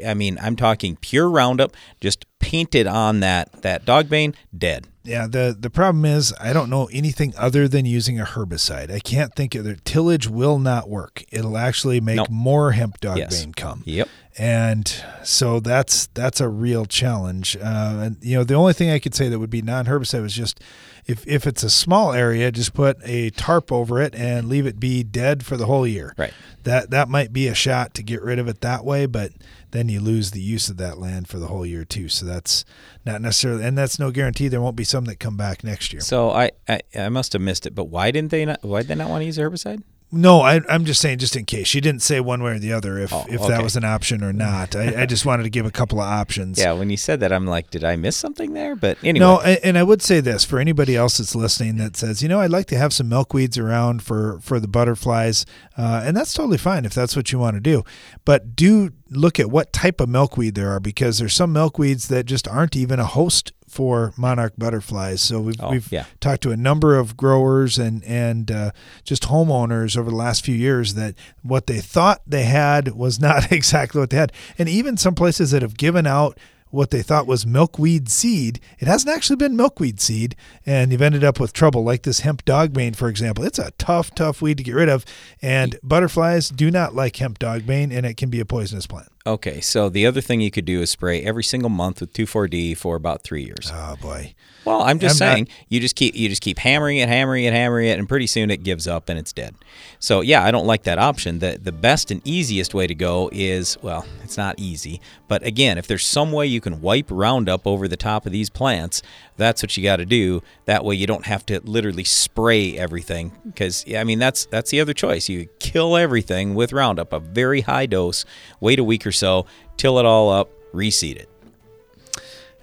I 0.05 0.15
mean, 0.15 0.39
I'm 0.43 0.57
talking 0.57 0.97
pure 0.97 1.31
Roundup, 1.31 1.75
just 2.01 2.27
painted 2.39 2.87
on 2.87 3.21
that 3.21 3.63
that 3.63 3.85
dogbane, 3.85 4.35
dead. 4.57 4.89
Yeah, 5.05 5.27
the 5.27 5.57
the 5.59 5.71
problem 5.71 6.05
is 6.05 6.33
I 6.41 6.53
don't 6.53 6.71
know 6.71 6.89
anything 6.93 7.35
other 7.37 7.67
than 7.67 7.85
using 7.87 8.21
a 8.21 8.25
herbicide. 8.25 8.91
I 8.91 9.01
can't 9.01 9.35
think 9.35 9.55
of 9.55 9.67
it. 9.67 9.85
Tillage 9.85 10.29
will 10.29 10.59
not 10.59 10.89
work. 10.89 11.25
It'll 11.33 11.59
actually 11.59 12.01
make 12.01 12.17
nope. 12.17 12.31
more 12.31 12.73
hemp 12.73 13.01
dogbane 13.01 13.17
yes. 13.17 13.47
come. 13.57 13.83
Yep. 13.85 14.09
And 14.39 15.05
so 15.25 15.61
that's 15.61 16.07
that's 16.09 16.41
a 16.41 16.49
real 16.49 16.87
challenge. 16.87 17.57
Uh, 17.57 17.99
and 18.03 18.17
you 18.21 18.37
know, 18.37 18.45
the 18.45 18.55
only 18.55 18.73
thing 18.73 18.91
I 18.91 18.99
could 19.01 19.15
say 19.15 19.29
that 19.29 19.39
would 19.39 19.51
be 19.51 19.61
non-herbicide 19.61 20.23
was 20.23 20.35
just 20.35 20.61
if 21.05 21.27
if 21.27 21.47
it's 21.47 21.63
a 21.63 21.71
small 21.71 22.13
area, 22.13 22.53
just 22.53 22.73
put 22.73 22.97
a 23.03 23.31
tarp 23.31 23.73
over 23.73 24.01
it 24.01 24.15
and 24.15 24.49
leave 24.49 24.67
it 24.67 24.79
be 24.79 25.03
dead 25.03 25.45
for 25.45 25.57
the 25.57 25.67
whole 25.67 25.87
year. 25.87 26.15
Right. 26.17 26.33
That 26.63 26.91
that 26.91 27.09
might 27.09 27.33
be 27.33 27.49
a 27.49 27.55
shot 27.55 27.93
to 27.95 28.03
get 28.03 28.23
rid 28.23 28.39
of 28.39 28.47
it 28.47 28.61
that 28.61 28.85
way, 28.85 29.07
but 29.07 29.33
then 29.73 29.89
you 29.89 30.01
lose 30.01 30.31
the 30.31 30.41
use 30.41 30.69
of 30.69 30.77
that 30.77 30.99
land 30.99 31.29
for 31.29 31.39
the 31.39 31.49
whole 31.49 31.67
year 31.67 31.85
too. 31.85 32.09
So 32.09 32.25
that's 32.25 32.65
not 33.05 33.21
necessarily, 33.21 33.65
and 33.65 33.77
that's 33.77 33.99
no 33.99 34.11
guarantee 34.11 34.49
there 34.49 34.61
won't 34.61 34.77
be 34.77 34.85
some 34.85 35.07
that 35.07 35.19
come 35.19 35.37
back 35.37 35.65
next 35.65 35.93
year. 35.93 36.01
So 36.01 36.31
I 36.31 36.53
I, 36.69 36.81
I 36.95 37.09
must 37.09 37.33
have 37.33 37.43
missed 37.43 37.67
it, 37.67 37.75
but 37.75 37.85
why 37.85 38.11
didn't 38.11 38.31
they 38.31 38.45
not? 38.45 38.63
Why 38.63 38.81
did 38.81 38.89
they 38.89 38.95
not 38.95 39.11
want 39.11 39.23
to 39.23 39.27
use 39.27 39.39
herbicide? 39.39 39.83
No, 40.15 40.43
I, 40.43 40.61
am 40.69 40.85
just 40.85 41.01
saying, 41.01 41.19
just 41.19 41.37
in 41.37 41.47
case. 41.47 41.67
She 41.67 41.81
didn't 41.81 42.03
say 42.03 42.21
one 42.21 42.43
way 42.43 42.53
or 42.53 42.59
the 42.59 42.71
other 42.75 42.99
if, 42.99 43.15
oh, 43.15 43.25
if 43.31 43.41
okay. 43.41 43.49
that 43.49 43.63
was 43.63 43.77
an 43.77 43.85
option 43.85 44.23
or 44.23 44.31
not. 44.31 44.77
I, 44.77 45.03
I, 45.03 45.07
just 45.07 45.25
wanted 45.25 45.45
to 45.45 45.51
give 45.51 45.65
a 45.65 45.71
couple 45.71 46.01
of 46.01 46.07
options. 46.07 46.59
Yeah, 46.59 46.73
when 46.73 46.91
you 46.91 46.99
said 46.99 47.21
that, 47.21 47.33
I'm 47.33 47.47
like, 47.47 47.71
did 47.71 47.83
I 47.83 47.97
miss 47.97 48.15
something 48.15 48.53
there? 48.53 48.77
But 48.77 48.99
anyway. 49.03 49.25
No, 49.25 49.41
and 49.41 49.79
I 49.79 49.83
would 49.83 50.03
say 50.03 50.21
this 50.21 50.45
for 50.45 50.59
anybody 50.59 50.97
else 50.97 51.17
that's 51.17 51.35
listening 51.35 51.77
that 51.77 51.97
says, 51.97 52.23
you 52.23 52.29
know, 52.29 52.41
I'd 52.41 52.51
like 52.51 52.67
to 52.67 52.77
have 52.77 52.93
some 52.93 53.09
milkweeds 53.09 53.59
around 53.59 54.03
for, 54.03 54.39
for 54.41 54.61
the 54.61 54.69
butterflies. 54.69 55.47
Uh, 55.79 56.03
and 56.05 56.15
that's 56.15 56.35
totally 56.35 56.59
fine 56.59 56.85
if 56.85 56.93
that's 56.93 57.17
what 57.17 57.33
you 57.33 57.39
want 57.39 57.57
to 57.57 57.61
do. 57.61 57.83
But 58.27 58.55
do 58.55 58.93
look 59.09 59.41
at 59.41 59.51
what 59.51 59.73
type 59.73 59.99
of 59.99 60.11
milkweed 60.11 60.55
there 60.55 60.71
are 60.71 60.81
because 60.81 61.19
there's 61.19 61.35
some 61.35 61.55
milkweeds 61.55 62.09
that 62.09 62.27
just 62.27 62.47
aren't 62.47 62.77
even 62.77 63.01
a 63.01 63.07
host 63.07 63.53
for 63.73 64.13
monarch 64.19 64.53
butterflies. 64.59 65.23
So 65.23 65.41
we've, 65.41 65.57
oh, 65.59 65.71
we've 65.71 65.91
yeah. 65.91 66.05
talked 66.21 66.43
to 66.43 66.51
a 66.51 66.57
number 66.59 66.99
of 66.99 67.17
growers 67.17 67.79
and 67.79 68.05
and 68.05 68.51
uh, 68.51 68.73
just 69.03 69.25
homeowners 69.25 69.97
over 69.97 70.11
the 70.11 70.17
last 70.17 70.45
few 70.45 70.55
years 70.55 70.93
that 70.95 71.15
what 71.43 71.67
they 71.67 71.81
thought 71.81 72.21
they 72.27 72.45
had 72.45 72.95
was 72.95 73.19
not 73.19 73.51
exactly 73.53 73.99
what 73.99 74.11
they 74.11 74.19
had, 74.19 74.33
and 74.59 74.69
even 74.69 74.99
some 74.99 75.15
places 75.15 75.53
that 75.53 75.63
have 75.63 75.79
given 75.79 76.07
out 76.07 76.39
what 76.73 76.91
they 76.91 77.03
thought 77.03 77.27
was 77.27 77.47
milkweed 77.47 78.09
seed. 78.09 78.59
It 78.79 78.89
hasn't 78.89 79.15
actually 79.15 79.37
been 79.37 79.57
milkweed 79.57 80.01
seed, 80.01 80.35
and 80.67 80.91
you've 80.91 81.03
ended 81.03 81.23
up 81.23 81.39
with 81.39 81.53
trouble, 81.53 81.85
like 81.85 82.03
this 82.03 82.21
hemp 82.21 82.45
dogbane, 82.45 82.97
for 82.97 83.09
example. 83.09 83.45
It's 83.45 83.59
a 83.59 83.73
tough, 83.73 84.15
tough 84.15 84.43
weed 84.43 84.57
to 84.59 84.65
get 84.65 84.75
rid 84.75 84.89
of, 84.89 85.05
and 85.41 85.79
butterflies 85.83 86.49
do 86.49 86.71
not 86.71 86.95
like 86.95 87.17
hemp 87.17 87.39
dogbane, 87.39 87.95
and 87.95 88.07
it 88.07 88.17
can 88.17 88.31
be 88.31 88.41
a 88.41 88.47
poisonous 88.47 88.87
plant. 88.87 89.09
Okay, 89.25 89.61
so 89.61 89.89
the 89.89 90.05
other 90.05 90.21
thing 90.21 90.41
you 90.41 90.51
could 90.51 90.65
do 90.65 90.81
is 90.81 90.91
spray 90.91 91.23
every 91.23 91.45
single 91.45 91.71
month 91.71 92.01
with 92.01 92.13
2,4-D 92.13 92.75
for 92.75 92.97
about 92.97 93.23
three 93.23 93.45
years. 93.45 93.71
Oh 93.73 93.95
boy. 94.03 94.35
Well, 94.65 94.83
I'm 94.83 94.99
just 94.99 95.15
I'm 95.23 95.35
saying, 95.35 95.45
not- 95.45 95.67
you 95.69 95.81
just 95.81 95.95
keep 95.97 96.15
you 96.15 96.29
just 96.29 96.43
keep 96.43 96.59
hammering 96.59 96.99
it, 96.99 97.09
hammering 97.09 97.45
it, 97.45 97.53
hammering 97.53 97.89
it, 97.89 97.99
and 97.99 98.09
pretty 98.09 98.27
soon 98.27 98.51
it 98.51 98.63
gives 98.65 98.87
up 98.89 99.09
and 99.09 99.19
it's 99.19 99.33
dead. 99.33 99.55
So 100.01 100.21
yeah, 100.23 100.45
I 100.45 100.51
don't 100.51 100.67
like 100.67 100.83
that 100.85 100.99
option. 100.99 101.39
The 101.41 101.59
the 101.61 101.73
best 101.73 102.11
and 102.11 102.21
easiest 102.25 102.75
way 102.75 102.87
to 102.87 102.95
go 102.95 103.29
is 103.33 103.77
well, 103.83 104.07
it's 104.25 104.37
not 104.37 104.57
easy, 104.59 105.01
but 105.29 105.45
again, 105.45 105.79
if 105.79 105.87
there's 105.87 106.07
some 106.07 106.31
way 106.33 106.47
you 106.47 106.61
can 106.61 106.81
wipe 106.81 107.07
Roundup 107.11 107.67
over 107.67 107.87
the 107.89 107.97
top 107.97 108.25
of 108.27 108.33
these 108.33 108.51
plants, 108.51 109.03
that's 109.37 109.63
what 109.63 109.77
you 109.77 109.83
got 109.83 109.97
to 109.97 110.07
do. 110.07 110.43
That 110.67 110.85
way 110.85 110.95
you 110.95 111.07
don't 111.07 111.27
have 111.27 111.45
to 111.47 111.61
literally 111.61 112.05
spray 112.05 112.77
everything 112.77 113.33
because 113.47 113.85
I 113.95 114.05
mean 114.05 114.19
that's 114.19 114.47
that's 114.47 114.71
the 114.71 114.81
other 114.81 114.95
choice. 114.95 115.29
You 115.29 115.49
kill 115.59 115.97
everything 115.97 116.55
with 116.55 116.73
Roundup, 116.73 117.13
a 117.13 117.19
very 117.19 117.63
high 117.63 117.87
dose. 117.87 118.25
Wait 118.61 118.79
a 118.79 118.85
week 118.85 119.07
or 119.07 119.13
so, 119.13 119.47
till 119.77 119.99
it 119.99 120.07
all 120.07 120.31
up, 120.31 120.51
reseed 120.73 121.17
it. 121.17 121.29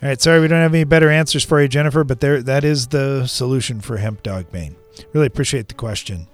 All 0.02 0.08
right, 0.08 0.22
sorry 0.22 0.40
we 0.40 0.48
don't 0.48 0.62
have 0.62 0.74
any 0.74 0.86
better 0.86 1.10
answers 1.10 1.44
for 1.44 1.62
you, 1.62 1.68
Jennifer, 1.68 2.04
but 2.04 2.22
there 2.22 2.42
that 2.44 2.64
is 2.64 2.88
the 2.88 3.28
solution 3.28 3.82
for 3.82 3.98
hemp 3.98 4.24
dogbane. 4.24 4.76
Really 5.14 5.28
appreciate 5.28 5.68
the 5.68 5.74
question. 5.74 6.28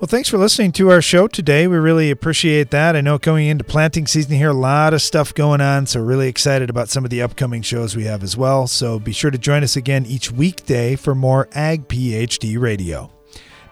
Well, 0.00 0.06
thanks 0.06 0.28
for 0.28 0.38
listening 0.38 0.70
to 0.72 0.92
our 0.92 1.02
show 1.02 1.26
today. 1.26 1.66
We 1.66 1.76
really 1.76 2.12
appreciate 2.12 2.70
that. 2.70 2.94
I 2.94 3.00
know 3.00 3.18
coming 3.18 3.48
into 3.48 3.64
planting 3.64 4.06
season 4.06 4.36
here, 4.36 4.50
a 4.50 4.54
lot 4.54 4.94
of 4.94 5.02
stuff 5.02 5.34
going 5.34 5.60
on, 5.60 5.86
so 5.86 5.98
really 6.00 6.28
excited 6.28 6.70
about 6.70 6.88
some 6.88 7.02
of 7.02 7.10
the 7.10 7.20
upcoming 7.20 7.62
shows 7.62 7.96
we 7.96 8.04
have 8.04 8.22
as 8.22 8.36
well. 8.36 8.68
So 8.68 9.00
be 9.00 9.10
sure 9.10 9.32
to 9.32 9.38
join 9.38 9.64
us 9.64 9.74
again 9.74 10.06
each 10.06 10.30
weekday 10.30 10.94
for 10.94 11.16
more 11.16 11.48
Ag 11.50 11.88
PhD 11.88 12.60
Radio. 12.60 13.10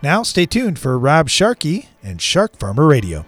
Now, 0.02 0.24
stay 0.24 0.46
tuned 0.46 0.80
for 0.80 0.98
Rob 0.98 1.28
Sharkey 1.28 1.90
and 2.02 2.20
Shark 2.20 2.58
Farmer 2.58 2.86
Radio. 2.88 3.24